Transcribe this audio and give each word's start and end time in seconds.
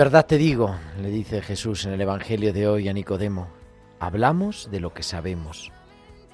Verdad 0.00 0.24
te 0.24 0.38
digo, 0.38 0.76
le 0.98 1.10
dice 1.10 1.42
Jesús 1.42 1.84
en 1.84 1.92
el 1.92 2.00
Evangelio 2.00 2.54
de 2.54 2.66
hoy 2.66 2.88
a 2.88 2.92
Nicodemo, 2.94 3.48
hablamos 3.98 4.70
de 4.70 4.80
lo 4.80 4.94
que 4.94 5.02
sabemos 5.02 5.72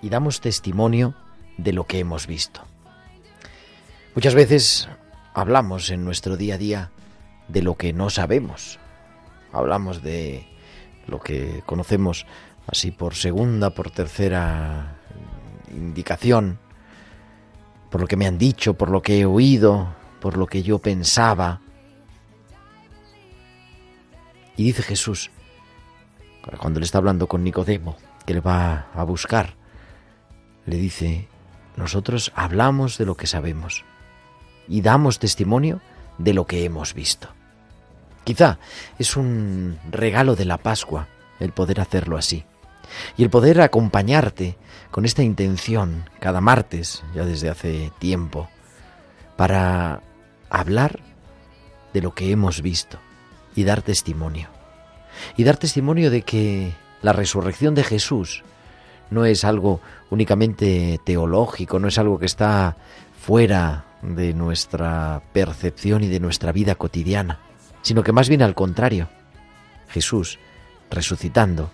y 0.00 0.08
damos 0.08 0.40
testimonio 0.40 1.16
de 1.58 1.72
lo 1.72 1.82
que 1.82 1.98
hemos 1.98 2.28
visto. 2.28 2.60
Muchas 4.14 4.36
veces 4.36 4.88
hablamos 5.34 5.90
en 5.90 6.04
nuestro 6.04 6.36
día 6.36 6.54
a 6.54 6.58
día 6.58 6.90
de 7.48 7.60
lo 7.60 7.74
que 7.74 7.92
no 7.92 8.08
sabemos. 8.08 8.78
Hablamos 9.52 10.00
de 10.00 10.46
lo 11.08 11.18
que 11.18 11.64
conocemos 11.66 12.24
así 12.68 12.92
por 12.92 13.16
segunda, 13.16 13.70
por 13.70 13.90
tercera 13.90 14.98
indicación, 15.72 16.60
por 17.90 18.00
lo 18.00 18.06
que 18.06 18.16
me 18.16 18.28
han 18.28 18.38
dicho, 18.38 18.74
por 18.74 18.92
lo 18.92 19.02
que 19.02 19.18
he 19.18 19.26
oído, 19.26 19.88
por 20.20 20.36
lo 20.36 20.46
que 20.46 20.62
yo 20.62 20.78
pensaba. 20.78 21.62
Y 24.56 24.64
dice 24.64 24.82
Jesús, 24.82 25.30
cuando 26.58 26.80
le 26.80 26.86
está 26.86 26.98
hablando 26.98 27.26
con 27.26 27.44
Nicodemo, 27.44 27.96
que 28.24 28.34
le 28.34 28.40
va 28.40 28.88
a 28.94 29.04
buscar, 29.04 29.54
le 30.64 30.76
dice, 30.76 31.28
nosotros 31.76 32.32
hablamos 32.34 32.98
de 32.98 33.06
lo 33.06 33.16
que 33.16 33.26
sabemos 33.26 33.84
y 34.68 34.80
damos 34.80 35.18
testimonio 35.18 35.80
de 36.18 36.34
lo 36.34 36.46
que 36.46 36.64
hemos 36.64 36.94
visto. 36.94 37.28
Quizá 38.24 38.58
es 38.98 39.16
un 39.16 39.78
regalo 39.90 40.34
de 40.34 40.46
la 40.46 40.58
Pascua 40.58 41.06
el 41.38 41.52
poder 41.52 41.80
hacerlo 41.80 42.16
así 42.16 42.44
y 43.16 43.22
el 43.22 43.30
poder 43.30 43.60
acompañarte 43.60 44.56
con 44.90 45.04
esta 45.04 45.22
intención 45.22 46.08
cada 46.18 46.40
martes, 46.40 47.04
ya 47.14 47.24
desde 47.24 47.50
hace 47.50 47.92
tiempo, 47.98 48.48
para 49.36 50.00
hablar 50.48 51.00
de 51.92 52.00
lo 52.00 52.14
que 52.14 52.30
hemos 52.30 52.62
visto 52.62 52.98
y 53.56 53.64
dar 53.64 53.82
testimonio. 53.82 54.48
Y 55.36 55.42
dar 55.42 55.56
testimonio 55.56 56.10
de 56.10 56.22
que 56.22 56.72
la 57.02 57.12
resurrección 57.12 57.74
de 57.74 57.82
Jesús 57.82 58.44
no 59.10 59.24
es 59.24 59.44
algo 59.44 59.80
únicamente 60.10 61.00
teológico, 61.04 61.78
no 61.78 61.88
es 61.88 61.98
algo 61.98 62.18
que 62.18 62.26
está 62.26 62.76
fuera 63.20 63.86
de 64.02 64.34
nuestra 64.34 65.22
percepción 65.32 66.04
y 66.04 66.08
de 66.08 66.20
nuestra 66.20 66.52
vida 66.52 66.74
cotidiana, 66.74 67.40
sino 67.82 68.04
que 68.04 68.12
más 68.12 68.28
bien 68.28 68.42
al 68.42 68.54
contrario. 68.54 69.08
Jesús 69.88 70.38
resucitando, 70.90 71.70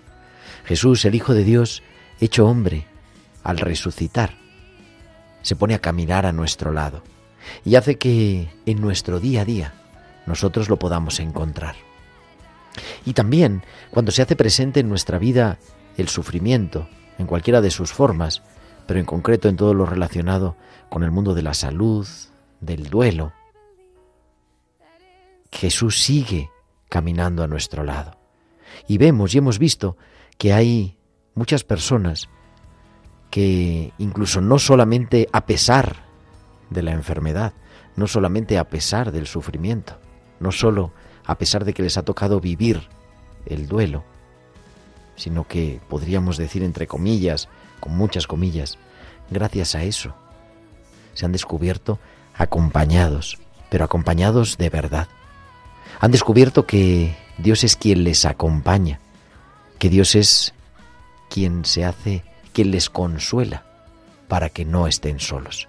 Jesús 0.65 1.05
el 1.05 1.15
Hijo 1.15 1.35
de 1.35 1.45
Dios 1.45 1.83
hecho 2.21 2.47
hombre, 2.47 2.87
al 3.43 3.59
resucitar, 3.59 4.37
se 5.43 5.57
pone 5.57 5.75
a 5.75 5.81
caminar 5.81 6.25
a 6.25 6.33
nuestro 6.33 6.71
lado 6.71 7.03
y 7.65 7.75
hace 7.75 7.97
que 7.99 8.49
en 8.67 8.81
nuestro 8.81 9.19
día 9.19 9.43
a 9.43 9.45
día 9.45 9.75
nosotros 10.27 10.69
lo 10.69 10.79
podamos 10.79 11.21
encontrar. 11.21 11.77
Y 13.05 13.13
también 13.13 13.63
cuando 13.91 14.13
se 14.13 14.23
hace 14.23 14.37
presente 14.37 14.81
en 14.81 14.89
nuestra 14.89 15.19
vida 15.19 15.59
el 15.97 16.09
sufrimiento, 16.09 16.89
en 17.19 17.27
cualquiera 17.27 17.61
de 17.61 17.71
sus 17.71 17.93
formas, 17.93 18.43
pero 18.87 18.99
en 18.99 19.07
concreto 19.07 19.49
en 19.49 19.57
todo 19.57 19.75
lo 19.75 19.87
relacionado 19.87 20.57
con 20.89 21.03
el 21.03 21.11
mundo 21.11 21.35
de 21.35 21.43
la 21.43 21.55
salud, 21.55 22.07
del 22.61 22.89
duelo, 22.89 23.33
Jesús 25.51 26.01
sigue 26.01 26.51
caminando 26.89 27.43
a 27.43 27.49
nuestro 27.49 27.85
lado. 27.85 28.17
Y 28.89 28.99
vemos 28.99 29.35
y 29.35 29.39
hemos 29.39 29.59
visto 29.59 29.97
que 30.39 30.53
hay 30.53 30.99
muchas 31.35 31.65
personas 31.65 32.29
que 33.31 33.93
incluso 33.99 34.41
no 34.41 34.59
solamente 34.59 35.29
a 35.33 35.47
pesar 35.47 36.05
de 36.71 36.83
la 36.83 36.93
enfermedad, 36.93 37.53
no 37.97 38.07
solamente 38.07 38.59
a 38.59 38.69
pesar 38.69 39.13
del 39.13 39.27
sufrimiento, 39.27 39.99
no 40.43 40.53
solo 40.53 40.93
a 41.25 41.39
pesar 41.39 41.65
de 41.65 41.73
que 41.73 41.83
les 41.83 41.97
ha 41.97 42.03
tocado 42.03 42.41
vivir 42.41 42.89
el 43.47 43.69
duelo, 43.69 44.05
sino 45.17 45.47
que 45.47 45.81
podríamos 45.89 46.37
decir 46.37 46.63
entre 46.63 46.87
comillas, 46.87 47.49
con 47.81 47.97
muchas 47.97 48.27
comillas, 48.27 48.79
gracias 49.31 49.75
a 49.75 49.83
eso, 49.85 50.15
se 51.15 51.25
han 51.25 51.33
descubierto 51.33 51.99
acompañados, 52.35 53.39
pero 53.71 53.85
acompañados 53.85 54.59
de 54.59 54.71
verdad. 54.71 55.09
Han 56.01 56.11
descubierto 56.11 56.67
que 56.67 57.17
Dios 57.39 57.65
es 57.65 57.77
quien 57.77 58.05
les 58.05 58.25
acompaña, 58.25 59.01
que 59.79 59.89
Dios 59.89 60.15
es 60.15 60.55
quien 61.29 61.65
se 61.65 61.85
hace, 61.85 62.25
quien 62.53 62.71
les 62.71 62.91
consuela 62.91 63.65
para 64.29 64.49
que 64.49 64.65
no 64.65 64.87
estén 64.87 65.21
solos. 65.21 65.69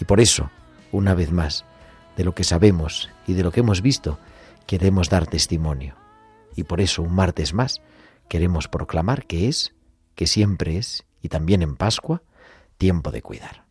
Y 0.00 0.04
por 0.04 0.20
eso, 0.20 0.50
una 0.92 1.14
vez 1.14 1.30
más, 1.30 1.64
de 2.16 2.24
lo 2.24 2.34
que 2.34 2.44
sabemos 2.44 3.10
y 3.26 3.34
de 3.34 3.42
lo 3.42 3.52
que 3.52 3.60
hemos 3.60 3.82
visto, 3.82 4.18
queremos 4.66 5.08
dar 5.08 5.26
testimonio. 5.26 5.96
Y 6.56 6.64
por 6.64 6.80
eso, 6.80 7.02
un 7.02 7.14
martes 7.14 7.52
más, 7.54 7.80
queremos 8.28 8.68
proclamar 8.68 9.26
que 9.26 9.48
es, 9.48 9.74
que 10.14 10.26
siempre 10.26 10.78
es, 10.78 11.04
y 11.22 11.28
también 11.28 11.62
en 11.62 11.76
Pascua, 11.76 12.22
tiempo 12.76 13.10
de 13.10 13.22
cuidar. 13.22 13.63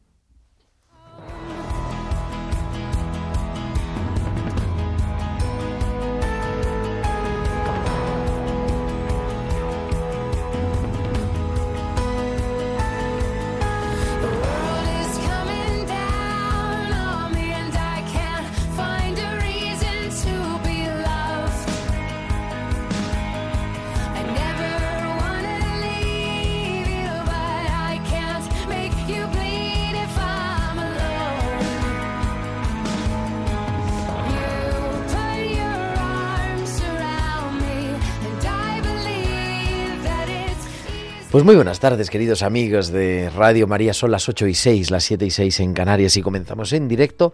Pues 41.33 41.43
muy 41.43 41.55
buenas 41.55 41.79
tardes, 41.79 42.11
queridos 42.11 42.43
amigos 42.43 42.89
de 42.89 43.31
Radio 43.31 43.65
María. 43.65 43.95
Son 43.95 44.11
las 44.11 44.29
8 44.29 44.45
y 44.45 44.53
6, 44.53 44.91
las 44.91 45.03
7 45.03 45.25
y 45.25 45.31
6 45.31 45.61
en 45.61 45.73
Canarias 45.73 46.15
y 46.15 46.21
comenzamos 46.21 46.71
en 46.73 46.87
directo 46.87 47.33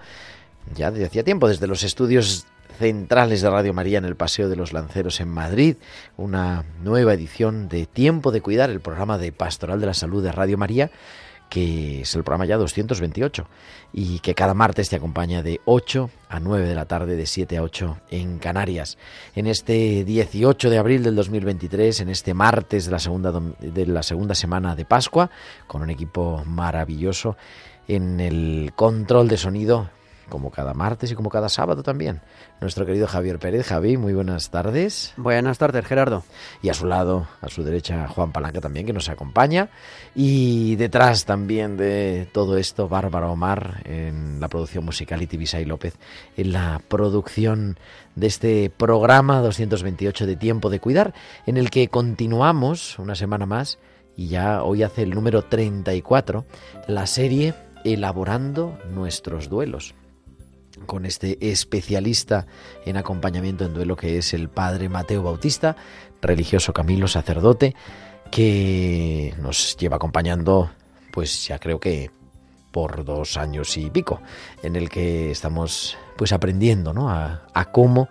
ya 0.73 0.89
desde 0.89 1.07
hacía 1.07 1.25
tiempo, 1.25 1.49
desde 1.49 1.67
los 1.67 1.83
estudios 1.83 2.45
centrales 2.77 3.41
de 3.41 3.49
Radio 3.49 3.73
María 3.73 3.97
en 3.97 4.05
el 4.05 4.15
Paseo 4.15 4.47
de 4.47 4.55
los 4.55 4.71
Lanceros 4.71 5.19
en 5.19 5.27
Madrid, 5.27 5.75
una 6.15 6.63
nueva 6.81 7.13
edición 7.13 7.67
de 7.67 7.87
Tiempo 7.87 8.31
de 8.31 8.39
Cuidar, 8.39 8.69
el 8.69 8.79
programa 8.79 9.17
de 9.17 9.33
Pastoral 9.33 9.81
de 9.81 9.87
la 9.87 9.93
Salud 9.93 10.23
de 10.23 10.31
Radio 10.31 10.57
María, 10.57 10.91
que 11.49 12.01
es 12.01 12.15
el 12.15 12.23
programa 12.23 12.45
ya 12.45 12.57
228 12.57 13.47
y 13.91 14.19
que 14.19 14.35
cada 14.35 14.53
martes 14.53 14.89
te 14.89 14.95
acompaña 14.95 15.41
de 15.41 15.59
8 15.65 16.09
a 16.29 16.39
9 16.39 16.67
de 16.67 16.75
la 16.75 16.85
tarde, 16.85 17.15
de 17.15 17.25
7 17.25 17.57
a 17.57 17.63
8 17.63 17.97
en 18.11 18.37
Canarias. 18.37 18.97
En 19.35 19.47
este 19.47 20.03
18 20.03 20.69
de 20.69 20.77
abril 20.77 21.03
del 21.03 21.15
2023, 21.15 22.01
en 22.01 22.09
este 22.09 22.33
martes 22.33 22.85
de 22.85 22.91
la 22.91 22.99
segunda, 22.99 23.33
de 23.59 23.85
la 23.87 24.03
segunda 24.03 24.35
semana 24.35 24.75
de 24.75 24.85
Pascua, 24.85 25.31
con 25.67 25.81
un 25.81 25.89
equipo 25.89 26.43
maravilloso 26.45 27.35
en 27.87 28.19
el 28.19 28.71
control 28.75 29.27
de 29.27 29.37
sonido, 29.37 29.89
como 30.29 30.51
cada 30.51 30.73
martes 30.73 31.11
y 31.11 31.15
como 31.15 31.29
cada 31.29 31.49
sábado 31.49 31.83
también. 31.83 32.21
Nuestro 32.61 32.85
querido 32.85 33.07
Javier 33.07 33.39
Pérez. 33.39 33.67
Javi, 33.67 33.97
muy 33.97 34.13
buenas 34.13 34.49
tardes. 34.49 35.13
Buenas 35.17 35.57
tardes, 35.57 35.85
Gerardo. 35.85 36.23
Y 36.61 36.69
a 36.69 36.73
su 36.73 36.85
lado, 36.85 37.27
a 37.41 37.49
su 37.49 37.63
derecha, 37.63 38.07
Juan 38.07 38.31
Palanca 38.31 38.61
también, 38.61 38.85
que 38.85 38.93
nos 38.93 39.09
acompaña. 39.09 39.69
Y 40.15 40.75
detrás 40.77 41.25
también 41.25 41.77
de 41.77 42.29
todo 42.31 42.57
esto, 42.57 42.87
Bárbara 42.87 43.29
Omar 43.29 43.81
en 43.85 44.39
la 44.39 44.47
producción 44.47 44.85
musical 44.85 45.21
y 45.21 45.27
Tibisay 45.27 45.65
López 45.65 45.97
en 46.37 46.53
la 46.53 46.81
producción 46.87 47.77
de 48.15 48.27
este 48.27 48.69
programa 48.69 49.39
228 49.41 50.25
de 50.25 50.35
Tiempo 50.35 50.69
de 50.69 50.79
Cuidar, 50.79 51.13
en 51.45 51.57
el 51.57 51.69
que 51.69 51.87
continuamos 51.87 52.99
una 52.99 53.15
semana 53.15 53.45
más 53.45 53.79
y 54.15 54.27
ya 54.27 54.63
hoy 54.63 54.83
hace 54.83 55.03
el 55.03 55.11
número 55.11 55.43
34, 55.43 56.45
la 56.87 57.07
serie 57.07 57.53
Elaborando 57.85 58.77
nuestros 58.93 59.47
duelos 59.47 59.95
con 60.85 61.05
este 61.05 61.37
especialista 61.51 62.47
en 62.85 62.97
acompañamiento 62.97 63.65
en 63.65 63.73
duelo 63.73 63.95
que 63.95 64.17
es 64.17 64.33
el 64.33 64.49
padre 64.49 64.89
Mateo 64.89 65.23
Bautista, 65.23 65.75
religioso 66.21 66.73
Camilo, 66.73 67.07
sacerdote, 67.07 67.75
que 68.31 69.33
nos 69.41 69.77
lleva 69.77 69.97
acompañando, 69.97 70.71
pues 71.11 71.47
ya 71.47 71.59
creo 71.59 71.79
que 71.79 72.11
por 72.71 73.03
dos 73.03 73.37
años 73.37 73.75
y 73.77 73.89
pico, 73.89 74.21
en 74.61 74.75
el 74.75 74.89
que 74.89 75.31
estamos 75.31 75.97
pues 76.17 76.31
aprendiendo 76.31 76.93
¿no? 76.93 77.09
a, 77.09 77.43
a 77.53 77.71
cómo 77.71 78.09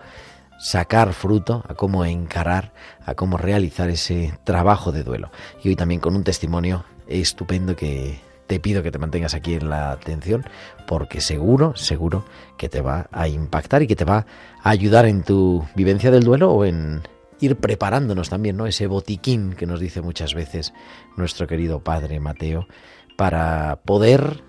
sacar 0.58 1.12
fruto, 1.12 1.64
a 1.68 1.74
cómo 1.74 2.04
encarar, 2.04 2.72
a 3.06 3.14
cómo 3.14 3.38
realizar 3.38 3.88
ese 3.90 4.36
trabajo 4.44 4.90
de 4.92 5.04
duelo. 5.04 5.30
Y 5.62 5.68
hoy 5.68 5.76
también 5.76 6.00
con 6.00 6.16
un 6.16 6.24
testimonio 6.24 6.84
estupendo 7.06 7.76
que 7.76 8.20
te 8.48 8.58
pido 8.58 8.82
que 8.82 8.90
te 8.90 8.98
mantengas 8.98 9.34
aquí 9.34 9.54
en 9.54 9.68
la 9.70 9.92
atención 9.92 10.44
porque 10.88 11.20
seguro, 11.20 11.76
seguro 11.76 12.24
que 12.56 12.68
te 12.68 12.80
va 12.80 13.08
a 13.12 13.28
impactar 13.28 13.82
y 13.82 13.86
que 13.86 13.94
te 13.94 14.04
va 14.04 14.26
a 14.62 14.70
ayudar 14.70 15.06
en 15.06 15.22
tu 15.22 15.64
vivencia 15.76 16.10
del 16.10 16.24
duelo 16.24 16.50
o 16.50 16.64
en 16.64 17.02
ir 17.40 17.56
preparándonos 17.56 18.30
también, 18.30 18.56
¿no? 18.56 18.66
Ese 18.66 18.86
botiquín 18.86 19.52
que 19.52 19.66
nos 19.66 19.78
dice 19.78 20.00
muchas 20.00 20.34
veces 20.34 20.72
nuestro 21.16 21.46
querido 21.46 21.84
padre 21.84 22.18
Mateo 22.18 22.66
para 23.16 23.80
poder 23.84 24.42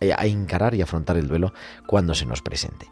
eh, 0.00 0.14
encarar 0.20 0.74
y 0.74 0.82
afrontar 0.82 1.16
el 1.16 1.26
duelo 1.26 1.52
cuando 1.86 2.14
se 2.14 2.26
nos 2.26 2.42
presente. 2.42 2.86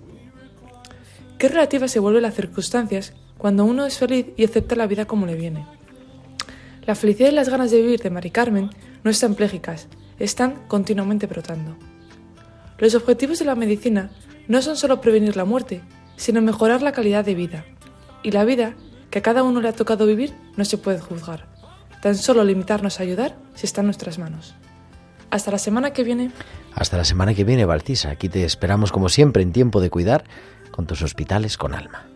Qué 1.39 1.49
relativa 1.49 1.89
se 1.89 2.01
vuelven 2.01 2.23
las 2.23 2.35
circunstancias 2.35 3.15
cuando 3.39 3.65
uno 3.65 3.87
es 3.87 3.97
feliz 3.97 4.27
y 4.37 4.45
acepta 4.45 4.77
la 4.77 4.87
vida 4.87 5.07
como 5.07 5.25
le 5.25 5.35
viene. 5.35 5.67
La 6.85 6.95
felicidad 6.95 7.31
y 7.31 7.35
las 7.35 7.49
ganas 7.49 7.71
de 7.71 7.81
vivir 7.81 8.01
de 8.01 8.11
Mari 8.11 8.31
Carmen 8.31 8.71
no 9.03 9.11
están 9.11 9.35
plégicas, 9.35 9.89
están 10.19 10.67
continuamente 10.69 11.27
brotando. 11.27 11.77
Los 12.77 12.95
objetivos 12.95 13.39
de 13.39 13.47
la 13.47 13.55
medicina 13.55 14.11
no 14.49 14.61
son 14.61 14.77
solo 14.77 15.01
prevenir 15.01 15.37
la 15.37 15.47
muerte, 15.47 15.81
sino 16.17 16.43
mejorar 16.43 16.83
la 16.83 16.93
calidad 16.93 17.25
de 17.25 17.35
vida. 17.35 17.65
Y 18.23 18.33
la 18.33 18.45
vida 18.45 18.75
que 19.11 19.19
a 19.19 19.23
cada 19.23 19.43
uno 19.43 19.61
le 19.61 19.69
ha 19.69 19.73
tocado 19.73 20.07
vivir 20.07 20.35
no 20.57 20.65
se 20.65 20.79
puede 20.79 21.01
juzgar. 21.01 21.47
Tan 22.01 22.17
solo 22.17 22.45
limitarnos 22.45 22.99
a 22.99 23.03
ayudar 23.03 23.37
si 23.55 23.67
está 23.67 23.81
en 23.83 23.87
nuestras 23.87 24.19
manos. 24.19 24.55
Hasta 25.31 25.51
la 25.51 25.59
semana 25.59 25.93
que 25.93 26.03
viene. 26.03 26.31
Hasta 26.75 26.97
la 26.97 27.05
semana 27.05 27.35
que 27.35 27.45
viene, 27.45 27.65
Baltisa. 27.65 28.11
Aquí 28.11 28.29
te 28.29 28.45
esperamos 28.45 28.91
como 28.91 29.09
siempre 29.09 29.43
en 29.43 29.53
tiempo 29.53 29.81
de 29.81 29.91
cuidar 29.91 30.25
con 30.71 30.87
tus 30.87 31.03
hospitales 31.03 31.57
con 31.57 31.75
alma. 31.75 32.07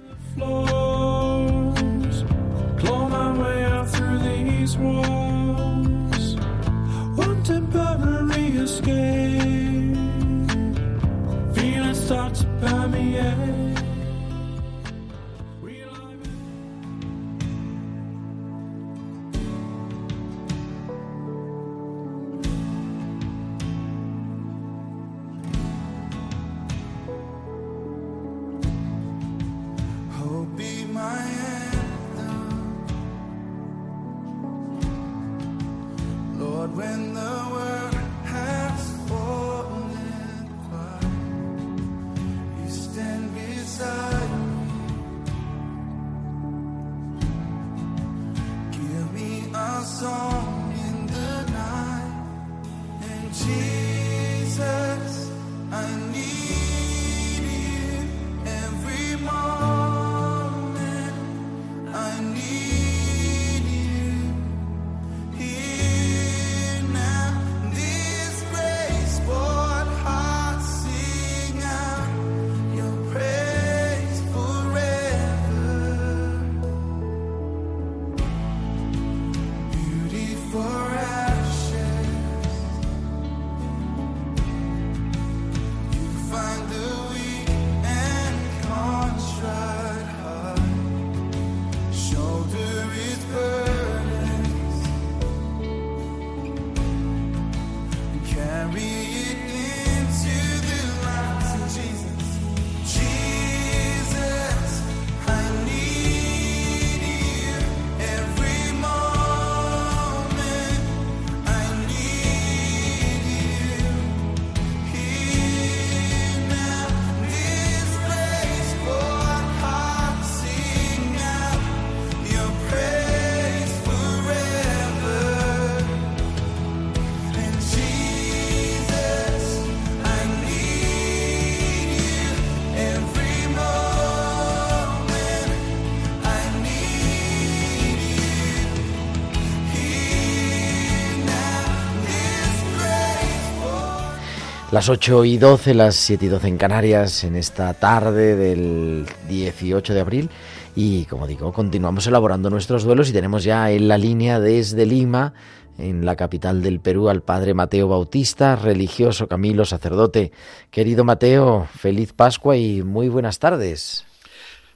Las 144.74 144.88
8 144.88 145.24
y 145.24 145.38
12, 145.38 145.72
las 145.72 145.94
7 145.94 146.24
y 146.24 146.28
12 146.28 146.48
en 146.48 146.58
Canarias, 146.58 147.22
en 147.22 147.36
esta 147.36 147.74
tarde 147.74 148.34
del 148.34 149.06
18 149.28 149.94
de 149.94 150.00
abril. 150.00 150.30
Y 150.74 151.04
como 151.04 151.28
digo, 151.28 151.52
continuamos 151.52 152.08
elaborando 152.08 152.50
nuestros 152.50 152.82
duelos 152.82 153.08
y 153.08 153.12
tenemos 153.12 153.44
ya 153.44 153.70
en 153.70 153.86
la 153.86 153.98
línea 153.98 154.40
desde 154.40 154.84
Lima, 154.84 155.32
en 155.78 156.04
la 156.04 156.16
capital 156.16 156.60
del 156.60 156.80
Perú, 156.80 157.08
al 157.08 157.22
padre 157.22 157.54
Mateo 157.54 157.86
Bautista, 157.86 158.56
religioso 158.56 159.28
Camilo, 159.28 159.64
sacerdote. 159.64 160.32
Querido 160.72 161.04
Mateo, 161.04 161.68
feliz 161.78 162.12
Pascua 162.12 162.56
y 162.56 162.82
muy 162.82 163.08
buenas 163.08 163.38
tardes. 163.38 164.04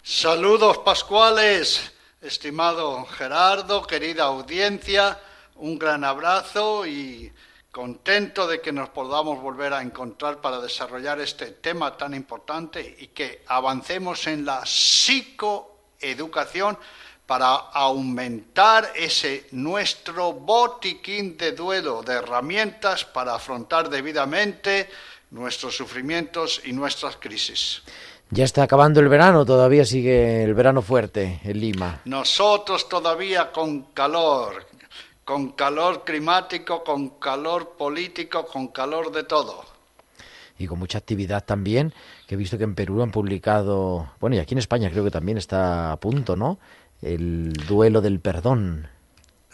Saludos 0.04 0.78
pascuales, 0.78 1.90
estimado 2.22 3.04
Gerardo, 3.06 3.82
querida 3.82 4.26
audiencia, 4.26 5.18
un 5.56 5.76
gran 5.76 6.04
abrazo 6.04 6.86
y 6.86 7.32
contento 7.70 8.46
de 8.46 8.60
que 8.60 8.72
nos 8.72 8.90
podamos 8.90 9.40
volver 9.40 9.72
a 9.72 9.82
encontrar 9.82 10.40
para 10.40 10.60
desarrollar 10.60 11.20
este 11.20 11.52
tema 11.52 11.96
tan 11.96 12.14
importante 12.14 12.96
y 12.98 13.06
que 13.08 13.42
avancemos 13.46 14.26
en 14.26 14.44
la 14.44 14.64
psicoeducación 14.64 16.78
para 17.26 17.54
aumentar 17.54 18.90
ese 18.96 19.46
nuestro 19.52 20.32
botiquín 20.32 21.36
de 21.36 21.52
duelo, 21.52 22.02
de 22.02 22.14
herramientas 22.14 23.04
para 23.04 23.34
afrontar 23.34 23.90
debidamente 23.90 24.88
nuestros 25.30 25.76
sufrimientos 25.76 26.62
y 26.64 26.72
nuestras 26.72 27.16
crisis. 27.16 27.82
Ya 28.30 28.44
está 28.44 28.62
acabando 28.62 29.00
el 29.00 29.08
verano, 29.08 29.46
todavía 29.46 29.84
sigue 29.84 30.44
el 30.44 30.54
verano 30.54 30.82
fuerte 30.82 31.40
en 31.44 31.60
Lima. 31.60 32.00
Nosotros 32.04 32.88
todavía 32.88 33.52
con 33.52 33.84
calor, 33.94 34.66
con 35.28 35.50
calor 35.52 36.04
climático, 36.04 36.82
con 36.82 37.18
calor 37.18 37.76
político, 37.76 38.46
con 38.46 38.68
calor 38.68 39.12
de 39.12 39.24
todo. 39.24 39.62
Y 40.58 40.66
con 40.66 40.78
mucha 40.78 40.96
actividad 40.96 41.44
también, 41.44 41.92
que 42.26 42.34
he 42.34 42.38
visto 42.38 42.56
que 42.56 42.64
en 42.64 42.74
Perú 42.74 43.02
han 43.02 43.10
publicado, 43.10 44.10
bueno, 44.20 44.36
y 44.36 44.38
aquí 44.38 44.54
en 44.54 44.60
España 44.60 44.88
creo 44.90 45.04
que 45.04 45.10
también 45.10 45.36
está 45.36 45.92
a 45.92 45.98
punto, 45.98 46.34
¿no? 46.34 46.58
El 47.02 47.52
duelo 47.52 48.00
del 48.00 48.20
perdón. 48.20 48.88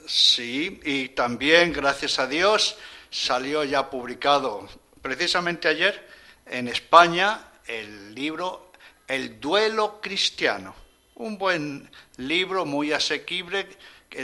Sí, 0.06 0.80
y 0.84 1.08
también, 1.08 1.72
gracias 1.72 2.20
a 2.20 2.28
Dios, 2.28 2.76
salió 3.10 3.64
ya 3.64 3.90
publicado 3.90 4.68
precisamente 5.02 5.66
ayer 5.66 6.08
en 6.46 6.68
España 6.68 7.48
el 7.66 8.14
libro 8.14 8.70
El 9.08 9.40
duelo 9.40 9.98
cristiano. 10.00 10.72
Un 11.16 11.36
buen 11.36 11.90
libro 12.16 12.64
muy 12.64 12.92
asequible 12.92 13.66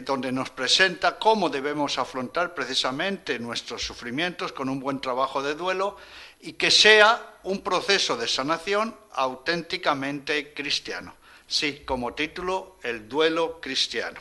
donde 0.04 0.32
nos 0.32 0.50
presenta 0.50 1.18
cómo 1.18 1.48
debemos 1.48 1.98
afrontar 1.98 2.54
precisamente 2.54 3.38
nuestros 3.38 3.84
sufrimientos 3.84 4.52
con 4.52 4.68
un 4.68 4.80
buen 4.80 5.00
trabajo 5.00 5.42
de 5.42 5.54
duelo 5.54 5.96
y 6.40 6.54
que 6.54 6.70
sea 6.70 7.38
un 7.42 7.60
proceso 7.60 8.16
de 8.16 8.28
sanación 8.28 8.94
auténticamente 9.12 10.54
cristiano. 10.54 11.14
Sí, 11.46 11.82
como 11.84 12.14
título, 12.14 12.76
el 12.82 13.08
duelo 13.08 13.60
cristiano. 13.60 14.20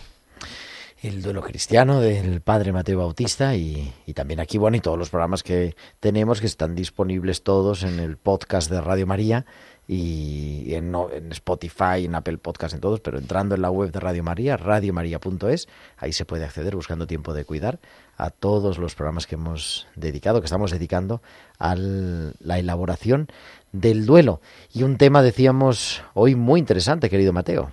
El 1.01 1.21
duelo 1.21 1.41
cristiano 1.41 2.01
del 2.01 2.41
Padre 2.41 2.73
Mateo 2.73 2.97
Bautista 2.97 3.55
y, 3.55 3.93
y, 4.05 4.13
también 4.13 4.41
aquí, 4.41 4.57
bueno, 4.57 4.75
y 4.75 4.81
todos 4.81 4.97
los 4.97 5.09
programas 5.09 5.43
que 5.43 5.75
tenemos 6.01 6.41
que 6.41 6.47
están 6.47 6.75
disponibles 6.75 7.43
todos 7.43 7.83
en 7.83 7.99
el 7.99 8.17
podcast 8.17 8.69
de 8.69 8.81
Radio 8.81 9.07
María 9.07 9.45
y 9.91 10.75
en, 10.75 10.93
en, 10.93 11.31
Spotify, 11.31 12.05
en 12.05 12.13
Apple 12.13 12.38
Podcast, 12.38 12.75
en 12.75 12.79
todos, 12.79 13.00
pero 13.00 13.17
entrando 13.17 13.55
en 13.55 13.63
la 13.63 13.72
web 13.72 13.91
de 13.91 14.00
Radio 14.00 14.24
María, 14.24 14.55
radiomaria.es, 14.55 15.67
ahí 15.98 16.13
se 16.13 16.25
puede 16.25 16.46
acceder 16.46 16.75
buscando 16.75 17.08
tiempo 17.08 17.34
de 17.34 17.43
cuidar 17.43 17.79
a 18.15 18.29
todos 18.29 18.77
los 18.77 18.93
programas 18.93 19.25
que 19.25 19.34
hemos 19.34 19.88
dedicado, 19.96 20.41
que 20.41 20.46
estamos 20.46 20.69
dedicando 20.69 21.24
a 21.58 21.74
la 21.75 22.60
elaboración 22.60 23.31
del 23.72 24.05
duelo. 24.05 24.41
Y 24.72 24.84
un 24.84 25.00
tema, 25.00 25.24
decíamos, 25.24 26.03
hoy 26.13 26.36
muy 26.36 26.60
interesante, 26.60 27.10
querido 27.10 27.34
Mateo. 27.34 27.72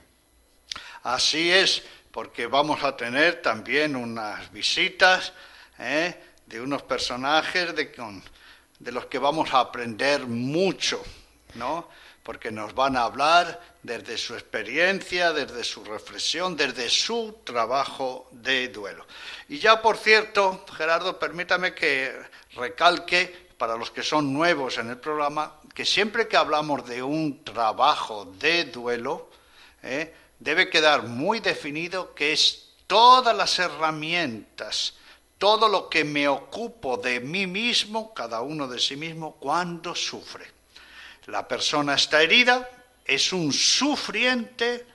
Así 1.03 1.51
es, 1.51 1.83
porque 2.13 2.47
vamos 2.47 2.83
a 2.83 2.97
tener 2.97 3.43
también 3.43 3.95
unas 3.95 4.51
visitas 4.53 5.35
¿eh? 5.79 6.19
de 6.47 6.63
unos 6.63 6.81
personajes 6.81 7.77
de, 7.77 7.93
con, 7.93 8.23
de 8.79 8.93
los 8.93 9.05
que 9.05 9.19
vamos 9.19 9.53
a 9.53 9.61
aprender 9.61 10.27
mucho, 10.27 11.03
¿no? 11.57 11.95
Porque 12.27 12.51
nos 12.51 12.75
van 12.75 12.97
a 12.97 13.05
hablar 13.05 13.61
desde 13.85 14.19
su 14.19 14.35
experiencia, 14.35 15.33
desde 15.33 15.63
su 15.63 15.85
reflexión, 15.85 16.57
desde 16.57 16.91
su 16.91 17.39
trabajo 17.45 18.29
de 18.33 18.67
duelo. 18.67 19.07
Y 19.49 19.61
ya, 19.61 19.81
por 19.81 19.97
cierto, 19.97 20.65
Gerardo, 20.77 21.21
permítame 21.21 21.73
que 21.73 22.13
recalque 22.57 23.47
para 23.57 23.77
los 23.77 23.93
que 23.93 24.03
son 24.03 24.33
nuevos 24.33 24.77
en 24.79 24.91
el 24.91 24.99
programa, 24.99 25.61
que 25.73 25.85
siempre 25.85 26.27
que 26.27 26.37
hablamos 26.37 26.85
de 26.89 27.01
un 27.01 27.45
trabajo 27.45 28.25
de 28.41 28.65
duelo, 28.65 29.31
¿eh? 29.85 30.13
debe 30.41 30.69
quedar 30.69 31.05
muy 31.05 31.39
definido 31.39 32.13
que 32.13 32.33
es 32.33 32.71
todas 32.89 33.37
las 33.37 33.57
herramientas, 33.61 34.95
todo 35.39 35.69
lo 35.69 35.89
que 35.89 36.03
me 36.03 36.27
ocupo 36.27 36.97
de 36.97 37.21
mí 37.21 37.47
mismo, 37.47 38.13
cada 38.13 38.41
uno 38.41 38.67
de 38.67 38.81
sí 38.81 38.97
mismo, 38.97 39.37
cuando 39.39 39.95
sufre. 39.95 40.56
La 41.27 41.47
persona 41.47 41.95
está 41.95 42.23
herida, 42.23 42.69
es 43.05 43.33
un 43.33 43.53
sufriente, 43.53 44.87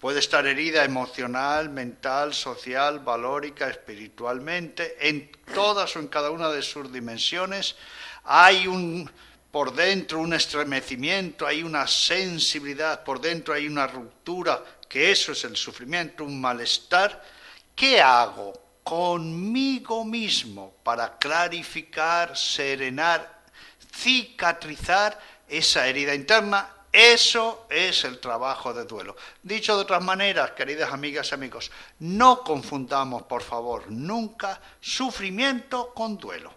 puede 0.00 0.20
estar 0.20 0.46
herida 0.46 0.84
emocional, 0.84 1.68
mental, 1.68 2.32
social, 2.32 3.00
valórica, 3.00 3.68
espiritualmente, 3.68 4.96
en 4.98 5.30
todas 5.54 5.94
o 5.96 6.00
en 6.00 6.08
cada 6.08 6.30
una 6.30 6.50
de 6.50 6.62
sus 6.62 6.90
dimensiones. 6.92 7.76
Hay 8.24 8.66
un 8.66 9.10
por 9.50 9.74
dentro 9.74 10.18
un 10.18 10.34
estremecimiento, 10.34 11.46
hay 11.46 11.62
una 11.62 11.86
sensibilidad, 11.86 13.02
por 13.02 13.20
dentro 13.20 13.54
hay 13.54 13.66
una 13.66 13.86
ruptura, 13.86 14.62
que 14.86 15.10
eso 15.10 15.32
es 15.32 15.44
el 15.44 15.56
sufrimiento, 15.56 16.24
un 16.24 16.38
malestar. 16.38 17.24
¿Qué 17.74 18.00
hago 18.00 18.52
conmigo 18.82 20.04
mismo 20.04 20.74
para 20.82 21.16
clarificar, 21.16 22.36
serenar, 22.36 23.35
cicatrizar 23.96 25.18
esa 25.48 25.86
herida 25.86 26.14
interna. 26.14 26.68
Eso 26.92 27.66
es 27.68 28.04
el 28.04 28.20
trabajo 28.20 28.72
de 28.72 28.84
duelo. 28.84 29.16
Dicho 29.42 29.76
de 29.76 29.82
otras 29.82 30.02
maneras, 30.02 30.52
queridas 30.52 30.92
amigas 30.92 31.30
y 31.30 31.34
amigos, 31.34 31.70
no 31.98 32.42
confundamos, 32.42 33.24
por 33.24 33.42
favor, 33.42 33.90
nunca 33.90 34.60
sufrimiento 34.80 35.92
con 35.94 36.16
duelo. 36.16 36.52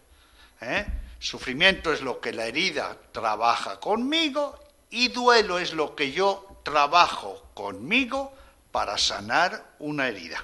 ¿eh? 0.61 0.85
Sufrimiento 1.19 1.91
es 1.91 2.01
lo 2.01 2.21
que 2.21 2.31
la 2.31 2.45
herida 2.45 2.95
trabaja 3.11 3.79
conmigo 3.81 4.57
y 4.89 5.09
duelo 5.09 5.59
es 5.59 5.73
lo 5.73 5.93
que 5.93 6.11
yo 6.13 6.61
trabajo 6.63 7.49
conmigo 7.53 8.33
para 8.71 8.97
sanar 8.97 9.73
una 9.79 10.07
herida. 10.07 10.41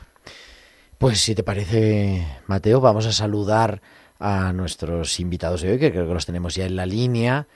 Pues 0.98 1.22
si 1.22 1.36
te 1.36 1.44
parece, 1.44 2.26
Mateo, 2.48 2.82
vamos 2.82 3.06
a 3.06 3.14
saludar 3.14 3.82
a 4.20 4.54
nuestros 4.54 5.20
invitados 5.20 5.62
de 5.62 5.72
hoy, 5.72 5.80
que 5.80 5.92
creo 5.92 6.08
que 6.08 6.14
los 6.14 6.26
tenemos 6.26 6.56
ya 6.56 6.66
en 6.66 6.76
la 6.76 6.86
línea. 6.86 7.48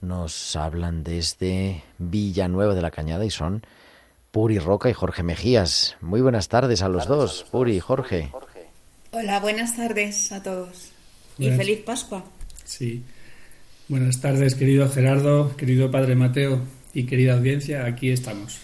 Nos 0.00 0.56
hablan 0.56 1.04
desde 1.04 1.82
Villanueva 1.98 2.74
de 2.74 2.82
la 2.82 2.90
Cañada 2.90 3.24
y 3.24 3.30
son 3.30 3.62
Puri 4.30 4.58
Roca 4.58 4.90
y 4.90 4.92
Jorge 4.92 5.22
Mejías. 5.22 5.96
Muy 6.00 6.20
buenas 6.20 6.48
tardes 6.48 6.82
a 6.82 6.88
los 6.88 7.06
dos, 7.06 7.46
Puri 7.50 7.76
y 7.76 7.80
Jorge. 7.80 8.30
Hola, 9.12 9.40
buenas 9.40 9.76
tardes 9.76 10.32
a 10.32 10.42
todos. 10.42 10.90
Y 11.38 11.50
feliz 11.50 11.80
Pascua. 11.80 12.24
Sí. 12.64 13.02
Buenas 13.88 14.20
tardes, 14.20 14.54
querido 14.54 14.88
Gerardo, 14.90 15.56
querido 15.56 15.90
Padre 15.90 16.16
Mateo 16.16 16.60
y 16.92 17.06
querida 17.06 17.34
audiencia. 17.34 17.84
Aquí 17.84 18.10
estamos. 18.10 18.58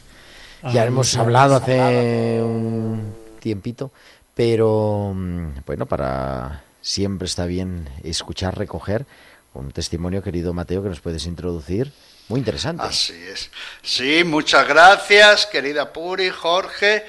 Ya 0.72 0.84
hemos 0.84 1.16
hablado 1.16 1.56
hace 1.56 2.40
un 2.42 3.14
tiempito, 3.40 3.92
pero 4.34 5.12
mm, 5.14 5.64
bueno, 5.66 5.86
para 5.86 6.62
siempre 6.82 7.26
está 7.26 7.46
bien 7.46 7.88
escuchar, 8.02 8.58
recoger 8.58 9.06
un 9.54 9.70
testimonio, 9.70 10.22
querido 10.22 10.52
Mateo, 10.52 10.82
que 10.82 10.88
nos 10.88 11.00
puedes 11.00 11.26
introducir. 11.26 11.92
Muy 12.28 12.40
interesante. 12.40 12.82
Así 12.82 13.14
es. 13.14 13.50
Sí, 13.82 14.24
muchas 14.24 14.66
gracias, 14.66 15.46
querida 15.46 15.92
Puri, 15.92 16.30
Jorge, 16.30 17.04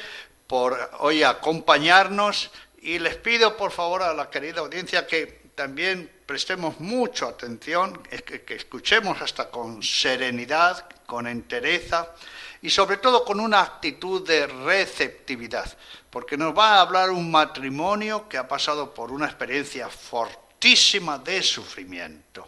por 0.48 0.78
hoy 1.00 1.24
acompañarnos. 1.24 2.52
Y 2.82 3.00
les 3.00 3.16
pido, 3.16 3.56
por 3.56 3.72
favor, 3.72 4.04
a 4.04 4.14
la 4.14 4.30
querida 4.30 4.62
audiencia 4.62 5.08
que 5.08 5.44
también 5.56 6.10
prestemos 6.26 6.80
mucha 6.80 7.28
atención, 7.28 8.02
que, 8.04 8.42
que 8.42 8.56
escuchemos 8.56 9.22
hasta 9.22 9.50
con 9.50 9.82
serenidad, 9.82 10.86
con 11.06 11.28
entereza 11.28 12.10
y 12.64 12.70
sobre 12.70 12.96
todo 12.96 13.26
con 13.26 13.42
una 13.42 13.62
actitud 13.62 14.26
de 14.26 14.48
receptividad, 14.48 15.78
porque 16.10 16.38
nos 16.38 16.58
va 16.58 16.76
a 16.76 16.82
hablar 16.82 17.10
un 17.12 17.30
matrimonio 17.30 18.30
que 18.30 18.38
ha 18.38 18.48
pasado 18.48 18.94
por 18.94 19.12
una 19.12 19.26
experiencia 19.26 19.90
fortísima 19.90 21.18
de 21.18 21.44
sufrimiento. 21.44 22.48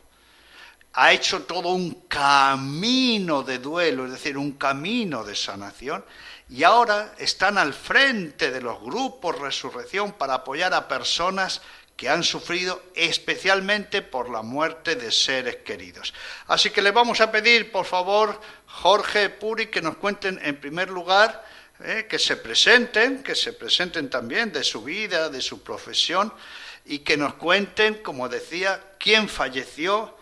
Ha 0.93 1.11
hecho 1.11 1.43
todo 1.43 1.73
un 1.73 2.05
camino 2.07 3.43
de 3.43 3.59
duelo, 3.59 4.05
es 4.05 4.13
decir, 4.13 4.37
un 4.37 4.53
camino 4.53 5.25
de 5.25 5.35
sanación, 5.35 6.05
y 6.49 6.63
ahora 6.63 7.13
están 7.17 7.57
al 7.57 7.73
frente 7.73 8.51
de 8.51 8.61
los 8.61 8.81
grupos 8.81 9.37
Resurrección 9.37 10.13
para 10.13 10.35
apoyar 10.35 10.73
a 10.73 10.87
personas 10.87 11.61
que 11.95 12.09
han 12.09 12.23
sufrido 12.23 12.83
especialmente 12.93 14.01
por 14.01 14.29
la 14.29 14.41
muerte 14.41 14.95
de 14.95 15.11
seres 15.11 15.57
queridos. 15.57 16.13
Así 16.47 16.69
que 16.69 16.81
le 16.81 16.91
vamos 16.91 17.21
a 17.21 17.31
pedir, 17.31 17.71
por 17.71 17.85
favor, 17.85 18.39
Jorge 18.67 19.29
Puri, 19.29 19.67
que 19.67 19.81
nos 19.81 19.97
cuenten 19.97 20.39
en 20.43 20.59
primer 20.59 20.89
lugar, 20.89 21.45
eh, 21.79 22.07
que 22.09 22.19
se 22.19 22.37
presenten, 22.37 23.23
que 23.23 23.35
se 23.35 23.53
presenten 23.53 24.09
también 24.09 24.51
de 24.51 24.63
su 24.63 24.81
vida, 24.81 25.29
de 25.29 25.41
su 25.41 25.63
profesión, 25.63 26.33
y 26.85 26.99
que 26.99 27.17
nos 27.17 27.35
cuenten, 27.35 27.95
como 28.03 28.29
decía, 28.29 28.81
quién 28.99 29.27
falleció, 29.27 30.15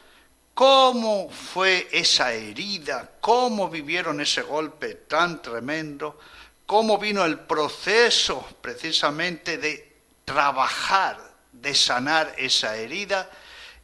cómo 0.54 1.30
fue 1.30 1.88
esa 1.92 2.34
herida, 2.34 3.12
cómo 3.20 3.70
vivieron 3.70 4.22
ese 4.22 4.44
golpe 4.44 4.94
tan 4.96 5.42
tremendo, 5.42 6.20
cómo 6.66 6.98
vino 6.98 7.26
el 7.26 7.40
proceso 7.40 8.48
precisamente 8.62 9.58
de 9.58 9.94
trabajar, 10.26 11.33
de 11.64 11.74
sanar 11.74 12.36
esa 12.38 12.76
herida 12.76 13.30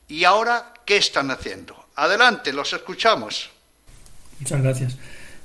y 0.08 0.26
ahora, 0.26 0.74
¿qué 0.86 0.98
están 0.98 1.32
haciendo? 1.32 1.86
Adelante, 1.96 2.52
los 2.52 2.74
escuchamos. 2.74 3.50
Muchas 4.40 4.62
gracias. 4.62 4.98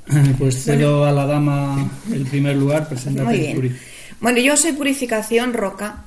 Pues 0.38 0.64
cedo 0.64 1.06
a 1.06 1.12
la 1.12 1.24
dama 1.24 1.90
el 2.12 2.26
primer 2.26 2.56
lugar, 2.56 2.86
preséntate, 2.88 3.54
Puri. 3.54 3.74
Bueno, 4.20 4.38
yo 4.38 4.54
soy 4.56 4.72
Purificación 4.72 5.54
Roca, 5.54 6.04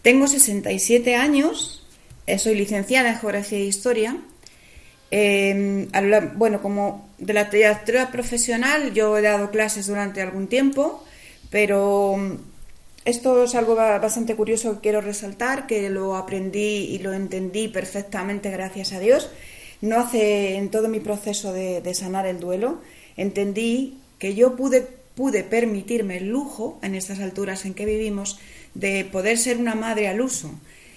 tengo 0.00 0.26
67 0.26 1.14
años, 1.14 1.86
eh, 2.26 2.38
soy 2.38 2.54
licenciada 2.54 3.10
en 3.10 3.18
Geografía 3.18 3.58
e 3.58 3.64
Historia. 3.64 4.16
Eh, 5.10 5.88
bueno, 6.36 6.62
como 6.62 7.10
de 7.18 7.34
la 7.34 7.50
trayectoria 7.50 8.10
profesional, 8.10 8.94
yo 8.94 9.18
he 9.18 9.22
dado 9.22 9.50
clases 9.50 9.86
durante 9.86 10.22
algún 10.22 10.48
tiempo, 10.48 11.04
pero 11.50 12.38
esto 13.04 13.44
es 13.44 13.54
algo 13.54 13.74
bastante 13.74 14.36
curioso 14.36 14.74
que 14.74 14.80
quiero 14.80 15.00
resaltar, 15.00 15.66
que 15.66 15.90
lo 15.90 16.16
aprendí 16.16 16.86
y 16.90 16.98
lo 16.98 17.12
entendí 17.12 17.68
perfectamente 17.68 18.50
gracias 18.50 18.92
a 18.92 19.00
Dios. 19.00 19.30
No 19.80 19.98
hace 19.98 20.56
en 20.56 20.70
todo 20.70 20.88
mi 20.88 21.00
proceso 21.00 21.52
de, 21.52 21.94
sanar 21.94 22.26
el 22.26 22.38
duelo, 22.38 22.78
entendí 23.16 23.98
que 24.18 24.34
yo 24.34 24.54
pude, 24.54 24.86
pude 25.16 25.42
permitirme 25.42 26.18
el 26.18 26.28
lujo, 26.28 26.78
en 26.82 26.94
estas 26.94 27.18
alturas 27.18 27.64
en 27.64 27.74
que 27.74 27.84
vivimos, 27.84 28.38
de 28.74 29.04
poder 29.04 29.38
ser 29.38 29.56
una 29.56 29.74
madre 29.74 30.06
al 30.06 30.20
uso. 30.20 30.52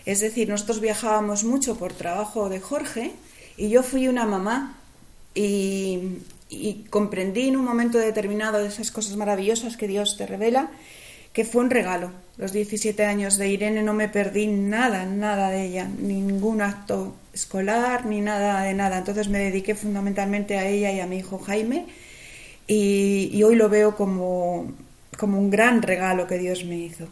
Es 0.05 0.19
decir, 0.19 0.47
nosotros 0.47 0.81
viajábamos 0.81 1.43
mucho 1.43 1.77
por 1.77 1.93
trabajo 1.93 2.47
de 2.49 2.59
Jorge 2.59 3.11
y 3.57 3.69
yo 3.69 3.81
fui 3.81 4.07
una 4.07 4.25
mamá 4.25 4.77
y, 5.33 6.19
comprendí 6.89 7.49
en 7.49 7.57
un 7.57 7.65
momento 7.65 7.97
determinado 7.97 8.59
de 8.59 8.67
esas 8.67 8.91
cosas 8.91 9.15
maravillosas 9.17 9.75
que 9.77 9.87
Dios 9.87 10.15
te 10.15 10.27
revela, 10.27 10.69
que 11.35 11.43
fue 11.43 11.61
un 11.63 11.69
regalo. 11.69 12.11
Los 12.37 12.53
17 12.53 13.03
años 13.05 13.37
de 13.37 13.49
Irene 13.49 13.83
no 13.83 13.93
me 13.93 14.07
perdí 14.07 14.47
nada, 14.47 15.05
nada 15.05 15.49
de 15.49 15.65
ella, 15.65 15.85
ningún 15.85 16.61
acto 16.61 17.13
escolar, 17.33 18.05
ni 18.05 18.21
nada 18.21 18.63
de 18.63 18.73
nada. 18.73 18.99
Entonces 18.99 19.27
me 19.27 19.39
dediqué 19.39 19.75
fundamentalmente 19.75 20.57
a 20.57 20.65
ella 20.65 20.93
y 20.93 21.01
a 21.01 21.07
mi 21.07 21.17
hijo 21.17 21.37
Jaime 21.37 21.87
y, 22.67 23.43
hoy 23.43 23.57
lo 23.57 23.67
veo 23.67 23.97
como, 23.97 24.73
como 25.17 25.37
un 25.37 25.49
gran 25.49 25.81
regalo 25.81 26.25
que 26.25 26.39
Dios 26.39 26.63
me 26.63 26.77
hizo. 26.77 27.05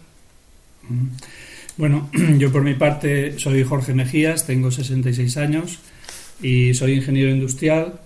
Bueno, 1.76 2.10
yo 2.38 2.50
por 2.50 2.64
mi 2.64 2.76
parte 2.76 3.38
soy 3.40 3.62
Jorge 3.64 3.94
Mejías, 3.94 4.48
tengo 4.48 4.72
66 4.72 5.36
años 5.36 5.80
y 6.42 6.74
soy 6.76 6.94
ingeniero 6.94 7.30
industrial. 7.30 8.00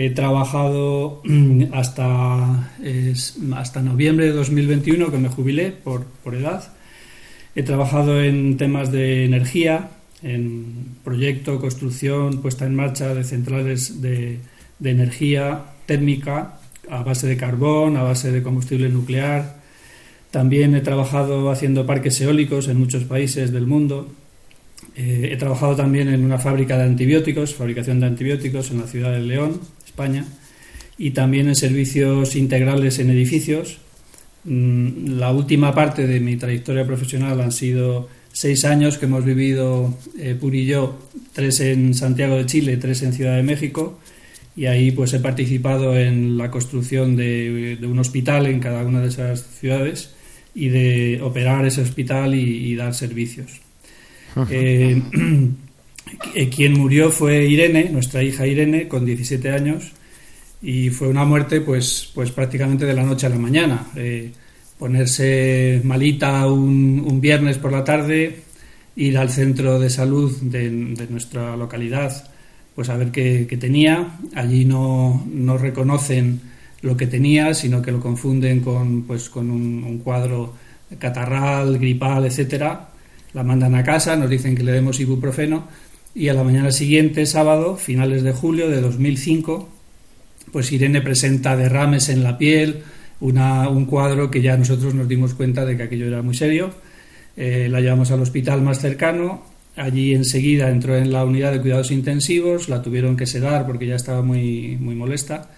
He 0.00 0.10
trabajado 0.10 1.22
hasta, 1.72 2.70
hasta 3.56 3.82
noviembre 3.82 4.26
de 4.26 4.32
2021 4.32 5.10
que 5.10 5.18
me 5.18 5.28
jubilé 5.28 5.72
por, 5.72 6.04
por 6.22 6.36
edad. 6.36 6.72
He 7.56 7.64
trabajado 7.64 8.22
en 8.22 8.56
temas 8.58 8.92
de 8.92 9.24
energía, 9.24 9.88
en 10.22 10.94
proyecto, 11.02 11.58
construcción, 11.58 12.40
puesta 12.40 12.64
en 12.64 12.76
marcha 12.76 13.12
de 13.12 13.24
centrales 13.24 14.00
de, 14.00 14.38
de 14.78 14.90
energía 14.90 15.64
térmica 15.86 16.60
a 16.88 17.02
base 17.02 17.26
de 17.26 17.36
carbón, 17.36 17.96
a 17.96 18.04
base 18.04 18.30
de 18.30 18.40
combustible 18.40 18.88
nuclear. 18.90 19.56
También 20.30 20.76
he 20.76 20.80
trabajado 20.80 21.50
haciendo 21.50 21.86
parques 21.86 22.20
eólicos 22.20 22.68
en 22.68 22.78
muchos 22.78 23.02
países 23.02 23.50
del 23.50 23.66
mundo. 23.66 24.12
Eh, 24.94 25.30
he 25.32 25.36
trabajado 25.36 25.74
también 25.74 26.06
en 26.06 26.24
una 26.24 26.38
fábrica 26.38 26.78
de 26.78 26.84
antibióticos, 26.84 27.56
fabricación 27.56 27.98
de 27.98 28.06
antibióticos 28.06 28.70
en 28.70 28.78
la 28.78 28.86
ciudad 28.86 29.10
de 29.10 29.22
León, 29.22 29.60
España, 29.98 30.24
y 30.96 31.10
también 31.10 31.48
en 31.48 31.56
servicios 31.56 32.36
integrales 32.36 33.00
en 33.00 33.10
edificios. 33.10 33.78
Mm, 34.44 35.18
la 35.18 35.32
última 35.32 35.74
parte 35.74 36.06
de 36.06 36.20
mi 36.20 36.36
trayectoria 36.36 36.86
profesional 36.86 37.40
han 37.40 37.50
sido 37.50 38.08
seis 38.32 38.64
años 38.64 38.96
que 38.96 39.06
hemos 39.06 39.24
vivido 39.24 39.98
eh, 40.16 40.36
Puri 40.40 40.60
y 40.60 40.66
yo, 40.66 41.00
tres 41.32 41.58
en 41.60 41.94
Santiago 41.94 42.36
de 42.36 42.46
Chile, 42.46 42.76
tres 42.76 43.02
en 43.02 43.12
Ciudad 43.12 43.34
de 43.34 43.42
México, 43.42 43.98
y 44.54 44.66
ahí 44.66 44.92
pues 44.92 45.12
he 45.14 45.18
participado 45.18 45.98
en 45.98 46.38
la 46.38 46.52
construcción 46.52 47.16
de, 47.16 47.78
un 47.82 47.98
hospital 47.98 48.46
en 48.46 48.60
cada 48.60 48.84
una 48.84 49.00
de 49.00 49.08
esas 49.08 49.42
ciudades 49.58 50.14
y 50.54 50.68
de 50.68 51.20
operar 51.22 51.66
ese 51.66 51.80
hospital 51.80 52.36
y, 52.36 52.74
dar 52.76 52.94
servicios. 52.94 53.60
Eh, 54.48 55.02
quien 56.54 56.78
murió 56.78 57.10
fue 57.10 57.44
Irene, 57.46 57.90
nuestra 57.90 58.22
hija 58.22 58.46
Irene, 58.46 58.88
con 58.88 59.04
17 59.04 59.50
años, 59.50 59.92
y 60.60 60.90
fue 60.90 61.08
una 61.08 61.24
muerte 61.24 61.60
pues, 61.60 62.10
pues 62.14 62.30
prácticamente 62.30 62.84
de 62.84 62.94
la 62.94 63.02
noche 63.02 63.26
a 63.26 63.30
la 63.30 63.38
mañana. 63.38 63.86
Eh, 63.96 64.32
ponerse 64.78 65.80
malita 65.84 66.46
un, 66.46 67.20
viernes 67.20 67.58
por 67.58 67.72
la 67.72 67.84
tarde, 67.84 68.42
ir 68.96 69.18
al 69.18 69.30
centro 69.30 69.78
de 69.78 69.90
salud 69.90 70.36
de, 70.40 70.70
nuestra 70.70 71.56
localidad, 71.56 72.30
pues 72.74 72.88
a 72.88 72.96
ver 72.96 73.10
qué, 73.10 73.56
tenía. 73.60 74.18
Allí 74.34 74.64
no, 74.64 75.26
no, 75.28 75.58
reconocen 75.58 76.40
lo 76.82 76.96
que 76.96 77.08
tenía, 77.08 77.54
sino 77.54 77.82
que 77.82 77.90
lo 77.90 78.00
confunden 78.00 78.60
con, 78.60 79.02
pues, 79.02 79.28
con 79.28 79.50
un, 79.50 79.98
cuadro 79.98 80.54
catarral, 80.98 81.78
gripal, 81.78 82.24
etcétera. 82.26 82.90
La 83.34 83.42
mandan 83.42 83.74
a 83.74 83.84
casa, 83.84 84.16
nos 84.16 84.30
dicen 84.30 84.56
que 84.56 84.62
le 84.62 84.72
demos 84.72 84.98
ibuprofeno 85.00 85.68
y 86.14 86.28
a 86.28 86.34
la 86.34 86.44
mañana 86.44 86.72
siguiente, 86.72 87.26
sábado, 87.26 87.76
finales 87.76 88.22
de 88.22 88.32
julio 88.32 88.68
de 88.68 88.80
2005, 88.80 89.68
pues 90.52 90.72
Irene 90.72 91.00
presenta 91.00 91.56
derrames 91.56 92.08
en 92.08 92.22
la 92.22 92.38
piel, 92.38 92.82
un 93.20 93.84
cuadro 93.86 94.30
que 94.30 94.42
ya 94.42 94.56
nosotros 94.56 94.94
nos 94.94 95.08
dimos 95.08 95.34
cuenta 95.34 95.64
de 95.64 95.76
que 95.76 95.84
aquello 95.84 96.06
era 96.06 96.22
muy 96.22 96.34
serio. 96.34 96.70
Eh, 97.36 97.68
la 97.70 97.80
llevamos 97.80 98.10
al 98.10 98.20
hospital 98.20 98.62
más 98.62 98.80
cercano, 98.80 99.44
allí 99.76 100.14
enseguida 100.14 100.70
entró 100.70 100.96
en 100.96 101.12
la 101.12 101.24
unidad 101.24 101.52
de 101.52 101.60
cuidados 101.60 101.90
intensivos, 101.90 102.68
la 102.68 102.82
tuvieron 102.82 103.16
que 103.16 103.26
sedar 103.26 103.66
porque 103.66 103.86
ya 103.86 103.94
estaba 103.94 104.22
muy, 104.22 104.76
muy 104.80 104.94
molesta. 104.94 105.50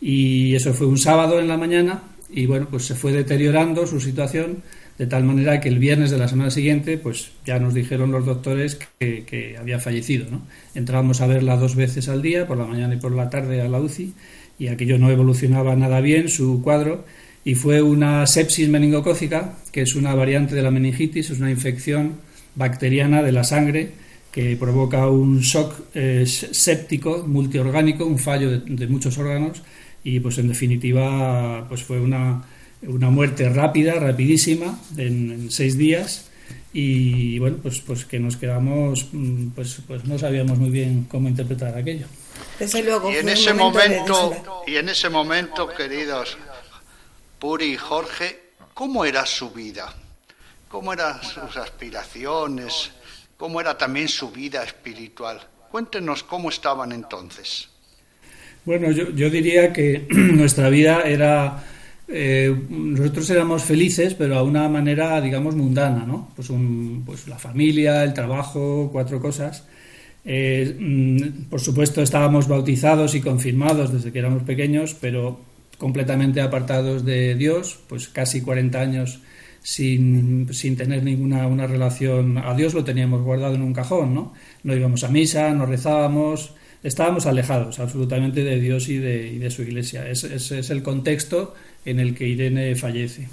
Y 0.00 0.54
eso 0.54 0.74
fue 0.74 0.86
un 0.86 0.98
sábado 0.98 1.40
en 1.40 1.48
la 1.48 1.56
mañana 1.56 2.02
y 2.30 2.46
bueno, 2.46 2.66
pues 2.70 2.84
se 2.84 2.94
fue 2.94 3.12
deteriorando 3.12 3.86
su 3.86 4.00
situación 4.00 4.58
de 4.98 5.06
tal 5.06 5.24
manera 5.24 5.60
que 5.60 5.68
el 5.68 5.78
viernes 5.78 6.10
de 6.10 6.18
la 6.18 6.28
semana 6.28 6.50
siguiente 6.50 6.98
pues 6.98 7.32
ya 7.44 7.58
nos 7.58 7.74
dijeron 7.74 8.12
los 8.12 8.24
doctores 8.26 8.78
que, 8.98 9.56
había 9.58 9.78
fallecido. 9.78 10.26
¿no? 10.30 10.42
Entrábamos 10.74 11.20
a 11.20 11.26
verla 11.26 11.56
dos 11.56 11.74
veces 11.74 12.08
al 12.08 12.22
día, 12.22 12.46
por 12.46 12.56
la 12.56 12.66
mañana 12.66 12.94
y 12.94 12.98
por 12.98 13.12
la 13.12 13.30
tarde 13.30 13.60
a 13.60 13.68
la 13.68 13.80
UCI 13.80 14.14
y 14.58 14.68
aquello 14.68 14.98
no 14.98 15.10
evolucionaba 15.10 15.74
nada 15.76 16.00
bien, 16.00 16.28
su 16.28 16.62
cuadro, 16.62 17.04
y 17.44 17.54
fue 17.54 17.82
una 17.82 18.26
sepsis 18.26 18.68
meningocócica, 18.68 19.56
que 19.72 19.82
es 19.82 19.94
una 19.94 20.14
variante 20.14 20.54
de 20.54 20.62
la 20.62 20.70
meningitis, 20.70 21.30
es 21.30 21.40
una 21.40 21.50
infección 21.50 22.14
bacteriana 22.54 23.22
de 23.22 23.32
la 23.32 23.44
sangre 23.44 23.90
que 24.30 24.56
provoca 24.56 25.08
un 25.08 25.40
shock 25.40 25.74
eh, 25.94 26.24
séptico 26.26 27.24
multiorgánico, 27.26 28.06
un 28.06 28.18
fallo 28.18 28.60
de, 28.60 28.86
muchos 28.88 29.16
órganos 29.18 29.62
y 30.02 30.20
pues 30.20 30.38
en 30.38 30.48
definitiva 30.48 31.66
pues 31.68 31.82
fue 31.82 32.00
una, 32.00 32.42
una 32.86 33.10
muerte 33.10 33.48
rápida, 33.48 33.94
rapidísima, 33.94 34.78
en, 34.96 35.50
seis 35.50 35.76
días 35.76 36.30
y 36.72 37.38
bueno 37.38 37.58
pues 37.62 37.78
pues 37.80 38.04
que 38.04 38.18
nos 38.18 38.36
quedamos 38.36 39.08
mm, 39.12 39.50
pues 39.50 39.78
pues 39.86 40.04
no 40.06 40.18
sabíamos 40.18 40.58
muy 40.58 40.70
bien 40.70 41.06
cómo 41.08 41.28
interpretar 41.28 41.76
aquello 41.78 42.06
y 42.60 43.16
en 43.16 43.28
ese 43.28 43.52
momento, 43.52 44.62
y 44.66 44.76
en 44.76 44.88
ese 44.88 45.08
momento, 45.08 45.68
queridos 45.68 46.38
Puri 47.38 47.72
y 47.72 47.76
Jorge, 47.76 48.40
¿cómo 48.74 49.04
era 49.04 49.26
su 49.26 49.50
vida? 49.50 49.92
¿Cómo 50.68 50.92
eran 50.92 51.22
sus 51.22 51.56
aspiraciones? 51.56 52.92
¿Cómo 53.36 53.60
era 53.60 53.76
también 53.76 54.08
su 54.08 54.30
vida 54.30 54.62
espiritual? 54.62 55.40
Cuéntenos 55.70 56.22
cómo 56.22 56.48
estaban 56.48 56.92
entonces. 56.92 57.68
Bueno, 58.64 58.90
yo, 58.92 59.10
yo 59.10 59.28
diría 59.30 59.72
que 59.72 60.06
nuestra 60.10 60.68
vida 60.68 61.02
era 61.02 61.64
eh, 62.08 62.54
nosotros 62.68 63.28
éramos 63.30 63.64
felices, 63.64 64.14
pero 64.14 64.36
a 64.36 64.42
una 64.42 64.68
manera, 64.68 65.20
digamos, 65.20 65.56
mundana, 65.56 66.04
¿no? 66.06 66.30
Pues, 66.36 66.50
un, 66.50 67.02
pues 67.04 67.26
la 67.28 67.38
familia, 67.38 68.04
el 68.04 68.12
trabajo, 68.12 68.90
cuatro 68.92 69.20
cosas. 69.20 69.64
Eh, 70.24 70.76
mm, 70.78 71.48
por 71.50 71.60
supuesto, 71.60 72.02
estábamos 72.02 72.48
bautizados 72.48 73.14
y 73.14 73.20
confirmados 73.20 73.92
desde 73.92 74.12
que 74.12 74.18
éramos 74.18 74.42
pequeños, 74.42 74.94
pero 75.00 75.40
completamente 75.78 76.40
apartados 76.40 77.04
de 77.04 77.34
Dios, 77.34 77.78
pues 77.88 78.08
casi 78.08 78.40
40 78.40 78.80
años 78.80 79.20
sin, 79.62 80.52
sin 80.52 80.76
tener 80.76 81.02
ninguna 81.02 81.46
una 81.46 81.66
relación 81.66 82.38
a 82.38 82.54
Dios, 82.54 82.74
lo 82.74 82.84
teníamos 82.84 83.22
guardado 83.22 83.54
en 83.54 83.62
un 83.62 83.72
cajón, 83.72 84.14
¿no? 84.14 84.32
No 84.62 84.74
íbamos 84.76 85.04
a 85.04 85.08
misa, 85.08 85.52
no 85.52 85.66
rezábamos, 85.66 86.54
estábamos 86.82 87.26
alejados 87.26 87.80
absolutamente 87.80 88.44
de 88.44 88.60
Dios 88.60 88.88
y 88.88 88.98
de, 88.98 89.26
y 89.28 89.38
de 89.38 89.50
su 89.50 89.62
iglesia. 89.62 90.08
Ese, 90.08 90.36
es 90.36 90.70
el 90.70 90.82
contexto 90.82 91.54
en 91.84 92.00
el 92.00 92.14
que 92.14 92.24
Irene 92.24 92.74
fallece. 92.76 93.28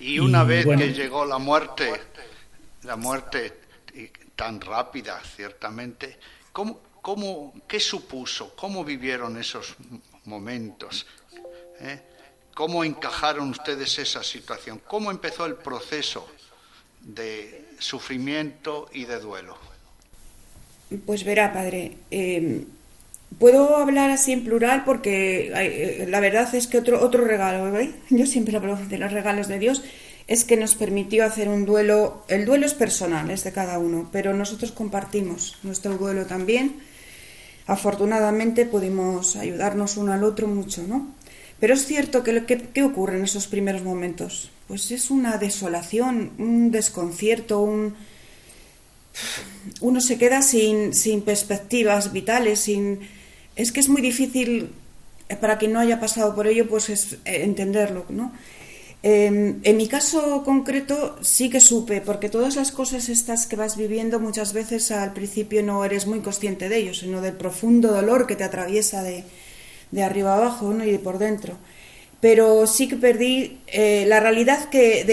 Y 0.00 0.18
una 0.18 0.44
vez 0.44 0.66
que 0.66 0.92
llegó 0.92 1.24
la 1.24 1.38
muerte, 1.38 1.92
la 2.82 2.96
muerte 2.96 3.64
tan 4.36 4.60
rápida, 4.60 5.20
ciertamente, 5.36 6.18
¿cómo, 6.52 6.80
cómo, 7.00 7.54
¿qué 7.66 7.80
supuso? 7.80 8.54
¿Cómo 8.56 8.84
vivieron 8.84 9.38
esos 9.38 9.76
momentos? 10.24 11.06
¿Eh? 11.80 12.00
¿Cómo 12.54 12.84
encajaron 12.84 13.50
ustedes 13.50 13.98
esa 13.98 14.22
situación? 14.22 14.80
¿Cómo 14.86 15.10
empezó 15.10 15.46
el 15.46 15.54
proceso 15.54 16.28
de 17.00 17.68
sufrimiento 17.78 18.88
y 18.92 19.04
de 19.04 19.18
duelo? 19.18 19.56
Pues 21.04 21.24
verá, 21.24 21.52
padre, 21.52 21.96
em, 22.10 22.64
puedo 23.38 23.76
hablar 23.76 24.10
así 24.10 24.32
en 24.32 24.44
plural 24.44 24.84
porque 24.84 25.52
eh, 25.54 26.06
la 26.08 26.20
verdad 26.20 26.52
es 26.54 26.66
que 26.66 26.78
otro, 26.78 27.02
otro 27.02 27.24
regalo, 27.24 27.78
¿eh? 27.78 27.92
yo 28.10 28.26
siempre 28.26 28.56
hablo 28.56 28.76
de 28.76 28.98
los 28.98 29.12
regalos 29.12 29.48
de 29.48 29.58
Dios, 29.58 29.82
es 30.26 30.44
que 30.44 30.56
nos 30.56 30.74
permitió 30.74 31.24
hacer 31.24 31.48
un 31.48 31.66
duelo, 31.66 32.24
el 32.28 32.46
duelo 32.46 32.64
es 32.64 32.74
personal, 32.74 33.30
es 33.30 33.44
de 33.44 33.52
cada 33.52 33.78
uno, 33.78 34.08
pero 34.10 34.32
nosotros 34.32 34.72
compartimos 34.72 35.58
nuestro 35.62 35.96
duelo 35.98 36.26
también. 36.26 36.76
Afortunadamente 37.66 38.66
pudimos 38.66 39.36
ayudarnos 39.36 39.96
uno 39.96 40.12
al 40.12 40.24
otro 40.24 40.46
mucho, 40.46 40.82
¿no? 40.86 41.14
Pero 41.60 41.74
es 41.74 41.86
cierto 41.86 42.22
que 42.22 42.44
¿qué 42.44 42.82
ocurre 42.82 43.16
en 43.16 43.24
esos 43.24 43.46
primeros 43.46 43.82
momentos? 43.82 44.50
Pues 44.68 44.90
es 44.90 45.10
una 45.10 45.36
desolación, 45.38 46.32
un 46.38 46.70
desconcierto, 46.70 47.60
un... 47.60 47.94
Uno 49.80 50.00
se 50.00 50.18
queda 50.18 50.42
sin, 50.42 50.94
sin 50.94 51.22
perspectivas 51.22 52.12
vitales, 52.12 52.60
sin... 52.60 53.00
Es 53.56 53.72
que 53.72 53.80
es 53.80 53.88
muy 53.88 54.02
difícil, 54.02 54.70
eh, 55.28 55.36
para 55.36 55.58
quien 55.58 55.72
no 55.72 55.80
haya 55.80 56.00
pasado 56.00 56.34
por 56.34 56.46
ello, 56.46 56.68
pues 56.68 56.88
es 56.88 57.14
eh, 57.24 57.42
entenderlo, 57.44 58.04
¿no? 58.08 58.32
Em, 59.02 59.60
en 59.64 59.76
mi 59.76 59.86
caso 59.86 60.42
concreto 60.44 61.18
sí 61.20 61.50
que 61.50 61.60
supe, 61.60 62.00
porque 62.00 62.30
todas 62.30 62.56
las 62.56 62.72
cosas 62.72 63.10
estas 63.10 63.46
que 63.46 63.54
vas 63.54 63.76
viviendo 63.76 64.18
muchas 64.18 64.54
veces 64.54 64.90
al 64.90 65.12
principio 65.12 65.62
no 65.62 65.84
eres 65.84 66.06
muy 66.06 66.20
consciente 66.20 66.70
de 66.70 66.78
ello, 66.78 66.94
sino 66.94 67.20
del 67.20 67.34
profundo 67.34 67.92
dolor 67.92 68.26
que 68.26 68.34
te 68.34 68.44
atraviesa 68.44 69.02
de, 69.02 69.24
de 69.90 70.02
arriba 70.02 70.36
abajo 70.36 70.74
y 70.84 70.98
por 70.98 71.18
dentro. 71.18 71.56
Pero 72.20 72.66
sí 72.66 72.88
que 72.88 72.96
perdí 72.96 73.58
eh, 73.66 74.06
la 74.08 74.18
realidad 74.18 74.68
que, 74.70 75.04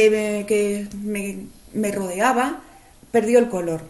que 0.47 0.87
me, 1.03 1.91
rodeaba, 1.91 2.61
perdió 3.11 3.39
el 3.39 3.49
color. 3.49 3.81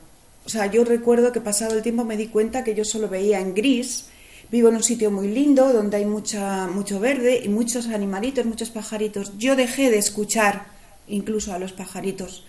O 0.46 0.50
sea, 0.50 0.66
yo 0.66 0.84
recuerdo 0.84 1.32
que 1.32 1.40
pasado 1.40 1.76
el 1.76 1.84
tiempo 1.84 2.04
me 2.04 2.18
di 2.18 2.28
cuenta 2.28 2.64
que 2.64 2.74
yo 2.74 2.84
solo 2.84 3.08
veía 3.08 3.40
en 3.40 3.54
gris. 3.54 4.06
Vivo 4.52 4.70
en 4.70 4.76
un 4.76 4.84
sitio 4.84 5.12
muy 5.12 5.30
lindo 5.30 5.72
donde 5.72 5.98
hay 5.98 6.06
mucha, 6.06 6.68
mucho 6.68 7.00
verde 7.00 7.42
y 7.44 7.50
muchos 7.50 7.88
animalitos, 7.88 8.46
muchos 8.46 8.70
pajaritos. 8.70 9.38
Yo 9.38 9.56
dejé 9.56 9.90
de 9.90 9.98
escuchar 9.98 10.66
incluso 11.08 11.54
a 11.54 11.60
los 11.60 11.72
pajaritos. 11.72 12.46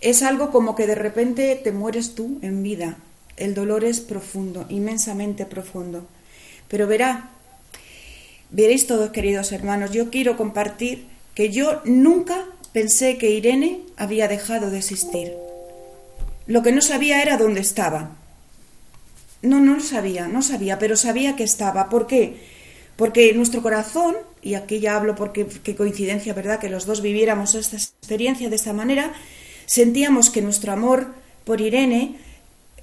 Es 0.00 0.22
algo 0.22 0.50
como 0.50 0.74
que 0.74 0.86
de 0.86 0.94
repente 0.94 1.54
te 1.62 1.72
mueres 1.72 2.14
tú 2.14 2.38
en 2.42 2.62
vida. 2.62 2.96
El 3.36 3.54
dolor 3.54 3.84
es 3.84 4.00
profundo, 4.00 4.64
inmensamente 4.68 5.44
profundo. 5.44 6.06
Pero 6.68 6.86
verá, 6.86 7.30
Veréis 8.54 8.86
todos, 8.86 9.10
queridos 9.10 9.50
hermanos, 9.50 9.90
yo 9.90 10.10
quiero 10.10 10.36
compartir 10.36 11.06
que 11.34 11.50
yo 11.50 11.82
nunca 11.84 12.46
pensé 12.72 13.18
que 13.18 13.30
Irene 13.30 13.80
había 13.96 14.28
dejado 14.28 14.70
de 14.70 14.78
existir. 14.78 15.32
Lo 16.46 16.62
que 16.62 16.70
no 16.70 16.80
sabía 16.80 17.20
era 17.20 17.36
dónde 17.36 17.60
estaba. 17.60 18.16
No, 19.44 19.60
no 19.60 19.74
lo 19.74 19.80
sabía, 19.80 20.26
no 20.26 20.42
sabía, 20.42 20.78
pero 20.78 20.96
sabía 20.96 21.36
que 21.36 21.44
estaba. 21.44 21.88
¿Por 21.88 22.06
qué? 22.06 22.36
Porque 22.96 23.32
nuestro 23.34 23.62
corazón, 23.62 24.16
y 24.42 24.54
aquí 24.54 24.80
ya 24.80 24.96
hablo 24.96 25.14
porque 25.14 25.46
qué 25.62 25.74
coincidencia, 25.74 26.32
¿verdad?, 26.32 26.58
que 26.60 26.68
los 26.68 26.86
dos 26.86 27.02
viviéramos 27.02 27.54
esta 27.54 27.76
experiencia 27.76 28.48
de 28.48 28.56
esta 28.56 28.72
manera, 28.72 29.12
sentíamos 29.66 30.30
que 30.30 30.42
nuestro 30.42 30.72
amor 30.72 31.08
por 31.44 31.60
Irene 31.60 32.16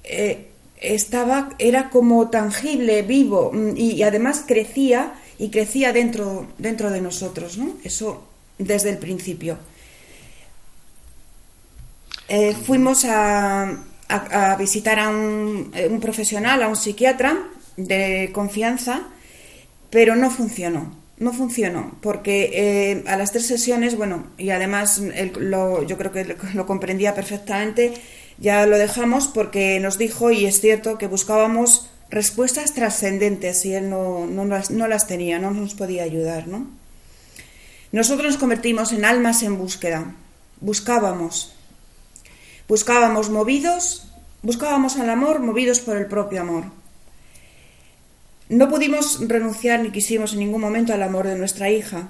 eh, 0.04 0.46
estaba, 0.80 1.50
era 1.58 1.90
como 1.90 2.30
tangible, 2.30 3.02
vivo, 3.02 3.50
mm, 3.52 3.76
y 3.76 4.02
además 4.02 4.44
crecía 4.46 5.14
y 5.38 5.50
crecía 5.50 5.92
dentro, 5.92 6.46
dentro 6.58 6.90
de 6.90 7.00
nosotros, 7.00 7.58
¿no? 7.58 7.76
Eso 7.84 8.28
desde 8.58 8.90
el 8.90 8.98
principio. 8.98 9.58
Eh, 12.28 12.54
fuimos 12.54 13.04
a, 13.04 13.84
visitar 14.58 14.98
a 14.98 15.08
un, 15.08 15.72
un, 15.90 16.00
profesional, 16.00 16.62
a 16.62 16.68
un 16.68 16.76
psiquiatra 16.76 17.38
de 17.76 18.30
confianza, 18.32 19.02
pero 19.90 20.16
no 20.16 20.30
funcionó. 20.30 21.02
No 21.18 21.32
funcionó, 21.32 21.92
porque 22.00 22.50
eh, 22.52 23.04
a 23.06 23.16
las 23.16 23.30
tres 23.30 23.46
sesiones, 23.46 23.96
bueno, 23.96 24.26
y 24.38 24.50
además 24.50 25.00
yo 25.00 25.96
creo 25.96 26.10
que 26.10 26.36
lo 26.54 26.66
comprendía 26.66 27.14
perfectamente, 27.14 27.94
ya 28.38 28.66
lo 28.66 28.76
dejamos 28.76 29.28
porque 29.28 29.78
nos 29.78 29.98
dijo, 29.98 30.32
y 30.32 30.46
es 30.46 30.60
cierto, 30.60 30.98
que 30.98 31.06
buscábamos 31.06 31.90
respuestas 32.10 32.74
trascendentes 32.74 33.64
y 33.64 33.74
él 33.74 33.88
no, 33.88 34.26
no, 34.26 34.44
las, 34.44 35.06
tenía, 35.06 35.38
no 35.38 35.52
nos 35.52 35.74
podía 35.74 36.02
ayudar. 36.02 36.48
¿no? 36.48 36.66
Nosotros 37.92 38.32
nos 38.32 38.40
convertimos 38.40 38.92
en 38.92 39.04
almas 39.04 39.42
en 39.44 39.58
búsqueda, 39.58 40.14
buscábamos, 40.60 41.54
buscábamos 42.68 43.30
movidos, 43.30 44.08
buscábamos 44.42 44.96
al 44.98 45.10
amor 45.10 45.40
movidos 45.40 45.80
por 45.80 45.96
el 45.96 46.06
propio 46.06 46.40
amor. 46.40 46.64
No 48.48 48.68
pudimos 48.68 49.26
renunciar 49.28 49.80
ni 49.80 49.90
quisimos 49.90 50.32
en 50.32 50.40
ningún 50.40 50.60
momento 50.60 50.92
al 50.92 51.02
amor 51.02 51.26
de 51.26 51.36
nuestra 51.36 51.70
hija. 51.70 52.08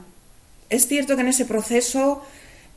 Es 0.70 0.88
cierto 0.88 1.14
que 1.14 1.22
en 1.22 1.28
ese 1.28 1.44
proceso 1.44 2.22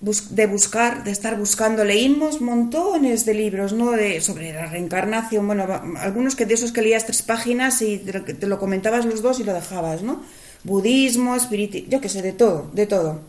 de 0.01 0.45
buscar, 0.45 1.03
de 1.03 1.11
estar 1.11 1.37
buscando. 1.37 1.83
Leímos 1.83 2.41
montones 2.41 3.25
de 3.25 3.33
libros, 3.33 3.73
¿no? 3.73 3.91
De, 3.91 4.21
sobre 4.21 4.53
la 4.53 4.67
reencarnación, 4.67 5.47
bueno, 5.47 5.65
algunos 5.99 6.35
que 6.35 6.45
de 6.45 6.53
esos 6.53 6.71
que 6.71 6.81
leías 6.81 7.05
tres 7.05 7.21
páginas 7.21 7.81
y 7.81 7.97
te 7.97 8.47
lo, 8.47 8.59
comentabas 8.59 9.05
los 9.05 9.21
dos 9.21 9.39
y 9.39 9.43
lo 9.43 9.53
dejabas, 9.53 10.01
¿no? 10.03 10.21
Budismo, 10.63 11.35
espiritismo, 11.35 11.89
yo 11.89 12.01
qué 12.01 12.09
sé, 12.09 12.21
de 12.21 12.33
todo, 12.33 12.69
de 12.73 12.85
todo. 12.85 13.21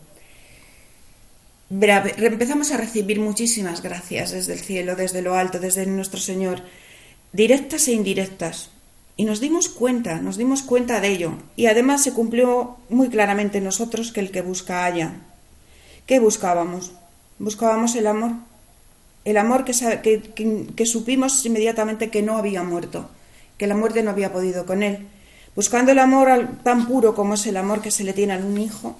Empezamos 1.69 2.71
a 2.71 2.77
recibir 2.77 3.19
muchísimas 3.19 3.81
gracias 3.81 4.31
desde 4.31 4.53
el 4.53 4.59
cielo, 4.59 4.95
desde 4.95 5.21
lo 5.21 5.35
alto, 5.35 5.59
desde 5.59 5.85
nuestro 5.85 6.19
Señor, 6.19 6.61
directas 7.33 7.87
e 7.87 7.93
indirectas. 7.93 8.71
Y 9.19 9.25
nos 9.25 9.39
dimos 9.39 9.67
cuenta, 9.67 10.21
nos 10.21 10.37
dimos 10.37 10.61
cuenta 10.61 11.01
de 11.01 11.09
ello. 11.09 11.33
Y 11.55 11.65
además 11.65 12.03
se 12.03 12.13
cumplió 12.13 12.77
muy 12.89 13.09
claramente 13.09 13.57
en 13.57 13.63
nosotros 13.63 14.11
que 14.11 14.19
el 14.19 14.31
que 14.31 14.41
busca 14.41 14.85
haya. 14.85 15.15
¿Qué 16.05 16.19
buscábamos? 16.19 16.93
Buscábamos 17.39 17.95
el 17.95 18.07
amor. 18.07 18.31
El 19.25 19.37
amor 19.37 19.65
que, 19.65 19.73
que, 20.75 20.85
supimos 20.85 21.45
inmediatamente 21.45 22.09
que 22.09 22.21
no 22.21 22.37
había 22.37 22.63
muerto, 22.63 23.09
que 23.57 23.67
la 23.67 23.75
muerte 23.75 24.01
no 24.01 24.11
había 24.11 24.31
podido 24.31 24.65
con 24.65 24.83
él. 24.83 25.07
Buscando 25.53 25.91
el 25.91 25.99
amor 25.99 26.47
tan 26.63 26.87
puro 26.87 27.13
como 27.13 27.33
es 27.33 27.45
el 27.47 27.57
amor 27.57 27.81
que 27.81 27.91
se 27.91 28.05
le 28.05 28.13
tiene 28.13 28.33
a 28.33 28.37
un 28.37 28.57
hijo, 28.57 28.97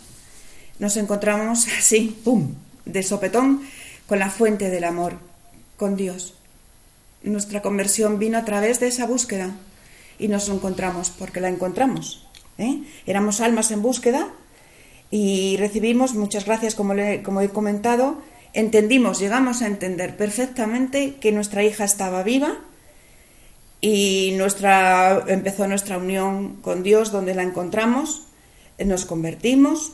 nos 0.80 0.98
encontramos 0.98 1.68
así, 1.78 2.20
¡pum!, 2.24 2.54
de 2.86 3.04
sopetón 3.04 3.62
con 4.08 4.20
la 4.20 4.30
fuente 4.30 4.70
del 4.70 4.84
amor, 4.84 5.18
con 5.76 5.96
Dios. 5.96 6.34
Nuestra 7.24 7.62
conversión 7.62 8.20
vino 8.20 8.38
a 8.38 8.46
través 8.46 8.80
de 8.80 8.88
esa 8.88 9.06
búsqueda 9.06 9.52
y 10.20 10.28
nos 10.28 10.50
encontramos 10.50 11.10
porque 11.10 11.42
la 11.42 11.50
encontramos. 11.50 12.28
¿eh? 12.58 12.82
Éramos 13.06 13.42
almas 13.42 13.72
en 13.72 13.82
búsqueda 13.82 14.30
y 15.12 15.58
recibimos, 15.58 16.13
muchas 16.13 16.46
gracias 16.46 16.76
como, 16.76 16.94
como 17.24 17.42
he 17.42 17.50
comentado, 17.50 18.22
entendimos, 18.54 19.20
llegamos 19.20 19.62
a 19.62 19.68
entender 19.68 20.16
perfectamente 20.18 21.16
que 21.16 21.32
nuestra 21.32 21.63
hija 21.63 21.84
estaba 21.84 22.24
viva 22.24 22.58
y 23.82 24.34
nuestra, 24.38 25.24
empezó 25.28 25.68
nuestra 25.68 25.98
unión 25.98 26.56
con 26.62 26.84
Dios 26.84 27.12
donde 27.12 27.36
la 27.36 27.44
encontramos, 27.44 28.24
nos 28.84 29.06
convertimos, 29.06 29.94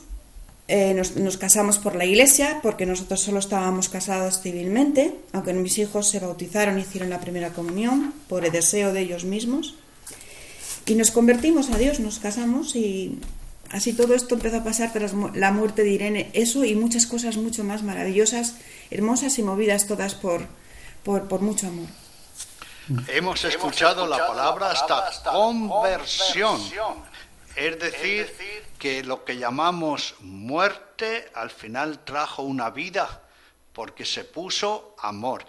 eh, 0.68 0.94
nos, 0.94 1.16
nos, 1.16 1.36
casamos 1.36 1.78
por 1.78 1.94
la 1.94 2.04
iglesia 2.04 2.60
porque 2.62 2.86
nosotros 2.86 3.20
solo 3.20 3.38
estábamos 3.38 3.88
casados 3.88 4.40
civilmente, 4.40 5.14
aunque 5.32 5.52
mis 5.52 5.78
hijos 5.78 6.08
se 6.08 6.20
bautizaron 6.20 6.78
y 6.78 6.82
hicieron 6.82 7.10
la 7.10 7.20
primera 7.20 7.50
comunión 7.50 8.14
por 8.28 8.44
el 8.44 8.52
deseo 8.52 8.92
de 8.92 9.00
ellos 9.00 9.24
mismos. 9.24 9.74
Y 10.86 10.94
nos 10.94 11.10
convertimos 11.10 11.70
a 11.70 11.78
Dios, 11.78 12.00
nos 12.00 12.18
casamos 12.18 12.76
y 12.76 13.18
Así 13.74 13.92
todo 13.92 14.14
esto 14.14 14.36
empezó 14.36 14.58
a 14.58 14.62
pasar 14.62 14.92
tras 14.92 15.14
la 15.34 15.50
muerte 15.50 15.82
de 15.82 15.90
Irene, 15.90 16.30
eso 16.32 16.64
y 16.64 16.76
muchas 16.76 17.08
cosas 17.08 17.36
mucho 17.36 17.64
más 17.64 17.82
maravillosas, 17.82 18.54
hermosas 18.88 19.36
y 19.40 19.42
movidas 19.42 19.88
todas 19.88 20.14
por, 20.14 20.46
por, 21.02 21.40
mucho 21.40 21.66
amor. 21.66 21.88
Hemos 23.08 23.42
escuchado 23.44 24.06
la 24.06 24.28
palabra 24.28 24.70
hasta 24.70 25.10
conversión, 25.28 26.60
es 27.56 27.78
decir, 27.80 28.32
que 28.84 29.02
lo 29.02 29.24
que 29.24 29.38
llamamos 29.38 30.14
muerte 30.20 31.24
al 31.32 31.48
final 31.48 32.04
trajo 32.04 32.42
una 32.42 32.68
vida, 32.68 33.22
porque 33.72 34.04
se 34.04 34.24
puso 34.24 34.94
amor. 35.00 35.46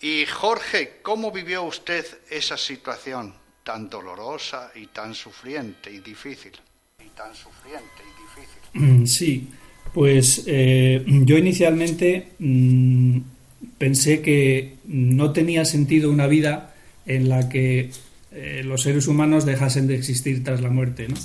Y 0.00 0.24
Jorge, 0.24 1.00
¿cómo 1.02 1.30
vivió 1.30 1.64
usted 1.64 2.06
esa 2.30 2.56
situación 2.56 3.34
tan 3.62 3.90
dolorosa 3.90 4.72
y 4.74 4.86
tan 4.86 5.14
sufriente 5.14 5.90
y 5.92 5.98
difícil? 5.98 6.52
Y 7.04 7.10
tan 7.10 7.34
sufriente 7.34 8.00
y 8.00 8.80
difícil. 8.80 9.02
Mm, 9.02 9.06
sí, 9.06 9.50
pues 9.92 10.44
eh, 10.46 11.04
yo 11.26 11.36
inicialmente 11.36 12.28
mm, 12.38 13.18
pensé 13.76 14.22
que 14.22 14.78
no 14.86 15.34
tenía 15.34 15.66
sentido 15.66 16.10
una 16.10 16.26
vida 16.26 16.74
en 17.04 17.28
la 17.28 17.50
que 17.50 17.90
eh, 18.32 18.62
los 18.64 18.80
seres 18.80 19.08
humanos 19.08 19.44
dejasen 19.44 19.86
de 19.88 19.94
existir 19.94 20.42
tras 20.42 20.62
la 20.62 20.70
muerte, 20.70 21.06
¿no? 21.06 21.16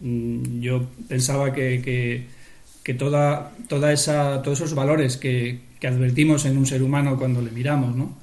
Mm, 0.00 0.60
yo 0.60 0.86
pensaba 1.08 1.52
que, 1.52 2.26
que, 2.82 2.94
toda, 2.94 3.52
toda 3.68 3.92
esa, 3.92 4.42
todos 4.42 4.58
esos 4.58 4.74
valores 4.74 5.16
que, 5.16 5.60
que, 5.78 5.86
advertimos 5.86 6.44
en 6.44 6.58
un 6.58 6.66
ser 6.66 6.82
humano 6.82 7.16
cuando 7.18 7.40
le 7.40 7.52
miramos, 7.52 7.94
¿no? 7.94 8.18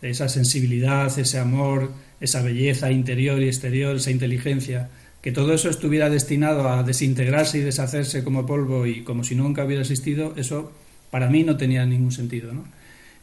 esa 0.00 0.28
sensibilidad, 0.28 1.16
ese 1.18 1.38
amor, 1.38 1.92
esa 2.20 2.42
belleza 2.42 2.90
interior 2.90 3.40
y 3.40 3.46
exterior, 3.46 3.96
esa 3.96 4.10
inteligencia, 4.10 4.90
que 5.22 5.32
todo 5.32 5.54
eso 5.54 5.70
estuviera 5.70 6.10
destinado 6.10 6.68
a 6.68 6.82
desintegrarse 6.82 7.58
y 7.58 7.60
deshacerse 7.62 8.24
como 8.24 8.44
polvo 8.46 8.86
y 8.86 9.02
como 9.02 9.24
si 9.24 9.34
nunca 9.34 9.64
hubiera 9.64 9.82
existido, 9.82 10.34
eso 10.36 10.72
para 11.10 11.28
mí 11.28 11.44
no 11.44 11.56
tenía 11.56 11.86
ningún 11.86 12.10
sentido. 12.10 12.52
¿no? 12.52 12.64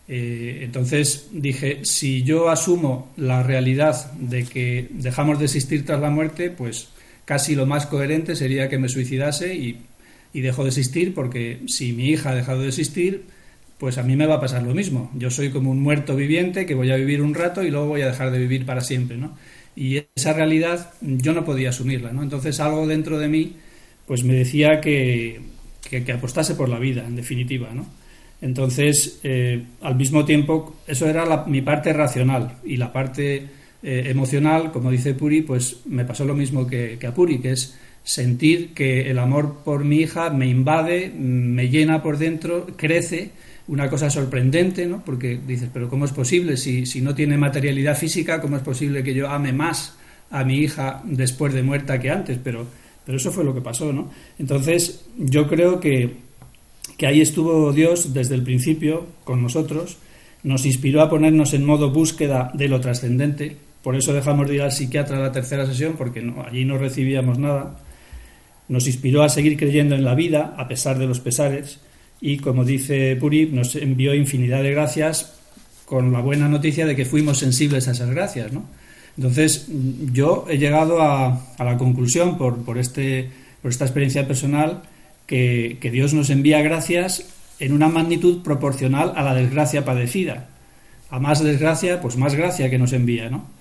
Eh, 0.07 0.61
entonces 0.63 1.27
dije, 1.33 1.83
si 1.83 2.23
yo 2.23 2.49
asumo 2.49 3.11
la 3.17 3.43
realidad 3.43 4.11
de 4.13 4.45
que 4.45 4.87
dejamos 4.91 5.39
de 5.39 5.45
existir 5.45 5.85
tras 5.85 5.99
la 5.99 6.09
muerte, 6.09 6.49
pues 6.49 6.89
casi 7.29 7.53
lo 7.53 7.67
más 7.67 7.85
coherente 7.85 8.35
sería 8.35 8.69
que 8.69 8.79
me 8.79 8.89
suicidase 8.89 9.53
y, 9.53 9.77
y 10.33 10.41
dejo 10.41 10.63
de 10.63 10.69
existir, 10.69 11.13
porque 11.13 11.59
si 11.67 11.93
mi 11.93 12.07
hija 12.07 12.31
ha 12.31 12.35
dejado 12.35 12.61
de 12.63 12.69
existir, 12.69 13.25
pues 13.77 13.99
a 13.99 14.03
mí 14.03 14.15
me 14.15 14.25
va 14.25 14.37
a 14.37 14.39
pasar 14.39 14.63
lo 14.63 14.73
mismo. 14.73 15.11
Yo 15.13 15.29
soy 15.29 15.51
como 15.51 15.69
un 15.69 15.79
muerto 15.79 16.15
viviente 16.15 16.65
que 16.65 16.73
voy 16.73 16.89
a 16.89 16.95
vivir 16.95 17.21
un 17.21 17.35
rato 17.35 17.63
y 17.63 17.69
luego 17.69 17.85
voy 17.85 18.01
a 18.01 18.07
dejar 18.07 18.31
de 18.31 18.39
vivir 18.39 18.65
para 18.65 18.81
siempre, 18.81 19.17
¿no? 19.17 19.37
Y 19.75 20.01
esa 20.15 20.33
realidad 20.33 20.91
yo 21.01 21.33
no 21.33 21.45
podía 21.45 21.69
asumirla, 21.69 22.11
¿no? 22.13 22.23
Entonces 22.23 22.59
algo 22.59 22.87
dentro 22.87 23.19
de 23.19 23.27
mí 23.27 23.57
pues 24.07 24.23
me 24.23 24.33
decía 24.33 24.81
que, 24.81 25.39
que, 25.87 26.11
apostase 26.11 26.55
por 26.55 26.67
la 26.67 26.79
vida, 26.79 27.05
en 27.05 27.15
definitiva, 27.15 27.69
¿no? 27.75 27.85
Entonces, 28.41 29.19
eh, 29.21 29.65
al 29.83 29.93
mismo 29.93 30.25
tiempo, 30.25 30.77
eso 30.87 31.07
era 31.07 31.45
mi 31.45 31.61
parte 31.61 31.93
racional 31.93 32.55
y 32.65 32.77
la 32.77 32.91
parte 32.91 33.58
eh, 33.81 34.03
emocional, 34.07 34.71
como 34.71 34.91
dice 34.91 35.13
Puri, 35.13 35.41
pues 35.41 35.81
me 35.85 36.03
pasó 36.03 36.25
lo 36.25 36.35
mismo 36.35 36.67
que, 36.67 36.99
a 37.07 37.13
Puri, 37.13 37.39
que 37.39 37.51
es 37.51 37.77
sentir 38.03 38.73
que 38.73 39.09
el 39.09 39.19
amor 39.19 39.59
por 39.63 39.85
mi 39.85 39.97
hija 39.97 40.29
me 40.31 40.47
invade, 40.47 41.09
me 41.15 41.69
llena 41.69 42.03
por 42.03 42.17
dentro, 42.17 42.67
crece, 42.75 43.31
una 43.67 43.89
cosa 43.89 44.09
sorprendente, 44.09 44.85
¿no? 44.85 45.03
Porque 45.05 45.39
dices, 45.45 45.69
pero 45.71 45.87
¿cómo 45.89 46.05
es 46.05 46.11
posible? 46.11 46.57
Si, 46.57 46.85
si 46.85 47.01
no 47.01 47.15
tiene 47.15 47.37
materialidad 47.37 47.95
física, 47.95 48.41
¿cómo 48.41 48.57
es 48.57 48.63
posible 48.63 49.03
que 49.03 49.13
yo 49.13 49.29
ame 49.29 49.53
más 49.53 49.95
a 50.31 50.43
mi 50.43 50.57
hija 50.57 51.01
después 51.05 51.53
de 51.53 51.63
muerta 51.63 51.99
que 51.99 52.09
antes? 52.09 52.37
Pero, 52.43 52.65
pero 53.05 53.17
eso 53.17 53.31
fue 53.31 53.45
lo 53.45 53.53
que 53.53 53.61
pasó, 53.61 53.93
¿no? 53.93 54.09
Entonces, 54.39 55.05
yo 55.17 55.47
creo 55.47 55.79
que, 55.79 56.15
que 56.97 57.07
ahí 57.07 57.21
estuvo 57.21 57.71
Dios 57.71 58.13
desde 58.13 58.35
el 58.35 58.43
principio 58.43 59.07
con 59.23 59.41
nosotros, 59.41 59.97
nos 60.43 60.65
inspiró 60.65 61.01
a 61.01 61.09
ponernos 61.09 61.53
en 61.53 61.65
modo 61.65 61.91
búsqueda 61.91 62.51
de 62.53 62.67
lo 62.67 62.81
trascendente, 62.81 63.57
por 63.83 63.95
eso 63.95 64.13
dejamos 64.13 64.47
de 64.47 64.55
ir 64.55 64.61
al 64.61 64.71
psiquiatra 64.71 65.17
a 65.17 65.21
la 65.21 65.31
tercera 65.31 65.65
sesión, 65.65 65.95
porque 65.97 66.21
no, 66.21 66.43
allí 66.43 66.65
no 66.65 66.77
recibíamos 66.77 67.39
nada. 67.39 67.79
Nos 68.67 68.87
inspiró 68.87 69.23
a 69.23 69.29
seguir 69.29 69.57
creyendo 69.57 69.95
en 69.95 70.03
la 70.03 70.15
vida, 70.15 70.53
a 70.57 70.67
pesar 70.67 70.99
de 70.99 71.07
los 71.07 71.19
pesares, 71.19 71.79
y 72.21 72.37
como 72.37 72.65
dice 72.65 73.15
Puri, 73.15 73.47
nos 73.47 73.75
envió 73.75 74.13
infinidad 74.13 74.63
de 74.63 74.71
gracias 74.71 75.35
con 75.85 76.11
la 76.11 76.19
buena 76.19 76.47
noticia 76.47 76.85
de 76.85 76.95
que 76.95 77.05
fuimos 77.05 77.39
sensibles 77.39 77.87
a 77.87 77.91
esas 77.91 78.09
gracias. 78.09 78.51
¿no? 78.51 78.65
Entonces, 79.17 79.67
yo 80.11 80.45
he 80.49 80.57
llegado 80.57 81.01
a, 81.01 81.41
la 81.57 81.77
conclusión, 81.77 82.37
este, 82.77 83.29
por 83.61 83.71
esta 83.71 83.85
experiencia 83.85 84.27
personal, 84.27 84.83
que, 85.25 85.77
que 85.79 85.91
Dios 85.91 86.13
nos 86.13 86.29
envía 86.29 86.61
gracias 86.61 87.25
en 87.59 87.73
una 87.73 87.87
magnitud 87.87 88.43
proporcional 88.43 89.13
a 89.15 89.23
la 89.23 89.33
desgracia 89.33 89.85
padecida. 89.85 90.49
A 91.09 91.19
más 91.19 91.43
desgracia, 91.43 92.01
pues 92.01 92.17
más 92.17 92.35
gracia 92.35 92.69
que 92.69 92.77
nos 92.77 92.93
envía, 92.93 93.29
¿no? 93.29 93.58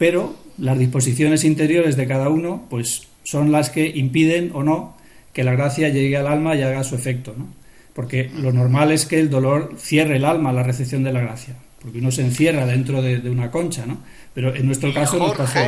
Pero 0.00 0.34
las 0.56 0.78
disposiciones 0.78 1.44
interiores 1.44 1.94
de 1.94 2.08
cada 2.08 2.30
uno 2.30 2.66
pues 2.70 3.08
son 3.22 3.52
las 3.52 3.68
que 3.68 3.86
impiden 3.86 4.50
o 4.54 4.62
no 4.62 4.96
que 5.34 5.44
la 5.44 5.52
gracia 5.52 5.90
llegue 5.90 6.16
al 6.16 6.26
alma 6.26 6.56
y 6.56 6.62
haga 6.62 6.84
su 6.84 6.94
efecto, 6.94 7.34
¿no? 7.36 7.52
Porque 7.92 8.30
lo 8.34 8.50
normal 8.50 8.92
es 8.92 9.04
que 9.04 9.20
el 9.20 9.28
dolor 9.28 9.74
cierre 9.76 10.16
el 10.16 10.24
alma 10.24 10.50
a 10.50 10.52
la 10.54 10.62
recepción 10.62 11.04
de 11.04 11.12
la 11.12 11.20
gracia, 11.20 11.54
porque 11.82 11.98
uno 11.98 12.10
se 12.12 12.22
encierra 12.22 12.64
dentro 12.64 13.02
de, 13.02 13.28
una 13.28 13.50
concha, 13.50 13.84
¿no? 13.84 14.02
Pero 14.32 14.54
en 14.54 14.64
nuestro 14.64 14.90
caso 14.94 15.18
nos 15.18 15.36
pasó. 15.36 15.60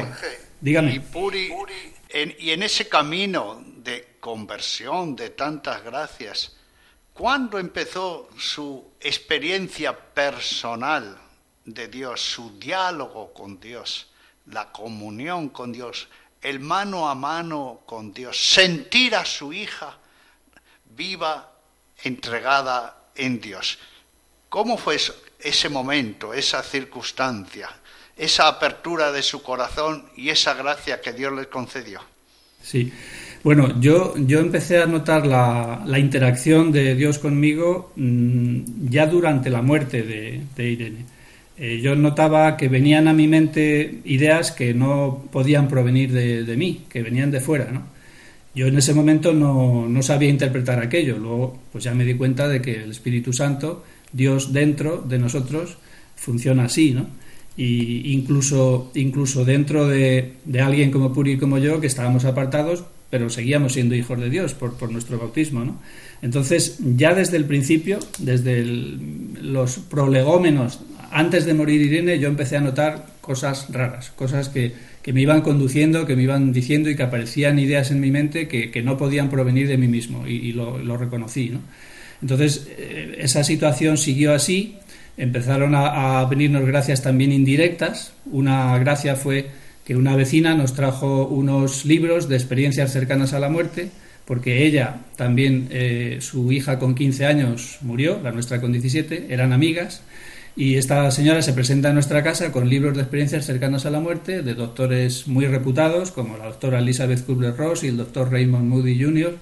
Dígame. 0.63 0.95
Y, 0.95 1.01
Puri, 1.01 1.51
en, 2.09 2.35
y 2.39 2.53
en 2.53 2.63
ese 2.63 2.89
camino 2.89 3.63
de 3.85 4.15
conversión 4.19 5.15
de 5.15 5.29
tantas 5.29 5.85
gracias, 5.85 6.57
¿cuándo 7.13 7.59
empezó 7.59 8.31
su 8.39 8.93
experiencia 8.99 9.95
personal 9.95 11.19
de 11.67 11.89
Dios, 11.89 12.23
su 12.23 12.59
diálogo 12.59 13.35
con 13.35 13.61
Dios? 13.61 14.09
La 14.47 14.73
comunión 14.73 15.49
con 15.49 15.73
Dios, 15.73 16.09
el 16.41 16.61
mano 16.61 17.09
a 17.09 17.15
mano 17.15 17.81
con 17.87 18.13
Dios, 18.13 18.37
sentir 18.37 19.15
a 19.15 19.25
su 19.25 19.53
hija 19.53 19.97
viva, 20.97 21.53
entregada 22.03 22.97
en 23.15 23.41
Dios. 23.41 23.79
¿Cómo 24.49 24.77
fue 24.77 24.99
ese 25.41 25.69
momento, 25.69 26.35
esa 26.35 26.63
circunstancia, 26.63 27.71
esa 28.17 28.49
apertura 28.49 29.13
de 29.13 29.23
su 29.23 29.43
corazón 29.43 30.05
y 30.17 30.29
esa 30.29 30.55
gracia 30.55 31.01
que 31.01 31.13
Dios 31.13 31.33
le 31.33 31.49
concedió? 31.49 32.01
Sí, 32.63 32.93
bueno, 33.43 33.81
yo, 33.81 34.15
yo 34.17 34.39
empecé 34.39 34.83
a 34.83 34.87
notar 34.87 35.27
la, 35.27 35.83
la 35.87 35.99
interacción 35.99 36.71
de 36.71 36.95
Dios 36.95 37.19
conmigo 37.19 37.93
mm, 37.97 38.89
ya 38.89 39.07
durante 39.07 39.51
la 39.51 39.63
muerte 39.63 40.03
de 40.03 40.71
Irene. 40.71 41.12
Eh, 41.63 41.81
yo 41.81 41.95
notaba 41.95 42.57
que 42.57 42.69
venían 42.69 43.07
a 43.07 43.13
mi 43.13 43.29
mente 43.29 44.01
ideas 44.05 44.51
que 44.51 44.75
no 44.75 45.29
podían 45.31 45.69
provenir 45.69 46.11
de, 46.11 46.57
mí, 46.57 46.87
que 46.89 47.05
venían 47.05 47.31
de 47.31 47.41
fuera, 47.41 47.71
¿no? 47.71 47.85
Yo 48.53 48.67
en 48.67 48.77
ese 48.77 48.95
momento 48.95 49.33
no, 49.33 49.89
no, 49.89 50.03
sabía 50.03 50.29
interpretar 50.29 50.81
aquello, 50.81 51.19
luego 51.19 51.57
pues 51.71 51.85
ya 51.85 51.95
me 51.95 52.05
di 52.05 52.15
cuenta 52.15 52.49
de 52.49 52.61
que 52.61 52.83
el 52.83 52.91
Espíritu 52.91 53.33
Santo, 53.33 53.85
Dios 54.13 54.53
dentro 54.53 55.03
de 55.03 55.21
nosotros, 55.21 55.79
funciona 56.17 56.65
así, 56.65 56.91
¿no? 56.91 57.07
Y 57.57 58.13
incluso, 58.13 58.91
incluso 58.97 59.45
dentro 59.45 59.87
de, 59.87 60.33
de 60.45 60.61
alguien 60.61 60.91
como 60.91 61.13
Puri 61.13 61.35
y 61.35 61.39
como 61.39 61.59
yo, 61.59 61.81
que 61.81 61.87
estábamos 61.87 62.25
apartados, 62.25 62.83
pero 63.09 63.31
seguíamos 63.31 63.75
siendo 63.75 63.95
hijos 63.95 64.19
de 64.19 64.31
Dios 64.31 64.55
por, 64.55 64.75
por 64.75 64.91
nuestro 64.91 65.17
bautismo, 65.17 65.65
¿no? 65.65 65.79
Entonces, 66.23 66.79
ya 66.97 67.15
desde 67.15 67.37
el 67.37 67.45
principio, 67.45 68.01
desde 68.19 68.65
los 68.65 69.79
prolegómenos 69.79 70.81
antes 71.13 71.45
de 71.45 71.55
morir 71.55 71.81
Irene 71.81 72.19
yo 72.19 72.29
empecé 72.29 72.57
a 72.57 72.61
notar 72.61 73.07
cosas 73.21 73.67
raras, 73.71 74.11
cosas 74.11 74.49
que, 74.49 74.73
me 75.13 75.21
iban 75.21 75.43
conduciendo, 75.43 76.07
que 76.07 76.17
me 76.17 76.23
iban 76.23 76.53
diciendo 76.53 76.91
y 76.91 76.97
que 76.97 77.03
aparecían 77.03 77.59
ideas 77.59 77.91
en 77.91 78.01
mi 78.01 78.11
mente 78.11 78.49
que, 78.49 78.83
no 78.83 78.97
podían 78.97 79.31
provenir 79.31 79.69
de 79.69 79.77
mí 79.77 79.89
mismo 79.89 80.27
y, 80.27 80.53
lo, 80.53 80.97
reconocí. 80.97 81.51
¿no? 81.51 81.61
Entonces, 82.21 82.67
eh, 82.79 83.17
esa 83.19 83.45
situación 83.45 83.99
siguió 83.99 84.33
así, 84.33 84.77
empezaron 85.17 85.75
a, 85.75 86.21
a, 86.21 86.25
venirnos 86.27 86.65
gracias 86.65 87.03
también 87.03 87.33
indirectas. 87.33 88.13
Una 88.27 88.79
gracia 88.79 89.17
fue 89.17 89.51
que 89.85 89.97
una 89.97 90.17
vecina 90.17 90.55
nos 90.55 90.75
trajo 90.75 91.27
unos 91.27 91.85
libros 91.85 92.29
de 92.29 92.37
experiencias 92.37 92.93
cercanas 92.93 93.33
a 93.33 93.41
la 93.41 93.49
muerte, 93.49 93.91
porque 94.25 94.65
ella 94.65 95.01
también, 95.17 95.69
eh, 95.71 96.19
su 96.21 96.53
hija 96.53 96.79
con 96.79 96.95
15 96.95 97.27
años 97.27 97.79
murió, 97.83 98.21
la 98.23 98.31
nuestra 98.31 98.61
con 98.61 98.73
17, 98.73 99.27
eran 99.31 99.53
amigas 99.53 100.03
y 100.55 100.77
esta 100.77 101.11
señora 101.11 101.41
se 101.41 101.55
presenta 101.55 101.89
en 101.89 101.95
nuestra 101.95 102.23
casa 102.23 102.53
con 102.53 102.69
libros 102.69 102.95
de 102.95 103.03
experiencias 103.03 103.47
cercanas 103.47 103.87
a 103.87 103.91
la 103.91 104.01
muerte 104.01 104.43
de 104.43 104.55
doctores 104.55 105.27
muy 105.27 105.47
reputados, 105.47 106.11
como 106.13 106.37
la 106.37 106.47
doctora 106.47 106.81
Elizabeth 106.81 107.25
Kubler-Ross 107.25 107.85
y 107.85 107.89
el 107.89 107.97
doctor 107.97 108.31
Raymond 108.31 108.69
Moody 108.69 109.03
Jr. 109.03 109.37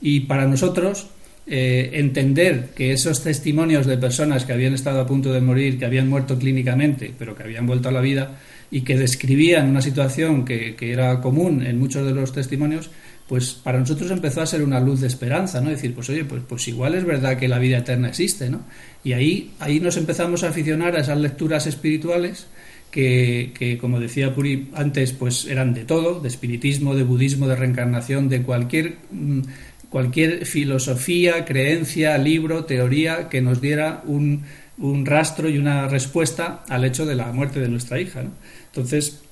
Y 0.00 0.20
para 0.20 0.46
nosotros, 0.46 1.08
eh, 1.44 1.90
entender 1.94 2.70
que 2.76 2.92
esos 2.92 3.24
testimonios 3.24 3.86
de 3.86 3.98
personas 3.98 4.44
que 4.44 4.52
habían 4.52 4.74
estado 4.74 5.00
a 5.00 5.06
punto 5.06 5.32
de 5.32 5.40
morir, 5.40 5.78
que 5.78 5.84
habían 5.84 6.08
muerto 6.08 6.38
clínicamente, 6.38 7.12
pero 7.18 7.34
que 7.34 7.42
habían 7.42 7.66
vuelto 7.66 7.88
a 7.88 7.92
la 7.92 8.00
vida 8.00 8.38
y 8.70 8.82
que 8.82 8.96
describían 8.96 9.68
una 9.68 9.82
situación 9.82 10.44
que, 10.44 10.76
que 10.76 10.92
era 10.92 11.20
común 11.20 11.66
en 11.66 11.80
muchos 11.80 12.06
de 12.06 12.14
los 12.14 12.32
testimonios, 12.32 12.90
pues 13.32 13.54
para 13.54 13.78
nosotros 13.78 14.10
empezó 14.10 14.42
a 14.42 14.46
ser 14.46 14.62
una 14.62 14.78
luz 14.78 15.00
de 15.00 15.06
esperanza, 15.06 15.62
¿no? 15.62 15.70
Decir, 15.70 15.94
pues 15.94 16.10
oye, 16.10 16.22
pues, 16.22 16.42
pues 16.46 16.68
igual 16.68 16.94
es 16.94 17.06
verdad 17.06 17.38
que 17.38 17.48
la 17.48 17.58
vida 17.58 17.78
eterna 17.78 18.08
existe, 18.08 18.50
¿no? 18.50 18.60
Y 19.04 19.14
ahí, 19.14 19.52
ahí 19.58 19.80
nos 19.80 19.96
empezamos 19.96 20.44
a 20.44 20.50
aficionar 20.50 20.94
a 20.96 21.00
esas 21.00 21.16
lecturas 21.16 21.66
espirituales 21.66 22.46
que, 22.90 23.52
que, 23.58 23.78
como 23.78 24.00
decía 24.00 24.34
Puri 24.34 24.68
antes, 24.74 25.12
pues 25.12 25.46
eran 25.46 25.72
de 25.72 25.86
todo, 25.86 26.20
de 26.20 26.28
espiritismo, 26.28 26.94
de 26.94 27.04
budismo, 27.04 27.48
de 27.48 27.56
reencarnación, 27.56 28.28
de 28.28 28.42
cualquier, 28.42 28.96
mm, 29.10 29.40
cualquier 29.88 30.44
filosofía, 30.44 31.46
creencia, 31.46 32.18
libro, 32.18 32.66
teoría 32.66 33.30
que 33.30 33.40
nos 33.40 33.62
diera 33.62 34.02
un, 34.04 34.42
un 34.76 35.06
rastro 35.06 35.48
y 35.48 35.56
una 35.56 35.88
respuesta 35.88 36.64
al 36.68 36.84
hecho 36.84 37.06
de 37.06 37.14
la 37.14 37.32
muerte 37.32 37.60
de 37.60 37.68
nuestra 37.68 37.98
hija. 37.98 38.24
¿no? 38.24 38.32
Entonces, 38.66 39.22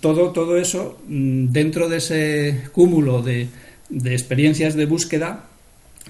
todo, 0.00 0.30
todo 0.30 0.56
eso, 0.56 0.98
mm, 1.08 1.46
dentro 1.52 1.88
de 1.88 1.98
ese 1.98 2.62
cúmulo 2.72 3.22
de, 3.22 3.48
de 3.88 4.12
experiencias 4.12 4.74
de 4.74 4.86
búsqueda, 4.86 5.44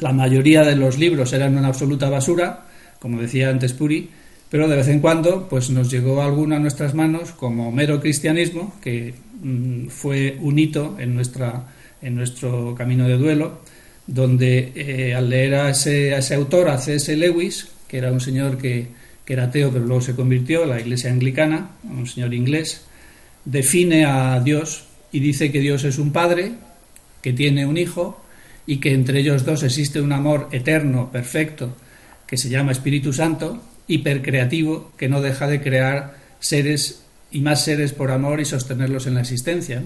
la 0.00 0.12
mayoría 0.12 0.62
de 0.62 0.76
los 0.76 0.98
libros 0.98 1.32
eran 1.32 1.56
una 1.56 1.68
absoluta 1.68 2.10
basura, 2.10 2.66
como 2.98 3.20
decía 3.20 3.48
antes 3.48 3.72
Puri, 3.72 4.10
pero 4.50 4.68
de 4.68 4.76
vez 4.76 4.88
en 4.88 5.00
cuando 5.00 5.48
pues 5.48 5.70
nos 5.70 5.90
llegó 5.90 6.22
alguno 6.22 6.56
a 6.56 6.58
nuestras 6.58 6.94
manos 6.94 7.32
como 7.32 7.72
mero 7.72 8.00
cristianismo, 8.00 8.74
que 8.82 9.14
mm, 9.42 9.88
fue 9.88 10.36
un 10.40 10.58
hito 10.58 10.96
en, 10.98 11.14
nuestra, 11.14 11.64
en 12.02 12.14
nuestro 12.14 12.74
camino 12.74 13.08
de 13.08 13.16
duelo, 13.16 13.60
donde 14.06 14.72
eh, 14.74 15.14
al 15.14 15.30
leer 15.30 15.54
a 15.54 15.70
ese, 15.70 16.14
a 16.14 16.18
ese 16.18 16.34
autor, 16.34 16.68
a 16.68 16.78
C.S. 16.78 17.16
Lewis, 17.16 17.68
que 17.88 17.98
era 17.98 18.12
un 18.12 18.20
señor 18.20 18.56
que, 18.58 18.88
que 19.24 19.32
era 19.32 19.44
ateo 19.44 19.72
pero 19.72 19.84
luego 19.84 20.00
se 20.00 20.14
convirtió 20.14 20.64
la 20.64 20.80
iglesia 20.80 21.10
anglicana, 21.10 21.70
un 21.84 22.06
señor 22.06 22.32
inglés, 22.32 22.85
define 23.46 24.04
a 24.04 24.38
Dios 24.40 24.84
y 25.10 25.20
dice 25.20 25.50
que 25.50 25.60
Dios 25.60 25.84
es 25.84 25.98
un 25.98 26.12
padre, 26.12 26.52
que 27.22 27.32
tiene 27.32 27.64
un 27.64 27.78
hijo 27.78 28.22
y 28.66 28.78
que 28.78 28.92
entre 28.92 29.20
ellos 29.20 29.46
dos 29.46 29.62
existe 29.62 30.02
un 30.02 30.12
amor 30.12 30.48
eterno, 30.52 31.10
perfecto, 31.10 31.74
que 32.26 32.36
se 32.36 32.50
llama 32.50 32.72
Espíritu 32.72 33.12
Santo, 33.12 33.62
hipercreativo, 33.86 34.92
que 34.98 35.08
no 35.08 35.22
deja 35.22 35.46
de 35.46 35.62
crear 35.62 36.16
seres 36.40 37.04
y 37.30 37.40
más 37.40 37.64
seres 37.64 37.92
por 37.92 38.10
amor 38.10 38.40
y 38.40 38.44
sostenerlos 38.44 39.06
en 39.06 39.14
la 39.14 39.20
existencia. 39.20 39.82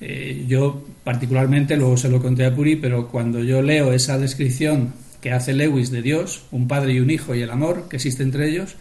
Eh, 0.00 0.44
yo 0.46 0.84
particularmente, 1.04 1.76
luego 1.76 1.96
se 1.96 2.08
lo 2.08 2.22
conté 2.22 2.44
a 2.44 2.54
Puri, 2.54 2.76
pero 2.76 3.08
cuando 3.08 3.42
yo 3.42 3.62
leo 3.62 3.92
esa 3.92 4.18
descripción 4.18 4.94
que 5.20 5.32
hace 5.32 5.54
Lewis 5.54 5.90
de 5.90 6.02
Dios, 6.02 6.44
un 6.52 6.68
padre 6.68 6.92
y 6.92 7.00
un 7.00 7.10
hijo 7.10 7.34
y 7.34 7.42
el 7.42 7.50
amor 7.50 7.88
que 7.88 7.96
existe 7.96 8.22
entre 8.22 8.48
ellos, 8.48 8.76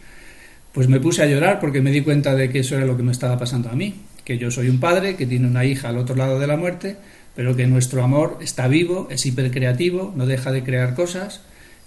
pues 0.75 0.89
me 0.89 0.99
puse 0.99 1.23
a 1.23 1.25
llorar 1.25 1.61
porque 1.61 1.79
me 1.79 1.89
di 1.89 2.01
cuenta 2.01 2.35
de 2.35 2.49
que 2.49 2.59
eso 2.59 2.75
era 2.75 2.85
lo 2.85 2.97
que 2.97 3.03
me 3.03 3.13
estaba 3.13 3.39
pasando 3.39 3.69
a 3.69 3.75
mí, 3.75 3.95
que 4.25 4.37
yo 4.37 4.51
soy 4.51 4.67
un 4.67 4.81
padre 4.81 5.15
que 5.15 5.25
tiene 5.25 5.47
una 5.47 5.63
hija 5.63 5.87
al 5.87 5.97
otro 5.97 6.17
lado 6.17 6.37
de 6.37 6.47
la 6.47 6.57
muerte, 6.57 6.97
pero 7.33 7.55
que 7.55 7.65
nuestro 7.65 8.03
amor 8.03 8.39
está 8.41 8.67
vivo, 8.67 9.07
es 9.09 9.25
hipercreativo, 9.25 10.13
no 10.17 10.25
deja 10.25 10.51
de 10.51 10.63
crear 10.63 10.93
cosas 10.93 11.39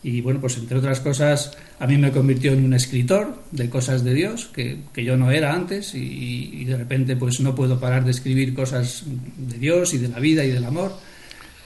y 0.02 0.22
bueno, 0.22 0.40
pues 0.40 0.56
entre 0.56 0.78
otras 0.78 1.00
cosas 1.00 1.52
a 1.78 1.86
mí 1.86 1.98
me 1.98 2.12
convirtió 2.12 2.54
en 2.54 2.64
un 2.64 2.72
escritor 2.72 3.42
de 3.50 3.68
cosas 3.68 4.04
de 4.04 4.14
Dios 4.14 4.46
que, 4.54 4.78
que 4.94 5.04
yo 5.04 5.18
no 5.18 5.30
era 5.32 5.52
antes 5.52 5.94
y, 5.94 6.50
y, 6.54 6.64
de 6.64 6.78
repente 6.78 7.14
pues 7.14 7.40
no 7.40 7.54
puedo 7.54 7.78
parar 7.78 8.06
de 8.06 8.12
escribir 8.12 8.54
cosas 8.54 9.02
de 9.36 9.58
Dios 9.58 9.92
y 9.92 9.98
de 9.98 10.08
la 10.08 10.18
vida 10.18 10.46
y 10.46 10.50
del 10.50 10.64
amor. 10.64 10.96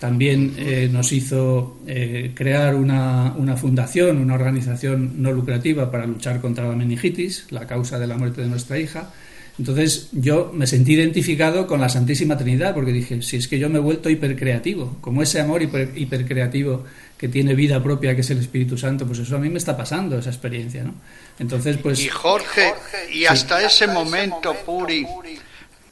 También 0.03 0.57
eh, 0.59 0.89
nos 0.91 1.13
hizo 1.13 1.79
eh, 1.87 2.33
crear 2.35 2.75
una, 2.75 3.35
una, 3.37 3.57
fundación, 3.57 4.19
una 4.19 4.35
organización 4.35 5.23
no 5.23 5.31
lucrativa 5.31 5.93
para 5.93 6.07
luchar 6.07 6.41
contra 6.41 6.69
la 6.69 6.75
meningitis, 6.75 7.47
la 7.51 7.69
causa 7.69 8.01
de 8.01 8.09
la 8.09 8.17
muerte 8.17 8.41
de 8.41 8.49
nuestra 8.49 8.81
hija. 8.81 9.13
Entonces 9.61 10.09
yo 10.11 10.51
me 10.53 10.67
sentí 10.67 10.95
identificado 10.95 11.69
con 11.69 11.81
la 11.81 11.89
Santísima 11.89 12.37
Trinidad 12.37 12.75
porque 12.75 12.91
dije, 12.91 13.23
si 13.23 13.37
es 13.37 13.47
que 13.47 13.61
yo 13.61 13.71
me 13.71 13.79
he 13.79 13.81
vuelto 13.81 14.11
hipercreativo, 14.11 14.97
como 15.01 15.23
ese 15.23 15.41
amor 15.41 15.63
hiper, 15.63 15.93
hipercreativo 15.95 16.85
que 17.17 17.29
tiene 17.29 17.55
vida 17.55 17.81
propia, 17.81 18.17
que 18.17 18.23
es 18.23 18.31
el 18.31 18.39
Espíritu 18.39 18.77
Santo, 18.77 19.07
pues 19.07 19.21
eso 19.21 19.37
a 19.37 19.39
mí 19.39 19.51
me 19.51 19.59
está 19.59 19.77
pasando, 19.77 20.19
esa 20.19 20.31
experiencia, 20.31 20.83
¿no? 20.83 20.95
Entonces, 21.39 21.77
pues... 21.77 22.01
Y 22.01 22.09
Jorge, 22.09 22.75
y 23.13 23.27
hasta 23.27 23.61
sí. 23.61 23.67
ese 23.67 23.87
momento, 23.87 24.53
Puri, 24.67 25.07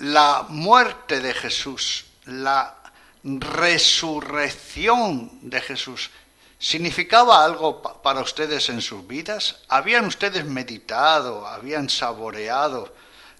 la 0.01 0.47
muerte 0.49 1.21
de 1.21 1.33
Jesús, 1.33 2.07
la 2.27 2.80
resurrección 3.23 5.31
de 5.43 5.61
Jesús, 5.61 6.11
¿significaba 6.59 7.45
algo 7.45 7.83
para 7.83 8.21
ustedes 8.21 8.69
en 8.69 8.81
sus 8.81 9.07
vidas? 9.07 9.57
¿Habían 9.69 10.07
ustedes 10.07 10.45
meditado, 10.45 11.47
habían 11.47 11.89
saboreado 11.89 12.93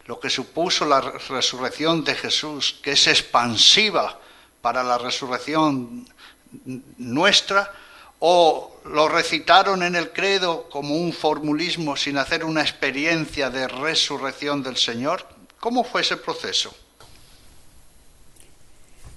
lo 0.07 0.19
que 0.19 0.31
supuso 0.31 0.85
la 0.85 1.01
resurrección 1.01 2.05
de 2.05 2.15
Jesús, 2.15 2.79
que 2.83 2.93
es 2.93 3.07
expansiva 3.07 4.19
para 4.61 4.83
la 4.83 4.99
resurrección 4.99 6.09
nuestra? 6.99 7.73
o 8.21 8.81
lo 8.85 9.09
recitaron 9.09 9.83
en 9.83 9.97
el 9.97 10.13
credo 10.13 10.69
como 10.69 10.95
un 10.95 11.13
formulismo 11.13 11.97
sin 11.97 12.19
hacer 12.19 12.45
una 12.45 12.61
experiencia 12.61 13.51
de 13.51 13.67
resurrección 13.67 14.63
del 14.63 14.77
Señor? 14.77 15.27
¿Cómo 15.59 15.85
fue 15.85 16.03
ese 16.03 16.19
proceso? 16.19 16.75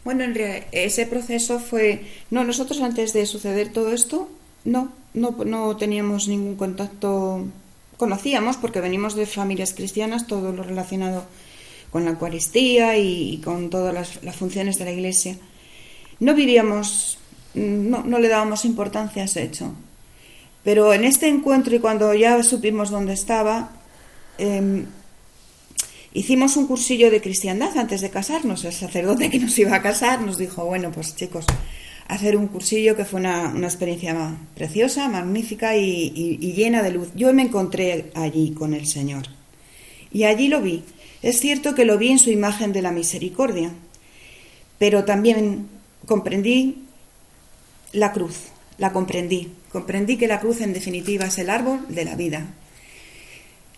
Bueno, 0.03 0.23
en 0.23 0.65
ese 0.71 1.05
proceso 1.05 1.59
fue... 1.59 2.05
No, 2.29 2.43
nosotros 2.43 2.81
antes 2.81 3.13
de 3.13 3.25
suceder 3.25 3.71
todo 3.71 3.93
esto, 3.93 4.29
no, 4.65 4.91
no, 5.13 5.31
no 5.45 5.77
teníamos 5.77 6.27
ningún 6.27 6.55
contacto. 6.55 7.45
Conocíamos, 7.97 8.57
porque 8.57 8.81
venimos 8.81 9.15
de 9.15 9.25
familias 9.25 9.73
cristianas, 9.73 10.27
todo 10.27 10.51
lo 10.51 10.63
relacionado 10.63 11.25
con 11.91 12.05
la 12.05 12.11
Eucaristía 12.11 12.97
y, 12.97 13.39
con 13.43 13.69
todas 13.69 13.93
las, 13.93 14.23
las 14.23 14.36
funciones 14.36 14.78
de 14.78 14.86
la 14.86 14.91
Iglesia. 14.91 15.38
No 16.19 16.34
vivíamos 16.34 17.17
no, 17.53 18.03
no, 18.03 18.19
le 18.19 18.30
dábamos 18.30 18.65
importancia 18.65 19.21
a 19.21 19.25
ese 19.25 19.43
hecho. 19.43 19.73
Pero 20.63 20.93
en 20.93 21.03
este 21.03 21.28
encuentro 21.28 21.75
y 21.75 21.80
cuando 21.80 22.13
ya 22.13 22.41
supimos 22.43 22.89
dónde 22.89 23.13
estaba, 23.13 23.71
eh, 24.38 24.86
hicimos 26.14 26.57
un 26.57 26.68
cursillo 26.68 27.11
de 27.11 27.22
cristiandad 27.22 27.78
antes 27.78 28.01
de 28.01 28.09
casarnos. 28.09 28.64
El 28.66 28.74
sacerdote 28.74 29.30
que 29.30 29.39
nos 29.39 29.57
iba 29.59 29.76
a 29.76 29.82
casar 29.82 30.22
nos 30.22 30.38
dijo, 30.38 30.66
bueno, 30.66 30.91
pues 30.91 31.16
chicos, 31.16 31.45
hacer 32.07 32.38
un 32.38 32.47
cursillo 32.47 32.95
que 32.95 33.05
fue 33.05 33.20
una, 33.20 33.49
una 33.49 33.68
experiencia 33.68 34.16
preciosa, 34.55 35.09
magnífica 35.09 35.76
y, 35.76 36.11
y, 36.16 36.38
y 36.41 36.53
llena 36.53 36.84
de 36.84 36.91
luz. 36.91 37.09
Yo 37.16 37.34
me 37.34 37.41
encontré 37.41 38.11
allí 38.14 38.51
con 38.51 38.74
el 38.74 38.88
Señor. 38.88 39.24
Y 40.11 40.24
allí 40.26 40.47
lo 40.47 40.61
vi. 40.61 40.84
Es 41.22 41.39
cierto 41.39 41.74
que 41.74 41.86
lo 41.86 41.97
vi 41.97 42.09
en 42.09 42.20
su 42.20 42.30
imagen 42.30 42.74
de 42.74 42.82
la 42.82 42.91
misericordia, 42.91 43.72
pero 44.78 45.05
también 45.05 45.68
comprendí 46.05 46.84
la 47.93 48.11
cruz, 48.11 48.36
la 48.78 48.91
comprendí. 48.91 49.51
Comprendí 49.72 50.18
que 50.18 50.28
la 50.28 50.39
cruz 50.39 50.61
en 50.61 50.74
definitiva 50.74 51.26
es 51.26 51.38
el 51.39 51.49
árbol 51.49 51.86
de 51.88 52.05
la 52.05 52.16
vida. 52.16 52.53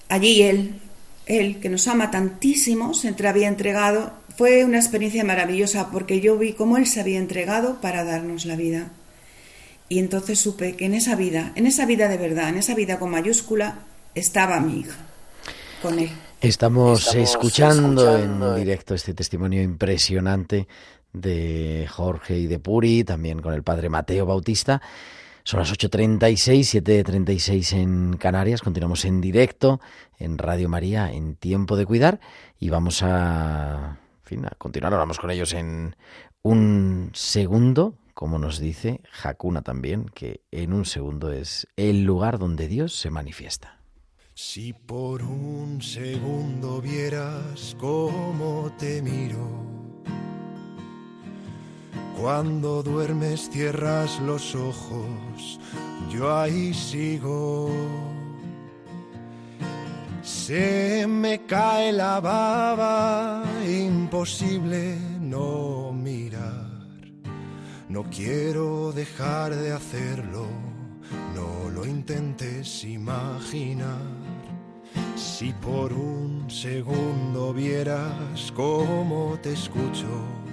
Allí 0.10 0.42
Él, 0.42 0.74
Él 1.26 1.60
que 1.60 1.70
nos 1.70 1.88
ama 1.88 2.12
tantísimo, 2.12 2.94
se 2.94 3.14
había 3.28 3.48
entregado. 3.48 4.14
Fue 4.38 4.66
una 4.66 4.78
experiencia 4.78 5.24
maravillosa 5.24 5.90
porque 5.92 6.20
yo 6.22 6.38
vi 6.38 6.54
cómo 6.54 6.78
Él 6.78 6.86
se 6.86 7.00
había 7.00 7.20
entregado 7.20 7.82
para 7.82 8.04
darnos 8.04 8.46
la 8.46 8.56
vida. 8.56 8.92
Y 9.88 10.00
entonces 10.00 10.40
supe 10.40 10.76
que 10.76 10.86
en 10.86 10.94
esa 10.94 11.16
vida, 11.16 11.52
en 11.56 11.68
esa 11.68 11.86
vida 11.86 12.08
de 12.08 12.18
verdad, 12.18 12.50
en 12.50 12.58
esa 12.58 12.76
vida 12.76 13.00
con 13.00 13.12
mayúscula, 13.12 13.80
estaba 14.14 14.60
mi 14.60 14.80
hija, 14.80 14.98
con 15.82 16.00
Él. 16.00 16.10
Estamos, 16.42 17.08
Estamos 17.08 17.30
escuchando, 17.30 18.18
escuchando 18.18 18.54
en 18.54 18.60
directo 18.60 18.94
este 18.94 19.14
testimonio 19.14 19.62
impresionante 19.62 20.68
de 21.14 21.88
Jorge 21.90 22.38
y 22.38 22.48
de 22.48 22.60
Puri, 22.60 23.04
también 23.04 23.42
con 23.42 23.54
el 23.54 23.64
padre 23.64 23.90
Mateo 23.90 24.26
Bautista. 24.26 24.82
Son 25.48 25.60
las 25.60 25.72
8.36, 25.72 26.82
7.36 26.82 27.78
en 27.78 28.18
Canarias. 28.18 28.64
Continuamos 28.64 29.06
en 29.06 29.22
directo 29.22 29.80
en 30.18 30.40
Radio 30.40 30.70
María 30.70 31.12
en 31.12 31.36
Tiempo 31.36 31.78
de 31.78 31.86
Cuidar 31.86 32.20
y 32.60 32.70
vamos 32.70 33.04
a, 33.04 34.00
en 34.24 34.24
fin, 34.24 34.46
a 34.48 34.56
continuar. 34.58 34.92
Hablamos 34.94 35.20
con 35.20 35.30
ellos 35.30 35.54
en 35.54 35.96
un 36.42 37.12
segundo, 37.14 37.94
como 38.16 38.40
nos 38.40 38.58
dice 38.58 39.02
Hakuna 39.24 39.62
también, 39.62 40.10
que 40.16 40.42
en 40.50 40.74
un 40.74 40.84
segundo 40.84 41.32
es 41.32 41.68
el 41.76 42.06
lugar 42.06 42.40
donde 42.40 42.68
Dios 42.68 42.96
se 42.96 43.12
manifiesta. 43.12 43.78
Si 44.34 44.74
por 44.74 45.22
un 45.22 45.80
segundo 45.80 46.82
vieras 46.82 47.78
cómo 47.80 48.72
te 48.80 49.00
miro 49.04 49.85
cuando 52.20 52.82
duermes 52.82 53.50
cierras 53.50 54.20
los 54.22 54.56
ojos, 54.56 55.60
yo 56.10 56.36
ahí 56.36 56.74
sigo. 56.74 57.70
Se 60.22 61.06
me 61.08 61.46
cae 61.46 61.92
la 61.92 62.20
baba, 62.20 63.44
imposible 63.68 64.98
no 65.20 65.92
mirar. 65.92 66.72
No 67.90 68.04
quiero 68.04 68.92
dejar 68.92 69.56
de 69.56 69.72
hacerlo, 69.72 70.48
no 71.36 71.70
lo 71.70 71.86
intentes 71.86 72.84
imaginar. 72.84 74.02
Si 75.16 75.54
por 75.54 75.94
un 75.94 76.50
segundo 76.50 77.54
vieras 77.54 78.52
cómo 78.56 79.38
te 79.42 79.54
escucho 79.54 80.45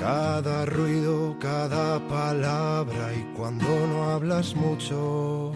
cada 0.00 0.64
ruido, 0.64 1.36
cada 1.38 2.00
palabra 2.08 3.12
y 3.14 3.22
cuando 3.36 3.68
no 3.86 4.10
hablas 4.10 4.56
mucho. 4.56 5.52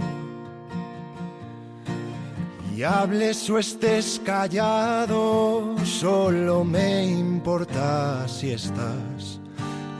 y 2.76 2.82
hables 2.82 3.48
o 3.50 3.58
estés 3.58 4.20
callado, 4.24 5.76
solo 5.84 6.64
me 6.64 7.06
importa 7.06 8.26
si 8.26 8.50
estás. 8.50 9.40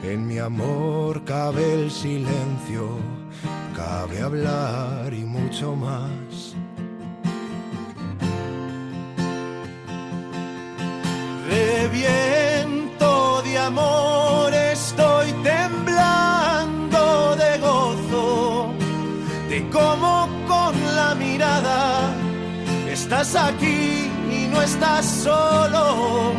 En 0.03 0.26
mi 0.26 0.38
amor 0.38 1.24
cabe 1.24 1.74
el 1.74 1.90
silencio, 1.90 2.99
cabe 3.76 4.20
hablar 4.20 5.14
y 5.14 5.24
mucho 5.24 5.76
más. 5.76 6.57
De 11.49 11.88
amor, 13.64 14.52
estoy 14.52 15.32
temblando 15.42 17.34
de 17.36 17.58
gozo, 17.58 18.68
de 19.48 19.68
cómo 19.70 20.28
con 20.46 20.74
la 20.94 21.14
mirada 21.14 22.10
estás 22.90 23.34
aquí 23.34 24.10
y 24.30 24.48
no 24.52 24.60
estás 24.60 25.06
solo. 25.06 26.34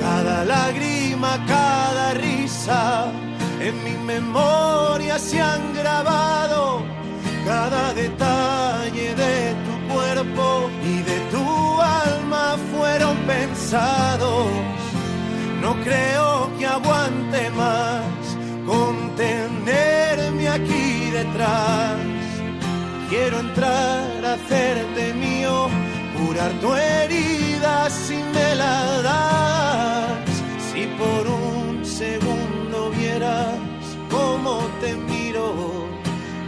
Cada 0.00 0.44
lágrima, 0.44 1.38
cada 1.46 2.14
risa, 2.14 3.12
en 3.60 3.74
mi 3.84 3.96
memoria 4.12 5.18
se 5.18 5.40
han 5.40 5.74
grabado. 5.74 6.82
Cada 7.44 7.92
detalle 7.92 9.14
de 9.14 9.54
tu 9.66 9.94
cuerpo 9.94 10.70
y 10.84 11.02
de 11.02 11.18
tu 11.32 11.80
alma 11.80 12.56
fueron 12.72 13.16
pensados. 13.26 14.81
No 15.62 15.76
creo 15.84 16.50
que 16.58 16.66
aguante 16.66 17.48
más 17.50 18.02
contenerme 18.66 20.48
aquí 20.48 21.10
detrás. 21.12 21.98
Quiero 23.08 23.38
entrar 23.38 24.24
a 24.24 24.32
hacerte 24.34 25.14
mío 25.14 25.68
curar 26.18 26.50
tu 26.60 26.74
herida 26.74 27.88
si 27.88 28.16
me 28.34 28.56
la 28.56 29.02
das. 29.02 30.30
Si 30.72 30.86
por 31.00 31.28
un 31.28 31.86
segundo 31.86 32.90
vieras 32.90 33.54
cómo 34.10 34.68
te 34.80 34.96
miro, 34.96 35.86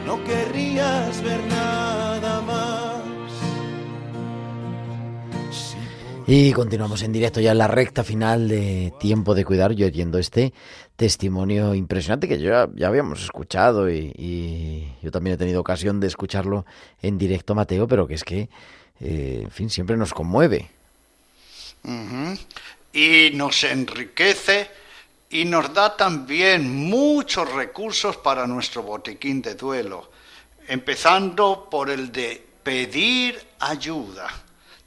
no 0.06 0.24
querrías 0.24 1.22
ver 1.22 1.40
nada 1.46 2.40
más. 2.40 2.83
Y 6.26 6.52
continuamos 6.52 7.02
en 7.02 7.12
directo 7.12 7.40
ya 7.40 7.52
en 7.52 7.58
la 7.58 7.68
recta 7.68 8.02
final 8.02 8.48
de 8.48 8.94
Tiempo 8.98 9.34
de 9.34 9.44
Cuidar 9.44 9.72
y 9.72 9.84
oyendo 9.84 10.18
este 10.18 10.54
testimonio 10.96 11.74
impresionante 11.74 12.26
que 12.26 12.38
yo 12.38 12.50
ya, 12.50 12.68
ya 12.74 12.88
habíamos 12.88 13.22
escuchado 13.22 13.90
y, 13.90 14.90
yo 15.02 15.10
también 15.10 15.34
he 15.34 15.36
tenido 15.36 15.60
ocasión 15.60 16.00
de 16.00 16.06
escucharlo 16.06 16.64
en 17.02 17.18
directo, 17.18 17.54
Mateo, 17.54 17.86
pero 17.86 18.06
que 18.06 18.14
es 18.14 18.24
que 18.24 18.48
eh, 19.00 19.40
en 19.42 19.50
fin, 19.50 19.68
siempre 19.68 19.96
nos 19.96 20.14
conmueve. 20.14 20.70
Y 22.92 23.30
nos 23.34 23.64
enriquece 23.64 24.70
y 25.28 25.44
nos 25.44 25.74
da 25.74 25.96
también 25.96 26.74
muchos 26.74 27.52
recursos 27.52 28.16
para 28.16 28.46
nuestro 28.46 28.82
botiquín 28.82 29.42
de 29.42 29.56
duelo, 29.56 30.10
empezando 30.68 31.68
por 31.70 31.90
el 31.90 32.10
de 32.12 32.42
pedir 32.62 33.38
ayuda, 33.58 34.43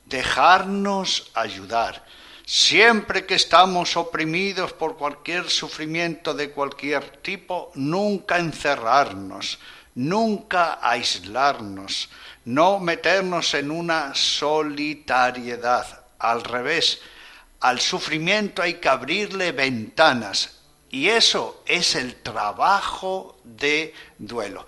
dejarnos 0.08 1.32
ayudar. 1.34 2.06
Siempre 2.46 3.26
que 3.26 3.36
estamos 3.36 3.98
oprimidos 3.98 4.72
por 4.72 4.96
cualquier 4.96 5.50
sufrimiento 5.50 6.34
de 6.34 6.52
cualquier 6.52 7.18
tipo, 7.18 7.72
nunca 7.76 8.38
encerrarnos, 8.38 9.60
nunca 9.96 10.80
aislarnos, 10.82 12.10
no 12.46 12.80
meternos 12.80 13.54
en 13.54 13.70
una 13.70 14.16
solitariedad. 14.16 16.06
Al 16.20 16.44
revés, 16.44 17.02
al 17.60 17.82
sufrimiento 17.82 18.62
hay 18.62 18.76
que 18.76 18.88
abrirle 18.88 19.52
ventanas 19.52 20.58
y 20.90 21.10
eso 21.10 21.64
es 21.66 21.96
el 21.96 22.16
trabajo 22.16 23.38
de 23.44 23.94
duelo. 24.18 24.66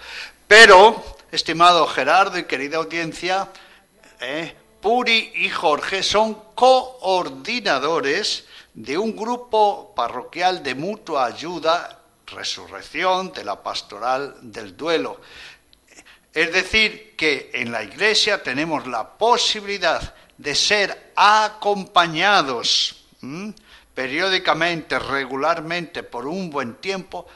Pero, 0.50 1.02
estimado 1.32 1.88
Gerardo 1.88 2.38
y 2.38 2.44
querida 2.44 2.78
audiencia, 2.78 3.48
eh, 4.20 4.54
Puri 4.82 5.32
y 5.36 5.50
Jorge 5.50 6.04
son 6.04 6.38
coordinadores 6.56 8.46
de 8.74 8.98
un 8.98 9.16
grupo 9.16 9.94
parroquial 9.96 10.64
de 10.64 10.76
mutua 10.76 11.26
ayuda, 11.26 12.00
resurrección 12.28 13.34
de 13.34 13.44
la 13.44 13.62
pastoral 13.62 14.36
del 14.42 14.78
duelo. 14.78 15.20
Es 16.34 16.54
decir, 16.54 17.16
que 17.18 17.52
en 17.54 17.72
la 17.72 17.84
iglesia 17.84 18.42
tenemos 18.42 18.88
la 18.88 19.18
posibilidad 19.18 20.14
de 20.38 20.56
ser 20.56 21.12
acompañados 21.16 23.04
periódicamente, 23.94 24.98
regularmente, 24.98 26.04
por 26.04 26.26
un 26.26 26.50
buen 26.50 26.76
tiempo. 26.76 27.28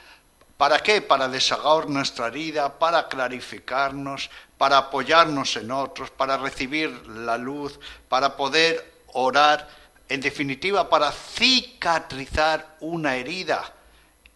¿Para 0.55 0.79
qué? 0.79 1.01
Para 1.01 1.27
desahogar 1.27 1.89
nuestra 1.89 2.27
herida, 2.27 2.79
para 2.79 3.09
clarificarnos, 3.09 4.29
para 4.63 4.77
apoyarnos 4.77 5.57
en 5.57 5.71
otros, 5.71 6.09
para 6.09 6.37
recibir 6.37 6.89
la 7.05 7.37
luz, 7.37 7.77
para 8.07 8.37
poder 8.37 8.93
orar, 9.07 9.67
en 10.07 10.21
definitiva, 10.21 10.89
para 10.89 11.11
cicatrizar 11.11 12.77
una 12.79 13.17
herida 13.17 13.73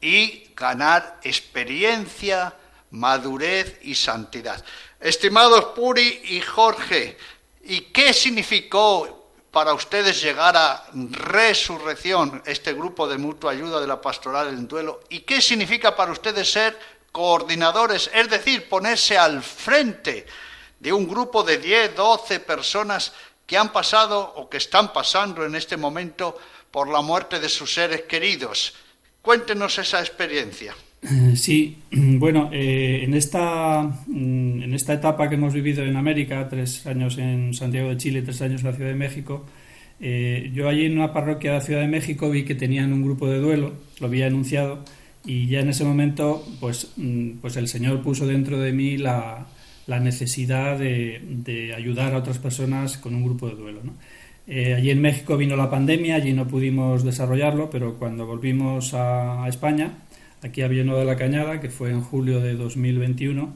y 0.01 0.49
ganar 0.53 1.21
experiencia, 1.23 2.53
madurez 2.91 3.79
y 3.83 3.95
santidad. 3.95 4.61
Estimados 4.99 5.63
Puri 5.67 6.19
y 6.25 6.41
Jorge, 6.41 7.17
¿y 7.63 7.79
qué 7.93 8.11
significó 8.11 9.31
para 9.49 9.73
ustedes 9.73 10.21
llegar 10.21 10.57
a 10.57 10.87
resurrección, 10.93 12.43
este 12.45 12.73
grupo 12.73 13.07
de 13.07 13.17
mutua 13.17 13.53
ayuda 13.53 13.79
de 13.79 13.87
la 13.87 14.01
pastoral 14.01 14.49
en 14.49 14.67
duelo? 14.67 14.99
¿Y 15.07 15.21
qué 15.21 15.41
significa 15.41 15.95
para 15.95 16.11
ustedes 16.11 16.51
ser 16.51 16.96
coordinadores, 17.17 18.11
es 18.13 18.29
decir, 18.29 18.69
ponerse 18.69 19.17
al 19.17 19.41
frente 19.41 20.27
de 20.79 20.93
un 20.93 21.07
grupo 21.07 21.41
de 21.41 21.57
10, 21.57 21.95
12 21.95 22.41
personas 22.41 23.11
que 23.47 23.57
han 23.57 23.73
pasado 23.73 24.35
o 24.37 24.47
que 24.47 24.57
están 24.57 24.93
pasando 24.93 25.43
en 25.43 25.55
este 25.55 25.77
momento 25.77 26.37
por 26.69 26.87
la 26.87 27.01
muerte 27.01 27.39
de 27.39 27.49
sus 27.49 27.73
seres 27.73 28.03
queridos? 28.03 28.75
Cuéntenos 29.23 29.79
esa 29.79 29.99
experiencia. 29.99 30.75
Sí, 31.33 31.79
bueno, 31.91 32.51
eh, 32.53 33.01
en, 33.03 33.15
esta, 33.15 33.81
en 34.07 34.71
esta 34.75 34.93
etapa 34.93 35.27
que 35.27 35.33
hemos 35.33 35.53
vivido 35.53 35.83
en 35.83 35.95
América, 35.95 36.47
tres 36.47 36.85
años 36.85 37.17
en 37.17 37.55
Santiago 37.55 37.89
de 37.89 37.97
Chile, 37.97 38.21
tres 38.21 38.43
años 38.43 38.61
en 38.61 38.67
la 38.67 38.73
Ciudad 38.75 38.91
de 38.91 38.95
México, 38.95 39.43
eh, 39.99 40.51
yo 40.53 40.69
allí 40.69 40.85
en 40.85 40.99
una 40.99 41.13
parroquia 41.13 41.53
de 41.53 41.57
la 41.57 41.63
Ciudad 41.63 41.81
de 41.81 41.87
México 41.87 42.29
vi 42.29 42.45
que 42.45 42.53
tenían 42.53 42.93
un 42.93 43.01
grupo 43.01 43.27
de 43.27 43.39
duelo, 43.39 43.73
lo 43.99 44.05
había 44.05 44.27
anunciado, 44.27 44.85
y 45.27 45.47
ya 45.47 45.59
en 45.59 45.69
ese 45.69 45.83
momento, 45.83 46.43
pues, 46.59 46.93
pues 47.41 47.57
el 47.57 47.67
Señor 47.67 48.01
puso 48.01 48.25
dentro 48.25 48.59
de 48.59 48.71
mí 48.71 48.97
la, 48.97 49.45
necesidad 49.87 50.79
de, 50.79 51.73
ayudar 51.75 52.13
a 52.13 52.17
otras 52.17 52.39
personas 52.39 52.97
con 52.97 53.13
un 53.13 53.23
grupo 53.23 53.47
de 53.47 53.55
duelo. 53.55 53.81
Eh, 54.47 54.73
allí 54.73 54.89
en 54.89 55.01
México 55.01 55.35
vino 55.35 55.57
la 55.57 55.69
pandemia, 55.69 56.15
allí 56.15 56.31
no 56.31 56.47
pudimos 56.47 57.03
desarrollarlo, 57.03 57.69
pero 57.69 57.95
cuando 57.95 58.25
volvimos 58.25 58.93
a, 58.93 59.43
a 59.43 59.49
España, 59.49 59.97
aquí 60.41 60.61
a 60.61 60.69
Villanueva 60.69 61.01
de 61.01 61.05
la 61.05 61.17
Cañada, 61.17 61.59
que 61.59 61.69
fue 61.69 61.91
en 61.91 62.01
julio 62.01 62.39
de 62.39 62.55
2021, 62.55 63.53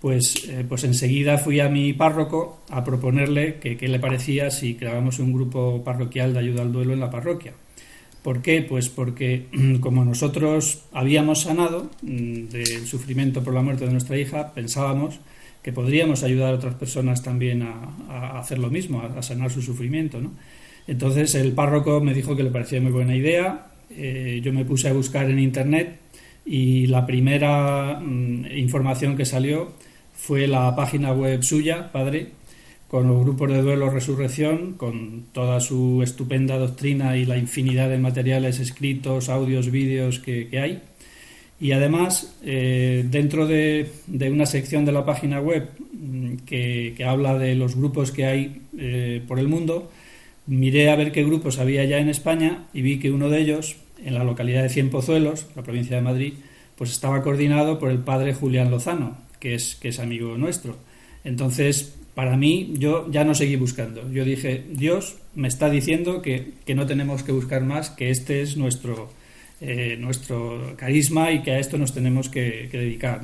pues, 0.00 0.48
eh, 0.48 0.64
pues 0.68 0.84
enseguida 0.84 1.36
fui 1.36 1.60
a 1.60 1.68
mi 1.68 1.92
párroco 1.92 2.62
a 2.70 2.84
proponerle 2.84 3.56
que 3.56 3.76
qué 3.76 3.88
le 3.88 3.98
parecía 3.98 4.50
si 4.50 4.74
creábamos 4.74 5.18
un 5.18 5.32
grupo 5.32 5.82
parroquial 5.84 6.32
de 6.32 6.40
ayuda 6.40 6.62
al 6.62 6.72
duelo 6.72 6.92
en 6.92 7.00
la 7.00 7.10
parroquia. 7.10 7.52
¿Por 8.26 8.42
qué? 8.42 8.60
Pues 8.60 8.88
porque 8.88 9.46
como 9.80 10.04
nosotros 10.04 10.82
habíamos 10.92 11.42
sanado 11.42 11.88
del 12.02 12.84
sufrimiento 12.84 13.44
por 13.44 13.54
la 13.54 13.62
muerte 13.62 13.84
de 13.84 13.92
nuestra 13.92 14.18
hija, 14.18 14.52
pensábamos 14.52 15.20
que 15.62 15.72
podríamos 15.72 16.24
ayudar 16.24 16.52
a 16.52 16.56
otras 16.56 16.74
personas 16.74 17.22
también 17.22 17.62
a, 17.62 18.36
hacer 18.36 18.58
lo 18.58 18.68
mismo, 18.68 19.00
a, 19.00 19.22
sanar 19.22 19.52
su 19.52 19.62
sufrimiento. 19.62 20.18
Entonces 20.88 21.36
el 21.36 21.52
párroco 21.52 22.00
me 22.00 22.14
dijo 22.14 22.34
que 22.34 22.42
le 22.42 22.50
parecía 22.50 22.80
muy 22.80 22.90
buena 22.90 23.14
idea, 23.14 23.68
eh, 23.90 24.40
yo 24.42 24.52
me 24.52 24.64
puse 24.64 24.88
a 24.88 24.92
buscar 24.92 25.30
en 25.30 25.38
internet 25.38 26.00
y 26.44 26.88
la 26.88 27.06
primera 27.06 28.00
mm, 28.00 28.46
información 28.56 29.16
que 29.16 29.24
salió 29.24 29.70
fue 30.14 30.48
la 30.48 30.74
página 30.74 31.12
web 31.12 31.44
suya, 31.44 31.92
padre, 31.92 32.32
con 32.88 33.08
los 33.08 33.20
grupos 33.22 33.50
de 33.50 33.62
duelo 33.62 33.90
resurrección, 33.90 34.74
con 34.74 35.24
toda 35.32 35.60
su 35.60 36.02
estupenda 36.02 36.56
doctrina 36.56 37.16
y 37.16 37.24
la 37.24 37.36
infinidad 37.36 37.88
de 37.88 37.98
materiales 37.98 38.60
escritos, 38.60 39.28
audios, 39.28 39.70
vídeos 39.70 40.20
que, 40.20 40.48
que 40.48 40.60
hay. 40.60 40.82
Y 41.58 41.72
además, 41.72 42.36
eh, 42.44 43.04
dentro 43.08 43.46
de, 43.46 43.90
de, 44.06 44.30
una 44.30 44.46
sección 44.46 44.84
de 44.84 44.92
la 44.92 45.06
página 45.06 45.40
web 45.40 45.70
que, 46.44 46.94
que 46.96 47.04
habla 47.04 47.38
de 47.38 47.54
los 47.54 47.74
grupos 47.76 48.12
que 48.12 48.26
hay 48.26 48.62
eh, 48.78 49.22
por 49.26 49.38
el 49.38 49.48
mundo, 49.48 49.90
miré 50.46 50.90
a 50.90 50.96
ver 50.96 51.12
qué 51.12 51.24
grupos 51.24 51.58
había 51.58 51.84
ya 51.84 51.98
en 51.98 52.08
España 52.08 52.66
y 52.74 52.82
vi 52.82 52.98
que 52.98 53.10
uno 53.10 53.30
de 53.30 53.40
ellos, 53.40 53.76
en 54.04 54.14
la 54.14 54.22
localidad 54.22 54.62
de 54.62 54.68
Cienpozuelos, 54.68 55.46
la 55.56 55.62
provincia 55.62 55.96
de 55.96 56.02
Madrid, 56.02 56.34
pues 56.76 56.90
estaba 56.90 57.22
coordinado 57.22 57.78
por 57.78 57.90
el 57.90 57.98
padre 57.98 58.34
Julián 58.34 58.70
Lozano, 58.70 59.16
que 59.40 59.54
es, 59.54 59.76
que 59.76 59.88
es 59.88 59.98
amigo 59.98 60.36
nuestro. 60.36 60.76
Entonces, 61.24 61.96
para 62.16 62.38
mí, 62.38 62.72
yo 62.78 63.10
ya 63.10 63.24
no 63.24 63.34
seguí 63.34 63.56
buscando. 63.56 64.10
Yo 64.10 64.24
dije, 64.24 64.64
Dios 64.70 65.16
me 65.34 65.48
está 65.48 65.68
diciendo 65.68 66.22
que, 66.22 66.54
no 66.74 66.86
tenemos 66.86 67.22
que 67.22 67.30
buscar 67.30 67.62
más, 67.62 67.90
que 67.90 68.08
este 68.08 68.40
es 68.40 68.56
nuestro, 68.56 69.10
eh, 69.60 69.98
nuestro 70.00 70.76
carisma 70.78 71.30
y 71.32 71.42
que 71.42 71.50
a 71.50 71.58
esto 71.58 71.76
nos 71.76 71.92
tenemos 71.92 72.30
que, 72.30 72.70
dedicar. 72.72 73.20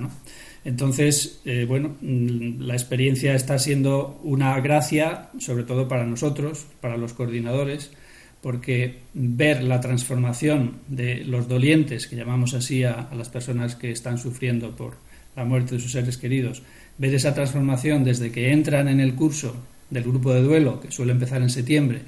Entonces, 0.66 1.40
eh, 1.46 1.64
bueno, 1.66 1.96
mm, 2.02 2.60
la 2.60 2.74
experiencia 2.74 3.34
está 3.34 3.58
siendo 3.58 4.20
una 4.24 4.60
gracia, 4.60 5.30
sobre 5.38 5.64
todo 5.64 5.88
para 5.88 6.04
nosotros, 6.04 6.66
para 6.82 6.98
los 6.98 7.14
coordinadores, 7.14 7.92
porque 8.42 8.98
ver 9.14 9.62
la 9.62 9.80
transformación 9.80 10.80
de 10.88 11.24
los 11.24 11.48
dolientes, 11.48 12.08
que 12.08 12.16
llamamos 12.16 12.52
así 12.52 12.84
a 12.84 13.08
las 13.16 13.30
personas 13.30 13.74
que 13.74 13.90
están 13.90 14.18
sufriendo 14.18 14.76
por 14.76 14.98
la 15.34 15.46
muerte 15.46 15.76
de 15.76 15.80
sus 15.80 15.92
seres 15.92 16.18
queridos, 16.18 16.62
ver 16.98 17.14
esa 17.14 17.34
transformación 17.34 18.04
desde 18.04 18.30
que 18.30 18.52
entran 18.52 18.88
en 18.88 19.00
el 19.00 19.14
curso 19.14 19.56
del 19.90 20.04
grupo 20.04 20.32
de 20.32 20.42
duelo, 20.42 20.80
que 20.80 20.90
suele 20.90 21.12
empezar 21.12 21.42
en 21.42 21.50
septiembre, 21.50 22.02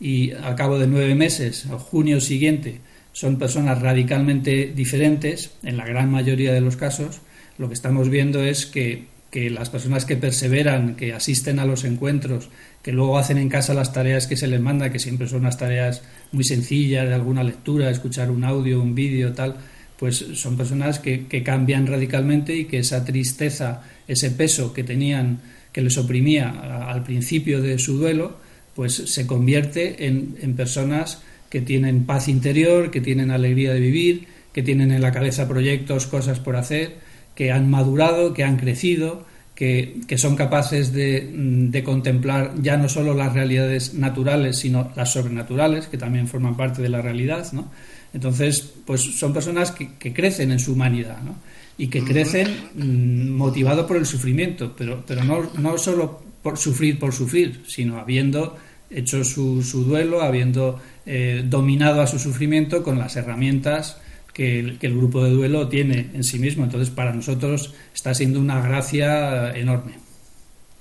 y 0.00 0.32
al 0.32 0.56
cabo 0.56 0.78
de 0.78 0.86
nueve 0.86 1.14
meses, 1.14 1.66
junio 1.78 2.20
siguiente, 2.20 2.80
son 3.12 3.38
personas 3.38 3.80
radicalmente 3.80 4.72
diferentes, 4.74 5.52
en 5.62 5.76
la 5.76 5.86
gran 5.86 6.10
mayoría 6.10 6.52
de 6.52 6.60
los 6.60 6.76
casos, 6.76 7.20
lo 7.58 7.68
que 7.68 7.74
estamos 7.74 8.08
viendo 8.08 8.42
es 8.42 8.66
que, 8.66 9.04
que 9.30 9.50
las 9.50 9.70
personas 9.70 10.04
que 10.04 10.16
perseveran, 10.16 10.96
que 10.96 11.12
asisten 11.12 11.58
a 11.58 11.66
los 11.66 11.84
encuentros, 11.84 12.48
que 12.82 12.92
luego 12.92 13.18
hacen 13.18 13.38
en 13.38 13.48
casa 13.48 13.74
las 13.74 13.92
tareas 13.92 14.26
que 14.26 14.36
se 14.36 14.48
les 14.48 14.60
manda, 14.60 14.90
que 14.90 14.98
siempre 14.98 15.28
son 15.28 15.40
unas 15.40 15.58
tareas 15.58 16.02
muy 16.32 16.44
sencillas, 16.44 17.08
de 17.08 17.14
alguna 17.14 17.44
lectura, 17.44 17.90
escuchar 17.90 18.30
un 18.30 18.44
audio, 18.44 18.82
un 18.82 18.94
vídeo, 18.94 19.32
tal, 19.32 19.56
pues 20.02 20.16
son 20.34 20.56
personas 20.56 20.98
que, 20.98 21.44
cambian 21.44 21.86
radicalmente 21.86 22.56
y 22.56 22.64
que 22.64 22.80
esa 22.80 23.04
tristeza, 23.04 23.84
ese 24.08 24.32
peso 24.32 24.72
que 24.72 24.82
tenían, 24.82 25.38
que 25.70 25.80
les 25.80 25.96
oprimía 25.96 26.50
al 26.90 27.04
principio 27.04 27.62
de 27.62 27.78
su 27.78 27.98
duelo, 27.98 28.36
pues 28.74 28.96
se 28.96 29.28
convierte 29.28 30.08
en, 30.08 30.56
personas 30.56 31.22
que 31.48 31.60
tienen 31.60 32.04
paz 32.04 32.26
interior, 32.26 32.90
que 32.90 33.00
tienen 33.00 33.30
alegría 33.30 33.74
de 33.74 33.78
vivir, 33.78 34.26
que 34.52 34.64
tienen 34.64 34.90
en 34.90 35.02
la 35.02 35.12
cabeza 35.12 35.46
proyectos, 35.46 36.08
cosas 36.08 36.40
por 36.40 36.56
hacer, 36.56 36.96
que 37.36 37.52
han 37.52 37.70
madurado, 37.70 38.34
que 38.34 38.42
han 38.42 38.56
crecido, 38.56 39.24
que, 39.54 40.02
son 40.16 40.34
capaces 40.34 40.92
de, 40.92 41.30
de, 41.32 41.84
contemplar 41.84 42.54
ya 42.60 42.76
no 42.76 42.88
solo 42.88 43.14
las 43.14 43.34
realidades 43.34 43.94
naturales, 43.94 44.58
sino 44.58 44.90
las 44.96 45.12
sobrenaturales, 45.12 45.86
que 45.86 45.96
también 45.96 46.26
forman 46.26 46.56
parte 46.56 46.82
de 46.82 46.88
la 46.88 47.00
realidad, 47.00 47.52
¿no? 47.52 47.70
Entonces, 48.14 48.72
pues 48.86 49.00
son 49.00 49.32
personas 49.32 49.70
que, 49.72 50.12
crecen 50.12 50.52
en 50.52 50.58
su 50.58 50.72
humanidad, 50.72 51.22
¿no? 51.22 51.36
Y 51.78 51.88
que 51.88 52.04
crecen 52.04 52.68
mm, 52.74 53.30
motivados 53.30 53.86
por 53.86 53.96
el 53.96 54.06
sufrimiento, 54.06 54.74
pero, 54.76 55.02
pero 55.06 55.24
no, 55.24 55.50
no 55.58 55.78
solo 55.78 56.22
por 56.42 56.58
sufrir 56.58 56.98
por 56.98 57.12
sufrir, 57.12 57.62
sino 57.66 57.98
habiendo 57.98 58.58
hecho 58.90 59.24
su, 59.24 59.62
su 59.62 59.84
duelo, 59.84 60.22
habiendo 60.22 60.80
eh, 61.06 61.42
dominado 61.44 62.02
a 62.02 62.06
su 62.06 62.18
sufrimiento 62.18 62.82
con 62.82 62.98
las 62.98 63.16
herramientas 63.16 63.98
que 64.34 64.58
el, 64.58 64.78
que 64.78 64.86
el, 64.86 64.96
grupo 64.96 65.24
de 65.24 65.30
duelo 65.30 65.68
tiene 65.68 66.10
en 66.12 66.24
sí 66.24 66.38
mismo. 66.38 66.64
Entonces, 66.64 66.90
para 66.90 67.12
nosotros 67.12 67.74
está 67.94 68.12
siendo 68.14 68.40
una 68.40 68.60
gracia 68.60 69.54
enorme. 69.56 69.94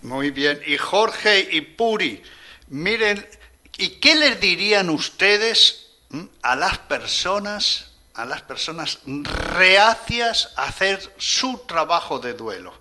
Muy 0.02 0.32
bien. 0.32 0.60
Y 0.66 0.78
Jorge 0.78 1.48
y 1.52 1.62
Puri, 1.62 2.22
miren, 2.70 3.24
¿y 3.78 3.90
qué 4.02 4.16
les 4.16 4.42
dirían 4.42 4.90
ustedes 4.90 5.81
a 6.42 6.56
las 6.56 6.78
personas, 6.80 7.92
a 8.14 8.26
las 8.26 8.42
personas 8.42 9.00
reacias 9.06 10.54
a 10.56 10.64
hacer 10.64 11.14
su 11.18 11.60
trabajo 11.68 12.20
de 12.20 12.34
duelo. 12.34 12.74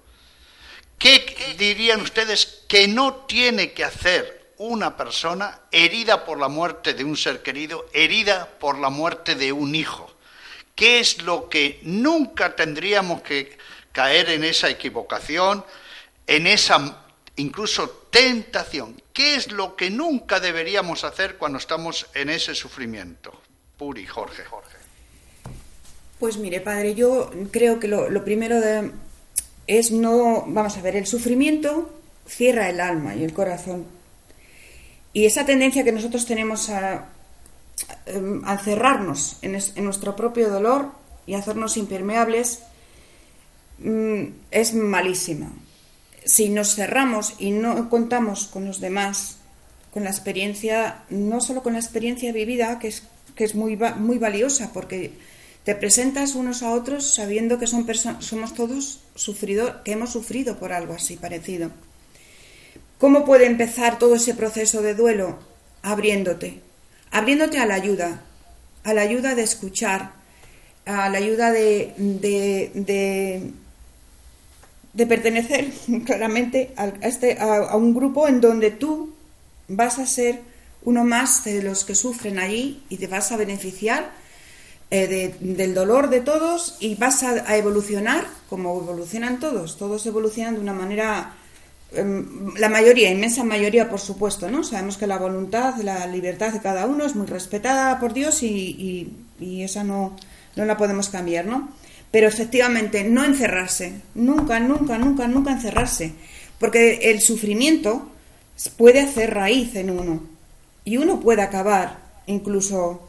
¿Qué 0.98 1.54
dirían 1.58 2.02
ustedes 2.02 2.64
que 2.68 2.86
no 2.86 3.14
tiene 3.26 3.72
que 3.72 3.84
hacer 3.84 4.54
una 4.58 4.96
persona 4.96 5.60
herida 5.70 6.24
por 6.24 6.38
la 6.38 6.48
muerte 6.48 6.92
de 6.92 7.04
un 7.04 7.16
ser 7.16 7.42
querido, 7.42 7.86
herida 7.92 8.46
por 8.58 8.78
la 8.78 8.90
muerte 8.90 9.34
de 9.34 9.52
un 9.52 9.74
hijo? 9.74 10.14
¿Qué 10.74 11.00
es 11.00 11.22
lo 11.22 11.48
que 11.48 11.80
nunca 11.82 12.54
tendríamos 12.54 13.22
que 13.22 13.58
caer 13.92 14.30
en 14.30 14.44
esa 14.44 14.68
equivocación, 14.68 15.64
en 16.26 16.46
esa 16.46 17.04
incluso 17.36 17.88
tentación. 18.10 19.00
¿Qué 19.20 19.34
es 19.34 19.52
lo 19.52 19.76
que 19.76 19.90
nunca 19.90 20.40
deberíamos 20.40 21.04
hacer 21.04 21.36
cuando 21.36 21.58
estamos 21.58 22.06
en 22.14 22.30
ese 22.30 22.54
sufrimiento? 22.54 23.30
Puri, 23.76 24.06
Jorge. 24.06 24.44
Jorge. 24.46 24.78
Pues 26.18 26.38
mire, 26.38 26.62
padre, 26.62 26.94
yo 26.94 27.30
creo 27.50 27.78
que 27.78 27.86
lo, 27.86 28.24
primero 28.24 28.62
es 29.66 29.90
no, 29.90 30.44
vamos 30.46 30.74
a 30.74 30.80
ver, 30.80 30.96
el 30.96 31.06
sufrimiento 31.06 32.00
cierra 32.26 32.70
el 32.70 32.80
alma 32.80 33.14
y 33.14 33.22
el 33.22 33.34
corazón. 33.34 33.84
Y 35.12 35.26
esa 35.26 35.44
tendencia 35.44 35.84
que 35.84 35.92
nosotros 35.92 36.24
tenemos 36.24 36.70
a, 36.70 37.10
em, 38.06 38.42
cerrarnos 38.64 39.36
en, 39.42 39.52
nuestro 39.84 40.16
propio 40.16 40.48
dolor 40.48 40.92
y 41.26 41.34
hacernos 41.34 41.76
impermeables 41.76 42.60
mm, 43.80 44.24
es 44.50 44.72
malísima 44.72 45.52
si 46.24 46.48
nos 46.48 46.74
cerramos 46.74 47.34
y 47.38 47.50
no 47.50 47.88
contamos 47.88 48.46
con 48.46 48.64
los 48.64 48.80
demás, 48.80 49.36
con 49.92 50.04
la 50.04 50.10
experiencia, 50.10 51.02
no 51.10 51.40
solo 51.40 51.62
con 51.62 51.72
la 51.72 51.78
experiencia 51.78 52.32
vivida, 52.32 52.78
que 52.78 52.88
es, 52.88 53.02
que 53.34 53.44
es 53.44 53.54
muy, 53.54 53.76
muy 53.76 54.18
valiosa, 54.18 54.72
porque 54.72 55.12
te 55.64 55.74
presentas 55.74 56.34
unos 56.34 56.62
a 56.62 56.72
otros 56.72 57.14
sabiendo 57.14 57.58
que 57.58 57.66
son 57.66 57.86
somos 58.20 58.54
todos 58.54 59.00
sufrido, 59.14 59.82
que 59.84 59.92
hemos 59.92 60.10
sufrido 60.10 60.58
por 60.58 60.72
algo 60.72 60.94
así 60.94 61.16
parecido. 61.16 61.70
¿Cómo 62.98 63.24
puede 63.24 63.46
empezar 63.46 63.98
todo 63.98 64.14
ese 64.14 64.34
proceso 64.34 64.82
de 64.82 64.94
duelo? 64.94 65.38
Abriéndote, 65.82 66.60
abriéndote 67.10 67.58
a 67.58 67.66
la 67.66 67.74
ayuda, 67.74 68.22
a 68.84 68.94
la 68.94 69.00
ayuda 69.00 69.34
de 69.34 69.42
escuchar, 69.42 70.12
a 70.84 71.08
la 71.08 71.18
ayuda 71.18 71.50
de, 71.50 71.94
de 71.96 72.70
de 72.74 73.52
pertenecer 74.95 75.70
claramente 76.05 76.72
a, 76.76 76.86
este, 77.03 77.38
a, 77.38 77.76
un 77.76 77.95
grupo 77.95 78.28
en 78.28 78.41
donde 78.41 78.70
tú 78.70 79.14
vas 79.68 79.99
a 79.99 80.07
ser 80.07 80.41
uno 80.82 81.05
más 81.05 81.45
de 81.45 81.62
los 81.62 81.84
que 81.84 81.95
sufren 81.95 82.38
allí 82.38 82.82
y 82.88 82.97
te 82.97 83.07
vas 83.07 83.32
a 83.32 83.36
beneficiar 83.36 84.11
eh, 84.91 85.34
del 85.38 85.74
dolor 85.74 86.11
de 86.11 86.20
todos 86.20 86.76
y 86.80 86.97
vas 86.97 87.22
a, 87.22 87.57
evolucionar 87.57 88.26
como 88.49 88.76
evolucionan 88.80 89.38
todos. 89.38 89.76
Todos 89.76 90.05
evolucionan 90.07 90.55
de 90.55 90.61
una 90.61 90.72
manera, 90.72 91.34
em, 91.93 92.55
la 92.57 92.68
mayoría, 92.68 93.11
inmensa 93.11 93.45
mayoría, 93.45 93.88
por 93.88 94.01
supuesto, 94.01 94.51
¿no? 94.51 94.64
Sabemos 94.64 94.97
que 94.97 95.07
la 95.07 95.18
voluntad, 95.18 95.76
la 95.82 96.07
libertad 96.07 96.53
de 96.53 96.61
cada 96.61 96.86
uno 96.86 97.05
es 97.05 97.14
muy 97.14 97.26
respetada 97.26 98.01
por 98.01 98.12
Dios 98.14 98.43
y, 98.43 99.14
y 99.38 99.62
esa 99.62 99.84
no, 99.84 100.16
no 100.57 100.64
la 100.64 100.76
podemos 100.76 101.09
cambiar, 101.09 101.47
¿no? 101.47 101.68
Pero 102.11 102.26
efectivamente, 102.26 103.04
no 103.04 103.24
encerrarse, 103.24 104.00
nunca, 104.14 104.58
nunca, 104.58 104.98
nunca, 104.98 105.28
nunca 105.28 105.52
encerrarse, 105.52 106.12
porque 106.58 107.11
el 107.11 107.20
sufrimiento 107.20 108.11
puede 108.76 109.00
hacer 109.00 109.34
raíz 109.34 109.74
en 109.76 109.90
uno 109.90 110.22
y 110.84 110.96
uno 110.96 111.20
puede 111.20 111.42
acabar, 111.42 111.98
incluso, 112.26 113.08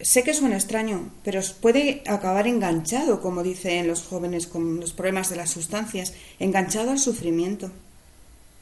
sé 0.00 0.22
que 0.22 0.34
suena 0.34 0.56
extraño, 0.56 1.10
pero 1.24 1.40
puede 1.60 2.02
acabar 2.06 2.46
enganchado, 2.46 3.20
como 3.20 3.42
dicen 3.42 3.86
los 3.86 4.02
jóvenes 4.02 4.46
con 4.46 4.80
los 4.80 4.92
problemas 4.92 5.30
de 5.30 5.36
las 5.36 5.50
sustancias, 5.50 6.12
enganchado 6.38 6.90
al 6.90 6.98
sufrimiento. 6.98 7.70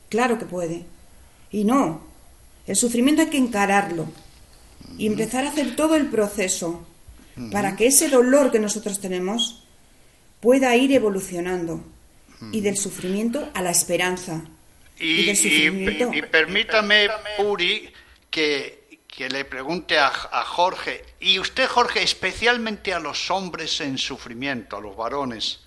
Claro 0.09 0.39
que 0.39 0.45
puede. 0.45 0.85
Y 1.51 1.65
no, 1.65 2.03
el 2.67 2.77
sufrimiento 2.77 3.23
hay 3.23 3.29
que 3.29 3.39
encararlo 3.39 4.07
y 4.99 5.07
empezar 5.07 5.45
a 5.45 5.51
hacer 5.51 5.75
todo 5.77 5.97
el 5.97 6.09
proceso 6.11 6.87
para 7.51 7.75
que 7.75 7.87
ese 7.87 8.09
dolor 8.09 8.51
que 8.51 8.59
nosotros 8.59 9.01
tenemos 9.01 9.65
pueda 10.41 10.75
ir 10.77 10.93
evolucionando 10.93 11.85
y 12.53 12.61
del 12.61 12.77
sufrimiento 12.77 13.51
a 13.55 13.63
la 13.63 13.71
esperanza. 13.71 14.43
Y, 14.99 15.33
permítame, 16.31 17.09
Puri, 17.37 17.93
que, 18.31 18.99
que 19.07 19.29
le 19.29 19.45
pregunte 19.45 19.99
a, 19.99 20.09
a, 20.09 20.45
Jorge, 20.45 21.05
y 21.21 21.39
usted, 21.39 21.67
Jorge, 21.69 22.03
especialmente 22.03 22.93
a 22.93 23.01
los 23.01 23.31
hombres 23.31 23.81
en 23.81 23.99
sufrimiento, 23.99 24.77
a 24.77 24.81
los 24.81 24.97
varones, 24.97 25.61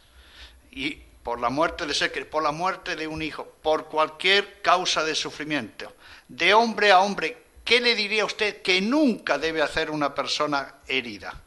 y 0.72 0.98
por 1.24 1.40
la 1.40 1.50
muerte 1.50 1.86
de 1.86 1.94
ser, 1.94 2.30
por 2.30 2.44
la 2.44 2.52
muerte 2.52 2.96
de 2.96 3.08
un 3.08 3.22
hijo, 3.22 3.48
por 3.62 3.86
cualquier 3.86 4.62
causa 4.62 5.04
de 5.04 5.16
sufrimiento, 5.16 5.94
de 6.28 6.54
hombre 6.54 6.92
a 6.92 7.00
hombre, 7.00 7.38
¿qué 7.64 7.80
le 7.80 7.96
diría 7.96 8.26
usted 8.26 8.62
que 8.62 8.82
nunca 8.82 9.38
debe 9.38 9.62
hacer 9.62 9.90
una 9.90 10.14
persona 10.14 10.76
herida? 10.88 11.43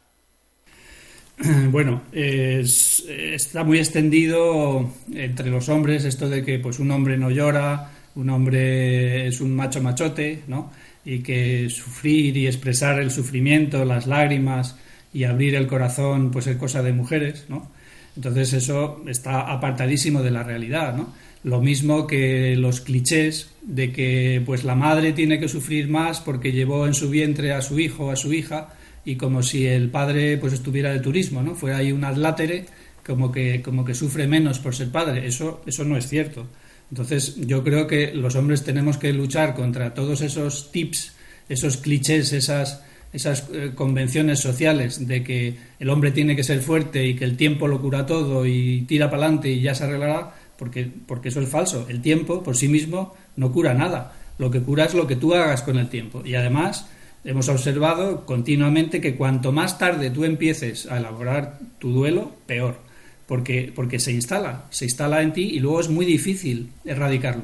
Bueno, 1.71 2.03
está 2.13 3.65
muy 3.65 3.79
extendido 3.79 4.91
entre 5.13 5.51
los 5.51 5.69
hombres 5.69 6.05
esto 6.05 6.29
de 6.29 6.45
que 6.45 6.59
pues 6.59 6.79
un 6.79 6.91
hombre 6.91 7.17
no 7.19 7.31
llora, 7.31 7.91
un 8.15 8.31
hombre 8.31 9.27
es 9.27 9.41
un 9.41 9.55
macho 9.55 9.83
machote, 9.83 10.43
¿no? 10.49 10.73
Y 11.05 11.21
que 11.21 11.69
sufrir 11.71 12.37
y 12.37 12.47
expresar 12.47 12.99
el 12.99 13.11
sufrimiento, 13.11 13.85
las 13.85 14.07
lágrimas 14.07 14.77
y 15.13 15.25
abrir 15.25 15.55
el 15.55 15.67
corazón 15.67 16.31
pues 16.31 16.47
es 16.47 16.57
cosa 16.57 16.83
de 16.83 16.93
mujeres, 16.93 17.45
¿no? 17.49 17.71
Entonces 18.17 18.55
eso 18.55 19.03
está 19.07 19.53
apartadísimo 19.53 20.23
de 20.23 20.31
la 20.31 20.43
realidad, 20.43 20.97
¿no? 20.97 21.13
Lo 21.45 21.61
mismo 21.61 22.07
que 22.07 22.57
los 22.57 22.81
clichés 22.81 23.51
de 23.63 23.93
que 23.93 24.43
pues 24.45 24.65
la 24.65 24.75
madre 24.75 25.13
tiene 25.13 25.39
que 25.39 25.49
sufrir 25.49 25.89
más 25.89 26.21
porque 26.21 26.53
llevó 26.53 26.87
en 26.87 26.95
su 26.95 27.11
vientre 27.11 27.53
a 27.53 27.61
su 27.61 27.79
hijo 27.79 28.11
a 28.11 28.17
su 28.17 28.33
hija 28.33 28.71
y 29.07 29.17
como 29.17 29.43
si 29.43 29.67
el 29.67 29.89
padre 29.89 30.37
pues 30.37 30.53
estuviera 30.53 30.93
de 30.93 31.01
turismo, 31.01 31.43
¿no? 31.43 31.55
Fuera 31.55 31.79
ahí 31.79 31.93
un 31.93 32.05
adlátere 32.05 32.67
como 33.07 33.33
que 33.33 33.63
como 33.63 33.85
que 33.85 33.95
sufre 33.95 34.27
menos 34.27 34.59
por 34.59 34.75
ser 34.75 34.91
padre. 34.91 35.27
Eso 35.27 35.63
eso 35.65 35.85
no 35.85 35.97
es 35.97 36.09
cierto. 36.09 36.47
Entonces, 36.91 37.37
yo 37.39 37.65
creo 37.65 37.87
que 37.87 38.13
los 38.15 38.35
hombres 38.35 38.63
tenemos 38.63 38.99
que 38.99 39.13
luchar 39.13 39.55
contra 39.55 39.95
todos 39.95 40.21
esos 40.21 40.71
tips, 40.71 41.13
esos 41.49 41.79
clichés, 41.79 42.33
esas 42.33 42.83
esas 43.13 43.49
eh, 43.53 43.73
convenciones 43.75 44.41
sociales 44.41 45.07
de 45.07 45.23
que 45.23 45.57
el 45.79 45.89
hombre 45.89 46.11
tiene 46.11 46.37
que 46.37 46.43
ser 46.43 46.61
fuerte 46.61 47.07
y 47.07 47.15
que 47.15 47.25
el 47.25 47.37
tiempo 47.37 47.67
lo 47.69 47.81
cura 47.81 48.05
todo 48.05 48.45
y 48.45 48.83
tira 48.83 49.09
para 49.09 49.23
adelante 49.23 49.51
y 49.51 49.61
ya 49.61 49.75
se 49.75 49.85
arreglará, 49.85 50.35
porque, 50.59 50.91
porque 51.07 51.29
eso 51.29 51.41
es 51.41 51.49
falso. 51.49 51.87
El 51.89 52.03
tiempo 52.03 52.43
por 52.43 52.57
sí 52.57 52.69
mismo 52.69 53.15
no 53.37 53.53
cura 53.53 53.73
nada. 53.73 54.13
Lo 54.39 54.51
que 54.51 54.61
cura 54.61 54.85
es 54.85 54.95
lo 54.95 55.07
que 55.07 55.17
tú 55.17 55.33
hagas 55.35 55.63
con 55.63 55.79
el 55.79 55.89
tiempo. 55.89 56.23
Y 56.27 56.35
además 56.35 56.89
hemos 57.27 57.49
observado 57.49 58.25
continuamente 58.25 59.01
que 59.01 59.17
cuanto 59.17 59.53
más 59.53 59.79
tarde 59.79 60.11
tú 60.11 60.25
empieces 60.25 60.87
a 60.87 60.99
elaborar 60.99 61.59
tu 61.79 61.93
duelo, 61.93 62.33
peor. 62.47 62.79
Porque, 63.27 63.73
porque 63.75 63.99
se 63.99 64.13
instala, 64.13 64.67
se 64.71 64.85
instala 64.85 65.21
en 65.21 65.33
ti 65.33 65.43
y 65.43 65.59
luego 65.59 65.81
es 65.81 65.89
muy 65.89 66.07
difícil 66.07 66.71
erradicarlo. 66.85 67.43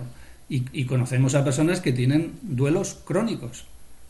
Y, 0.49 0.85
conocemos 0.85 1.35
a 1.35 1.45
personas 1.45 1.81
que 1.81 1.93
tienen 1.93 2.33
duelos 2.43 2.99
crónicos 3.07 3.65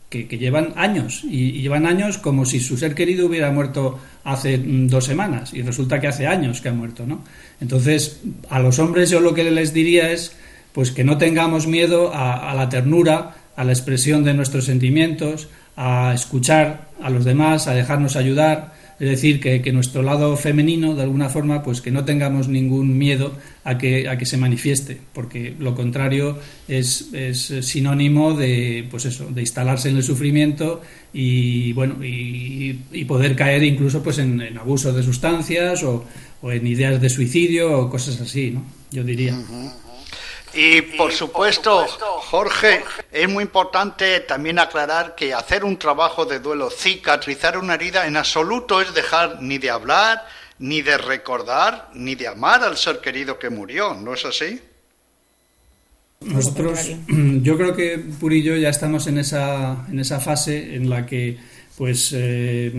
que, 0.09 0.25
llevan 0.25 0.73
años 0.75 1.23
y, 1.23 1.61
llevan 1.61 1.85
años 1.85 2.17
como 2.17 2.45
si 2.45 2.59
su 2.59 2.77
ser 2.77 2.93
querido 2.93 3.27
hubiera 3.27 3.49
muerto 3.49 3.97
hace 4.25 4.57
mm, 4.57 4.87
dos 4.87 5.05
semanas 5.05 5.53
y 5.53 5.61
resulta 5.61 6.01
que 6.01 6.07
hace 6.07 6.27
años 6.27 6.59
que 6.59 6.67
ha 6.67 6.73
muerto, 6.73 7.07
¿no? 7.07 7.23
Entonces, 7.61 8.19
a 8.49 8.59
los 8.59 8.77
hombres 8.77 9.09
yo 9.09 9.21
lo 9.21 9.33
que 9.33 9.49
les 9.49 9.73
diría 9.73 10.11
es 10.11 10.35
pues 10.73 10.91
que 10.91 11.05
no 11.05 11.17
tengamos 11.17 11.65
miedo 11.65 12.11
a 12.13 12.53
la 12.55 12.67
ternura, 12.67 13.35
a 13.55 13.63
la 13.63 13.71
expresión 13.71 14.23
de 14.23 14.33
nuestros 14.33 14.65
sentimientos, 14.65 15.47
a 15.75 16.13
escuchar 16.13 16.89
a 17.01 17.09
los 17.09 17.25
demás, 17.25 17.67
a 17.67 17.73
dejarnos 17.73 18.15
ayudar, 18.15 18.73
es 18.99 19.09
decir, 19.09 19.39
que, 19.39 19.71
nuestro 19.73 20.01
lado 20.01 20.37
femenino, 20.37 20.95
de 20.95 21.01
alguna 21.01 21.27
forma, 21.27 21.63
pues 21.63 21.81
que 21.81 21.91
no 21.91 22.05
tengamos 22.05 22.47
ningún 22.47 22.97
miedo 22.97 23.33
a 23.63 23.77
que, 23.77 24.07
a 24.07 24.17
que 24.17 24.25
se 24.25 24.37
manifieste, 24.37 24.97
porque 25.13 25.55
lo 25.59 25.75
contrario 25.75 26.37
es, 26.67 27.09
sinónimo 27.61 28.33
de, 28.33 28.87
pues 28.89 29.05
eso, 29.05 29.25
de 29.29 29.41
instalarse 29.41 29.89
en 29.89 29.97
el 29.97 30.03
sufrimiento 30.03 30.81
y, 31.11 31.73
bueno, 31.73 31.95
y, 32.03 32.73
poder 33.05 33.35
caer 33.35 33.63
incluso 33.63 34.01
pues 34.01 34.19
en, 34.19 34.57
abuso 34.57 34.93
de 34.93 35.03
sustancias 35.03 35.83
o, 35.83 36.05
en 36.43 36.65
ideas 36.65 37.01
de 37.01 37.09
suicidio 37.09 37.77
o 37.77 37.89
cosas 37.89 38.21
así, 38.21 38.51
¿no? 38.51 38.63
Yo 38.91 39.03
diría. 39.03 39.37
Y 40.53 40.81
por 40.81 41.11
supuesto, 41.11 41.85
Jorge, 42.29 42.83
es 43.11 43.27
muy 43.27 43.43
importante 43.43 44.19
también 44.21 44.59
aclarar 44.59 45.15
que 45.15 45.33
hacer 45.33 45.63
un 45.63 45.77
trabajo 45.77 46.25
de 46.25 46.39
duelo, 46.39 46.69
cicatrizar 46.69 47.57
una 47.57 47.73
herida, 47.73 48.05
en 48.05 48.17
absoluto 48.17 48.79
es 48.79 48.93
dejar 48.93 49.41
ni 49.41 49.57
de 49.57 49.71
hablar, 49.71 50.25
ni 50.59 50.81
de 50.81 50.97
recordar, 50.97 51.89
ni 51.93 52.15
de 52.15 52.27
amar 52.27 52.63
al 52.63 52.77
ser 52.77 52.99
querido 52.99 53.39
que 53.39 53.49
murió, 53.49 53.95
¿no 53.95 54.13
es 54.13 54.25
así? 54.25 54.61
Nosotros, 56.21 56.79
yo 57.07 57.57
creo 57.57 57.75
que 57.75 57.97
Puri 58.19 58.39
y 58.39 58.43
yo 58.43 58.55
ya 58.55 58.69
estamos 58.69 59.07
en 59.07 59.17
esa, 59.17 59.85
en 59.89 59.99
esa 59.99 60.19
fase 60.19 60.75
en 60.75 60.89
la 60.89 61.05
que 61.05 61.37
pues 61.77 62.13
eh, 62.15 62.71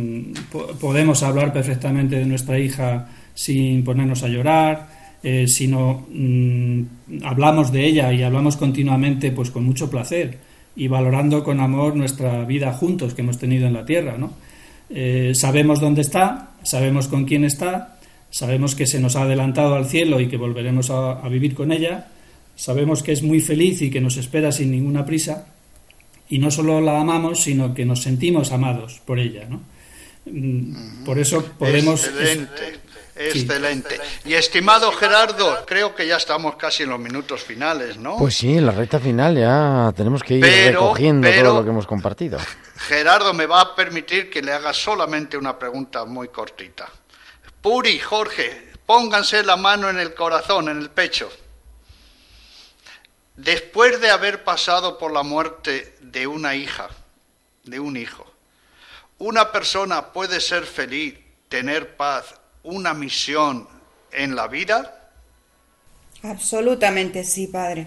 podemos 0.80 1.22
hablar 1.24 1.52
perfectamente 1.52 2.16
de 2.16 2.26
nuestra 2.26 2.58
hija 2.58 3.08
sin 3.34 3.82
ponernos 3.84 4.22
a 4.22 4.28
llorar, 4.28 4.88
eh, 5.26 5.48
sino 5.48 6.06
mm, 6.12 6.82
hablamos 7.24 7.72
de 7.72 7.86
ella 7.86 8.12
y 8.12 8.22
hablamos 8.22 8.58
continuamente 8.58 9.32
pues 9.32 9.50
con 9.50 9.64
mucho 9.64 9.88
placer 9.88 10.36
y 10.76 10.86
valorando 10.86 11.42
con 11.42 11.60
amor 11.60 11.96
nuestra 11.96 12.44
vida 12.44 12.74
juntos 12.74 13.14
que 13.14 13.22
hemos 13.22 13.38
tenido 13.38 13.66
en 13.66 13.72
la 13.72 13.86
tierra. 13.86 14.18
¿no? 14.18 14.34
Eh, 14.90 15.32
sabemos 15.34 15.80
dónde 15.80 16.02
está, 16.02 16.50
sabemos 16.62 17.08
con 17.08 17.24
quién 17.24 17.46
está, 17.46 17.98
sabemos 18.28 18.74
que 18.74 18.86
se 18.86 19.00
nos 19.00 19.16
ha 19.16 19.22
adelantado 19.22 19.76
al 19.76 19.86
cielo 19.86 20.20
y 20.20 20.28
que 20.28 20.36
volveremos 20.36 20.90
a, 20.90 21.26
vivir 21.30 21.54
con 21.54 21.72
ella, 21.72 22.08
sabemos 22.54 23.02
que 23.02 23.12
es 23.12 23.22
muy 23.22 23.40
feliz 23.40 23.80
y 23.80 23.90
que 23.90 24.02
nos 24.02 24.18
espera 24.18 24.52
sin 24.52 24.70
ninguna 24.70 25.06
prisa, 25.06 25.46
y 26.28 26.38
no 26.38 26.50
solo 26.50 26.82
la 26.82 27.00
amamos, 27.00 27.40
sino 27.40 27.72
que 27.72 27.86
nos 27.86 28.02
sentimos 28.02 28.52
amados 28.52 29.00
por 29.06 29.18
ella. 29.18 29.46
¿no? 29.48 29.62
Mm, 30.26 31.04
por 31.04 31.18
eso 31.18 31.42
podemos... 31.58 32.06
Excelente. 32.06 32.83
Y 34.24 34.34
estimado 34.34 34.90
Gerardo, 34.92 35.64
creo 35.66 35.94
que 35.94 36.06
ya 36.06 36.16
estamos 36.16 36.56
casi 36.56 36.82
en 36.82 36.90
los 36.90 36.98
minutos 36.98 37.42
finales, 37.42 37.96
¿no? 37.96 38.16
Pues 38.16 38.36
sí, 38.36 38.56
en 38.56 38.66
la 38.66 38.72
recta 38.72 38.98
final 38.98 39.36
ya 39.36 39.92
tenemos 39.96 40.22
que 40.22 40.34
ir 40.34 40.44
recogiendo 40.44 41.28
todo 41.30 41.54
lo 41.54 41.64
que 41.64 41.70
hemos 41.70 41.86
compartido. 41.86 42.38
Gerardo 42.76 43.32
me 43.32 43.46
va 43.46 43.60
a 43.60 43.74
permitir 43.76 44.30
que 44.30 44.42
le 44.42 44.52
haga 44.52 44.72
solamente 44.72 45.36
una 45.36 45.58
pregunta 45.58 46.04
muy 46.04 46.28
cortita. 46.28 46.88
Puri, 47.62 47.98
Jorge, 47.98 48.72
pónganse 48.84 49.42
la 49.44 49.56
mano 49.56 49.88
en 49.88 49.98
el 49.98 50.12
corazón, 50.14 50.68
en 50.68 50.78
el 50.78 50.90
pecho. 50.90 51.30
Después 53.36 54.00
de 54.00 54.10
haber 54.10 54.44
pasado 54.44 54.98
por 54.98 55.12
la 55.12 55.22
muerte 55.22 55.96
de 56.00 56.26
una 56.26 56.54
hija, 56.54 56.88
de 57.64 57.80
un 57.80 57.96
hijo, 57.96 58.26
una 59.18 59.50
persona 59.50 60.12
puede 60.12 60.40
ser 60.40 60.64
feliz, 60.64 61.18
tener 61.48 61.96
paz, 61.96 62.34
una 62.64 62.94
misión 62.94 63.66
en 64.12 64.34
la 64.34 64.48
vida? 64.48 65.10
Absolutamente 66.22 67.22
sí, 67.24 67.46
padre. 67.46 67.86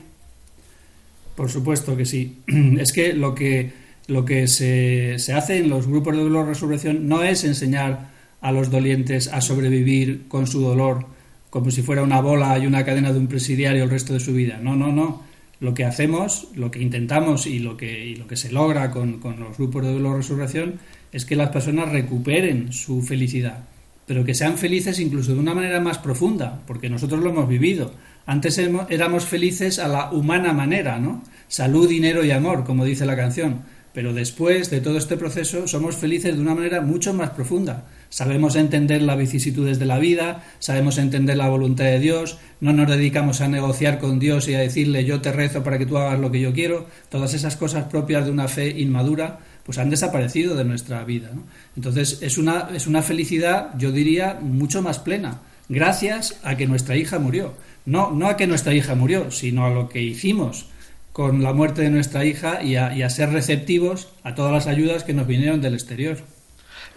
Por 1.35 1.49
supuesto 1.49 1.97
que 1.97 2.05
sí. 2.05 2.41
Es 2.79 2.91
que 2.93 3.13
lo 3.13 3.35
que, 3.35 3.73
lo 4.07 4.23
que 4.25 4.47
se, 4.47 5.19
se 5.19 5.33
hace 5.33 5.57
en 5.57 5.69
los 5.69 5.87
grupos 5.87 6.15
de 6.15 6.23
dolor 6.23 6.47
resurrección 6.47 7.07
no 7.07 7.23
es 7.23 7.43
enseñar 7.43 8.09
a 8.41 8.51
los 8.51 8.69
dolientes 8.69 9.27
a 9.27 9.41
sobrevivir 9.41 10.27
con 10.27 10.47
su 10.47 10.61
dolor 10.61 11.05
como 11.49 11.71
si 11.71 11.81
fuera 11.81 12.03
una 12.03 12.21
bola 12.21 12.57
y 12.59 12.67
una 12.67 12.85
cadena 12.85 13.11
de 13.11 13.19
un 13.19 13.27
presidiario 13.27 13.83
el 13.83 13.89
resto 13.89 14.13
de 14.13 14.19
su 14.19 14.33
vida. 14.33 14.59
No, 14.61 14.75
no, 14.75 14.91
no. 14.91 15.23
Lo 15.59 15.73
que 15.73 15.85
hacemos, 15.85 16.49
lo 16.53 16.69
que 16.69 16.79
intentamos 16.79 17.47
y 17.47 17.57
lo 17.57 17.77
que, 17.77 18.05
y 18.05 18.15
lo 18.15 18.27
que 18.27 18.37
se 18.37 18.51
logra 18.51 18.91
con, 18.91 19.19
con 19.19 19.39
los 19.39 19.57
grupos 19.57 19.83
de 19.83 19.93
dolor 19.93 20.17
resurrección 20.17 20.79
es 21.11 21.25
que 21.25 21.35
las 21.35 21.49
personas 21.49 21.91
recuperen 21.91 22.73
su 22.73 23.01
felicidad 23.01 23.63
pero 24.07 24.23
que 24.23 24.33
sean 24.33 24.57
felices 24.57 24.99
incluso 24.99 25.33
de 25.33 25.39
una 25.39 25.53
manera 25.53 25.81
más 25.81 25.99
profunda, 25.99 26.61
porque 26.65 26.89
nosotros 26.89 27.21
lo 27.21 27.29
hemos 27.29 27.47
vivido. 27.47 27.91
Antes 28.25 28.57
éramos 28.57 29.25
felices 29.25 29.79
a 29.79 29.89
la 29.89 30.11
humana 30.11 30.53
manera, 30.53 30.97
¿no? 30.97 31.23
Salud, 31.49 31.87
dinero 31.87 32.23
y 32.23 32.31
amor, 32.31 32.63
como 32.63 32.85
dice 32.85 33.05
la 33.05 33.17
canción. 33.17 33.63
Pero 33.93 34.13
después 34.13 34.69
de 34.69 34.79
todo 34.79 34.97
este 34.97 35.17
proceso 35.17 35.67
somos 35.67 35.97
felices 35.97 36.35
de 36.35 36.41
una 36.41 36.55
manera 36.55 36.81
mucho 36.81 37.13
más 37.13 37.31
profunda. 37.31 37.85
Sabemos 38.09 38.55
entender 38.55 39.01
las 39.01 39.17
vicisitudes 39.17 39.79
de 39.79 39.85
la 39.85 39.99
vida, 39.99 40.43
sabemos 40.59 40.97
entender 40.99 41.35
la 41.35 41.49
voluntad 41.49 41.85
de 41.85 41.99
Dios, 41.99 42.37
no 42.61 42.71
nos 42.73 42.87
dedicamos 42.87 43.41
a 43.41 43.47
negociar 43.47 43.99
con 43.99 44.19
Dios 44.19 44.47
y 44.47 44.53
a 44.53 44.59
decirle 44.59 45.03
yo 45.03 45.19
te 45.19 45.33
rezo 45.33 45.63
para 45.63 45.77
que 45.77 45.85
tú 45.85 45.97
hagas 45.97 46.19
lo 46.19 46.31
que 46.31 46.39
yo 46.39 46.53
quiero. 46.53 46.85
Todas 47.09 47.33
esas 47.33 47.57
cosas 47.57 47.85
propias 47.85 48.25
de 48.25 48.31
una 48.31 48.47
fe 48.47 48.69
inmadura 48.69 49.39
pues 49.67 49.77
han 49.77 49.89
desaparecido 49.89 50.55
de 50.55 50.63
nuestra 50.63 51.03
vida. 51.03 51.29
Entonces 51.75 52.19
es 52.21 52.37
una, 52.37 52.69
es 52.73 52.87
una 52.87 53.03
felicidad, 53.03 53.71
yo 53.77 53.91
diría, 53.91 54.39
mucho 54.41 54.81
más 54.81 54.97
plena, 54.97 55.41
gracias 55.67 56.39
a 56.43 56.55
que 56.55 56.67
nuestra 56.67 56.95
hija 56.95 57.19
murió. 57.19 57.53
No, 57.85 58.11
no 58.11 58.27
a 58.27 58.37
que 58.37 58.47
nuestra 58.47 58.73
hija 58.73 58.95
murió, 58.95 59.29
sino 59.29 59.65
a 59.65 59.69
lo 59.69 59.89
que 59.89 60.01
hicimos 60.01 60.67
con 61.11 61.43
la 61.43 61.51
muerte 61.51 61.81
de 61.81 61.89
nuestra 61.89 62.23
hija 62.23 62.63
y 62.63 62.77
a, 62.77 62.95
y 62.95 63.03
a 63.03 63.09
ser 63.09 63.31
receptivos 63.31 64.07
a 64.23 64.35
todas 64.35 64.53
las 64.53 64.67
ayudas 64.67 65.03
que 65.03 65.13
nos 65.13 65.27
vinieron 65.27 65.59
del 65.59 65.73
exterior. 65.73 66.17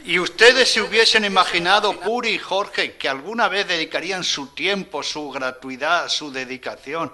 ¿Y 0.05 0.21
ustedes 0.21 0.73
se 0.73 0.81
hubiesen 0.81 1.25
imaginado, 1.25 1.99
Puri 1.99 2.31
y 2.31 2.39
Jorge, 2.39 2.93
que 2.97 3.09
alguna 3.09 3.49
vez 3.49 3.67
dedicarían 3.67 4.23
su 4.23 4.55
tiempo, 4.55 5.03
su 5.03 5.29
gratuidad, 5.31 6.09
su 6.09 6.31
dedicación 6.31 7.11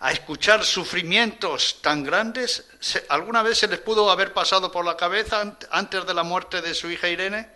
a 0.00 0.12
escuchar 0.12 0.64
sufrimientos 0.64 1.80
tan 1.82 2.02
grandes? 2.02 2.64
¿Alguna 3.08 3.42
vez 3.42 3.58
se 3.58 3.68
les 3.68 3.78
pudo 3.78 4.10
haber 4.10 4.32
pasado 4.32 4.72
por 4.72 4.84
la 4.84 4.96
cabeza 4.96 5.56
antes 5.70 6.06
de 6.06 6.14
la 6.14 6.22
muerte 6.22 6.62
de 6.62 6.74
su 6.74 6.90
hija 6.90 7.08
Irene? 7.08 7.46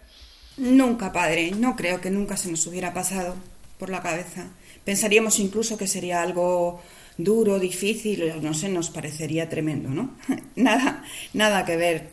Nunca, 0.58 1.12
padre. 1.12 1.50
No 1.52 1.74
creo 1.74 2.00
que 2.00 2.10
nunca 2.10 2.36
se 2.36 2.50
nos 2.50 2.66
hubiera 2.66 2.92
pasado 2.92 3.34
por 3.78 3.90
la 3.90 4.02
cabeza. 4.02 4.48
Pensaríamos 4.84 5.38
incluso 5.38 5.76
que 5.78 5.86
sería 5.86 6.22
algo 6.22 6.82
duro, 7.16 7.58
difícil, 7.58 8.42
no 8.42 8.54
sé, 8.54 8.68
nos 8.68 8.90
parecería 8.90 9.48
tremendo, 9.48 9.88
¿no? 9.88 10.16
nada, 10.56 11.02
nada 11.32 11.64
que 11.64 11.76
ver. 11.76 12.10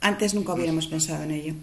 Antes 0.00 0.34
nunca 0.34 0.54
hubiéramos 0.54 0.86
pensado 0.86 1.24
en 1.24 1.30
ello. 1.30 1.54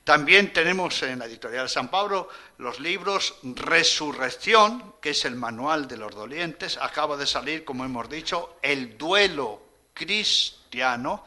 También 0.04 0.52
tenemos 0.52 1.04
en 1.04 1.20
la 1.20 1.26
editorial 1.26 1.70
San 1.70 1.88
Pablo 1.88 2.28
los 2.58 2.82
libros 2.82 3.36
Resurrección, 3.43 4.96
que 5.00 5.12
es 5.12 5.24
el 5.24 5.38
manual 5.38 5.88
de 5.88 5.96
los 5.96 6.14
dolientes. 6.14 6.78
Acaba 6.82 7.16
de 7.16 7.26
salir, 7.26 7.64
como 7.64 7.86
hemos 7.86 8.10
dicho, 8.10 8.58
El 8.62 8.98
duelo 8.98 9.64
cristiano 9.96 11.26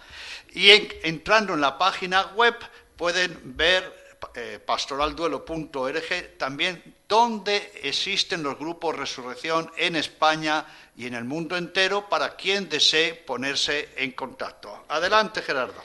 y 0.52 0.70
entrando 1.02 1.54
en 1.54 1.60
la 1.60 1.76
página 1.76 2.26
web 2.36 2.54
pueden 2.96 3.56
ver 3.56 4.08
eh, 4.34 4.60
pastoralduelo.org 4.64 6.38
también 6.38 6.82
donde 7.08 7.72
existen 7.82 8.42
los 8.42 8.58
grupos 8.58 8.96
Resurrección 8.96 9.70
en 9.76 9.96
España 9.96 10.66
y 10.96 11.06
en 11.06 11.14
el 11.14 11.24
mundo 11.24 11.56
entero 11.56 12.08
para 12.08 12.36
quien 12.36 12.68
desee 12.68 13.14
ponerse 13.14 13.88
en 13.96 14.12
contacto. 14.12 14.84
Adelante, 14.88 15.40
Gerardo. 15.42 15.80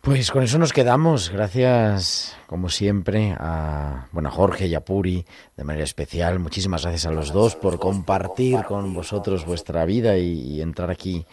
Pues 0.00 0.30
con 0.30 0.42
eso 0.42 0.58
nos 0.58 0.72
quedamos. 0.72 1.30
Gracias, 1.30 2.36
como 2.46 2.68
siempre, 2.70 3.36
a 3.38 4.08
bueno, 4.12 4.30
Jorge 4.30 4.66
y 4.66 4.74
a 4.74 4.84
Puri 4.84 5.24
de 5.56 5.64
manera 5.64 5.84
especial. 5.84 6.38
Muchísimas 6.38 6.82
gracias 6.82 7.06
a 7.06 7.12
los 7.12 7.32
dos 7.32 7.54
por 7.54 7.78
compartir 7.78 8.64
con 8.64 8.94
vosotros 8.94 9.44
vuestra 9.44 9.84
vida 9.84 10.16
y 10.16 10.60
entrar 10.60 10.90
aquí 10.90 11.24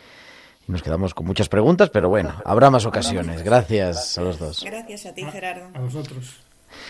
nos 0.70 0.84
quedamos 0.84 1.13
con 1.13 1.26
muchas 1.26 1.49
preguntas, 1.49 1.89
pero 1.89 2.09
bueno, 2.09 2.34
habrá 2.45 2.70
más 2.70 2.86
ocasiones. 2.86 3.43
Gracias 3.43 4.17
a 4.17 4.22
los 4.22 4.38
dos. 4.38 4.63
Gracias 4.63 5.05
a 5.07 5.13
ti, 5.13 5.24
Gerardo. 5.24 5.70
A 5.74 5.80
vosotros. 5.80 6.38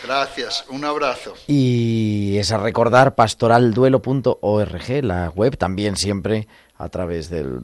Gracias, 0.02 0.64
un 0.68 0.84
abrazo. 0.84 1.34
Y 1.46 2.36
es 2.38 2.52
a 2.52 2.58
recordar 2.58 3.14
pastoralduelo.org, 3.14 5.04
la 5.04 5.30
web 5.30 5.56
también 5.56 5.96
siempre 5.96 6.48
a 6.80 6.88
través 6.88 7.28
del, 7.28 7.60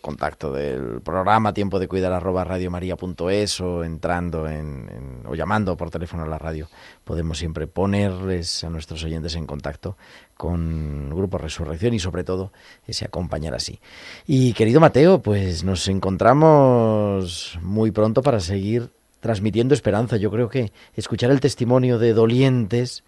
contacto 0.00 0.52
del 0.52 1.00
programa 1.00 1.54
tiempo 1.54 1.78
de 1.78 1.86
cuidar 1.86 2.12
arroba 2.12 2.42
radiomaria.es 2.42 3.60
o 3.60 3.84
entrando 3.84 4.48
en, 4.48 5.22
o 5.24 5.36
llamando 5.36 5.76
por 5.76 5.90
teléfono 5.90 6.24
a 6.24 6.26
la 6.26 6.38
radio 6.38 6.68
podemos 7.04 7.38
siempre 7.38 7.68
ponerles 7.68 8.64
a 8.64 8.70
nuestros 8.70 9.04
oyentes 9.04 9.36
en 9.36 9.46
contacto 9.46 9.96
con 10.36 11.10
Grupo 11.10 11.38
Resurrección 11.38 11.94
y 11.94 12.00
sobre 12.00 12.24
todo 12.24 12.52
ese 12.88 13.04
acompañar 13.04 13.54
así. 13.54 13.78
Y 14.26 14.52
querido 14.54 14.80
Mateo, 14.80 15.22
pues 15.22 15.62
nos 15.62 15.86
encontramos 15.86 17.60
muy 17.62 17.92
pronto 17.92 18.20
para 18.20 18.40
seguir 18.40 18.90
transmitiendo 19.26 19.74
esperanza. 19.74 20.16
Yo 20.18 20.30
creo 20.30 20.48
que 20.48 20.72
escuchar 20.94 21.32
el 21.32 21.40
testimonio 21.40 21.98
de 21.98 22.12
dolientes 22.12 23.02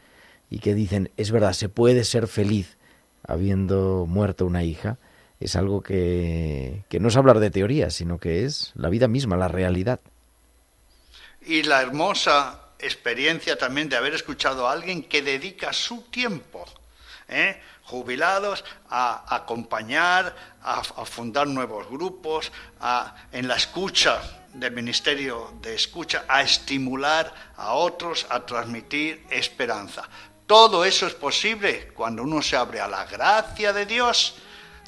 y 0.51 0.59
que 0.59 0.75
dicen, 0.75 1.13
es 1.17 1.31
verdad, 1.31 1.53
se 1.53 1.69
puede 1.69 2.03
ser 2.03 2.27
feliz 2.27 2.77
habiendo 3.25 4.05
muerto 4.09 4.45
una 4.45 4.65
hija, 4.65 4.99
es 5.39 5.55
algo 5.55 5.81
que, 5.81 6.83
que 6.89 6.99
no 6.99 7.07
es 7.07 7.17
hablar 7.17 7.39
de 7.39 7.53
teoría, 7.53 7.91
sino 7.91 8.19
que 8.19 8.45
es 8.45 8.73
la 8.75 8.89
vida 8.89 9.07
misma, 9.07 9.37
la 9.37 9.47
realidad. 9.47 10.01
Y 11.47 11.63
la 11.63 11.83
hermosa 11.83 12.63
experiencia 12.81 13.57
también 13.57 13.89
de 13.89 13.97
haber 13.97 14.15
escuchado 14.15 14.67
a 14.67 14.73
alguien 14.73 15.05
que 15.05 15.23
dedica 15.23 15.73
su 15.73 16.03
tiempo, 16.11 16.65
¿eh? 17.29 17.61
jubilados, 17.85 18.65
a 18.91 19.37
acompañar, 19.37 20.35
a, 20.63 20.83
fundar 20.83 21.47
nuevos 21.47 21.89
grupos, 21.89 22.51
a, 22.81 23.15
en 23.31 23.47
la 23.47 23.55
escucha 23.55 24.38
del 24.55 24.73
Ministerio 24.73 25.53
de 25.61 25.75
Escucha, 25.75 26.25
a 26.29 26.43
estimular 26.43 27.33
a 27.57 27.75
otros 27.75 28.27
a 28.31 28.45
transmitir 28.45 29.25
esperanza. 29.31 30.09
Todo 30.47 30.85
eso 30.85 31.07
es 31.07 31.15
posible 31.15 31.89
cuando 31.95 32.23
uno 32.23 32.43
se 32.43 32.57
abre 32.57 32.81
a 32.81 32.89
la 32.89 33.05
gracia 33.05 33.73
de 33.73 33.87
Dios 33.87 34.37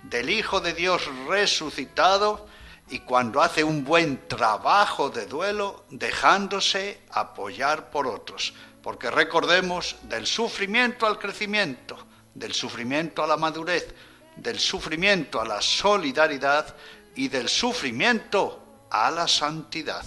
del 0.03 0.31
Hijo 0.31 0.61
de 0.61 0.73
Dios 0.73 1.03
resucitado 1.29 2.47
y 2.89 3.01
cuando 3.01 3.41
hace 3.41 3.63
un 3.63 3.85
buen 3.85 4.27
trabajo 4.27 5.11
de 5.11 5.27
duelo 5.27 5.85
dejándose 5.91 7.03
apoyar 7.11 7.91
por 7.91 8.07
otros. 8.07 8.53
Porque 8.83 9.11
recordemos, 9.11 9.97
del 10.03 10.27
sufrimiento 10.27 11.07
al 11.07 11.19
crecimiento, 11.19 11.99
del 12.35 12.53
sufrimiento 12.53 13.23
a 13.23 13.27
la 13.27 13.37
madurez, 13.37 13.95
del 14.37 14.59
sufrimiento 14.59 15.41
a 15.41 15.45
la 15.45 15.61
solidaridad 15.61 16.75
y 17.15 17.29
del 17.29 17.49
sufrimiento 17.49 18.60
a 18.91 19.11
la 19.11 19.29
santidad. 19.29 20.05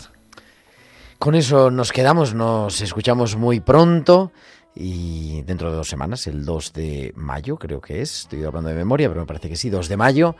Con 1.19 1.35
eso 1.35 1.71
nos 1.71 1.91
quedamos, 1.91 2.33
nos 2.33 2.81
escuchamos 2.81 3.35
muy 3.35 3.59
pronto 3.59 4.31
y 4.75 5.41
dentro 5.43 5.69
de 5.69 5.77
dos 5.77 5.87
semanas, 5.87 6.25
el 6.27 6.45
2 6.45 6.73
de 6.73 7.13
mayo 7.15 7.57
creo 7.57 7.79
que 7.79 8.01
es, 8.01 8.21
estoy 8.21 8.43
hablando 8.43 8.69
de 8.69 8.75
memoria, 8.75 9.07
pero 9.07 9.21
me 9.21 9.27
parece 9.27 9.47
que 9.47 9.55
sí, 9.55 9.69
2 9.69 9.87
de 9.87 9.97
mayo, 9.97 10.35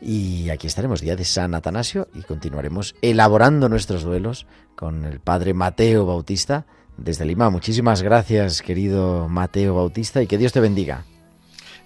y 0.00 0.50
aquí 0.50 0.66
estaremos, 0.66 1.00
día 1.00 1.16
de 1.16 1.24
San 1.24 1.54
Atanasio, 1.54 2.08
y 2.14 2.22
continuaremos 2.22 2.94
elaborando 3.00 3.68
nuestros 3.68 4.02
duelos 4.02 4.46
con 4.76 5.04
el 5.04 5.20
padre 5.20 5.54
Mateo 5.54 6.04
Bautista 6.04 6.66
desde 6.98 7.24
Lima. 7.24 7.48
Muchísimas 7.48 8.02
gracias, 8.02 8.60
querido 8.60 9.28
Mateo 9.28 9.74
Bautista, 9.74 10.22
y 10.22 10.26
que 10.26 10.36
Dios 10.36 10.52
te 10.52 10.60
bendiga. 10.60 11.04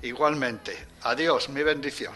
Igualmente, 0.03 0.73
adiós, 1.03 1.49
mi 1.49 1.63
bendición. 1.63 2.13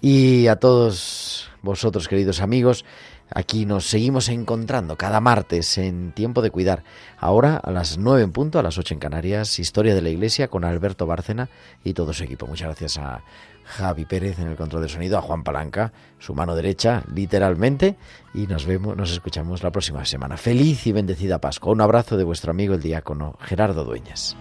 Y 0.00 0.46
a 0.46 0.56
todos 0.56 1.50
vosotros, 1.60 2.08
queridos 2.08 2.40
amigos, 2.40 2.86
Aquí 3.30 3.66
nos 3.66 3.86
seguimos 3.86 4.28
encontrando 4.28 4.96
cada 4.96 5.20
martes 5.20 5.78
en 5.78 6.12
Tiempo 6.12 6.42
de 6.42 6.50
Cuidar. 6.50 6.84
Ahora 7.18 7.56
a 7.56 7.70
las 7.70 7.98
nueve 7.98 8.22
en 8.22 8.32
punto, 8.32 8.58
a 8.58 8.62
las 8.62 8.78
ocho 8.78 8.94
en 8.94 9.00
Canarias, 9.00 9.58
Historia 9.58 9.94
de 9.94 10.02
la 10.02 10.10
Iglesia 10.10 10.48
con 10.48 10.64
Alberto 10.64 11.06
Bárcena 11.06 11.48
y 11.82 11.92
todo 11.92 12.12
su 12.12 12.24
equipo. 12.24 12.46
Muchas 12.46 12.68
gracias 12.68 12.98
a 12.98 13.22
Javi 13.64 14.04
Pérez 14.04 14.38
en 14.38 14.46
el 14.46 14.56
control 14.56 14.82
de 14.82 14.88
sonido, 14.88 15.18
a 15.18 15.22
Juan 15.22 15.42
Palanca, 15.42 15.92
su 16.18 16.34
mano 16.34 16.54
derecha, 16.54 17.02
literalmente, 17.12 17.96
y 18.32 18.46
nos 18.46 18.64
vemos, 18.64 18.96
nos 18.96 19.10
escuchamos 19.10 19.64
la 19.64 19.72
próxima 19.72 20.04
semana. 20.04 20.36
Feliz 20.36 20.86
y 20.86 20.92
bendecida 20.92 21.40
Pascua. 21.40 21.72
Un 21.72 21.80
abrazo 21.80 22.16
de 22.16 22.24
vuestro 22.24 22.52
amigo 22.52 22.74
el 22.74 22.82
diácono 22.82 23.36
Gerardo 23.40 23.84
Dueñas. 23.84 24.36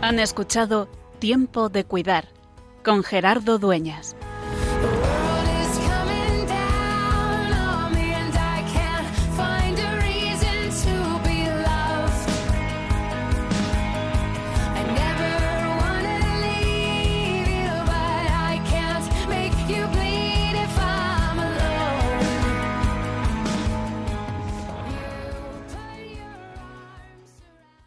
Han 0.00 0.18
escuchado 0.18 0.88
Tiempo 1.20 1.68
de 1.68 1.84
Cuidar 1.84 2.41
con 2.82 3.04
Gerardo 3.04 3.58
Dueñas. 3.58 4.16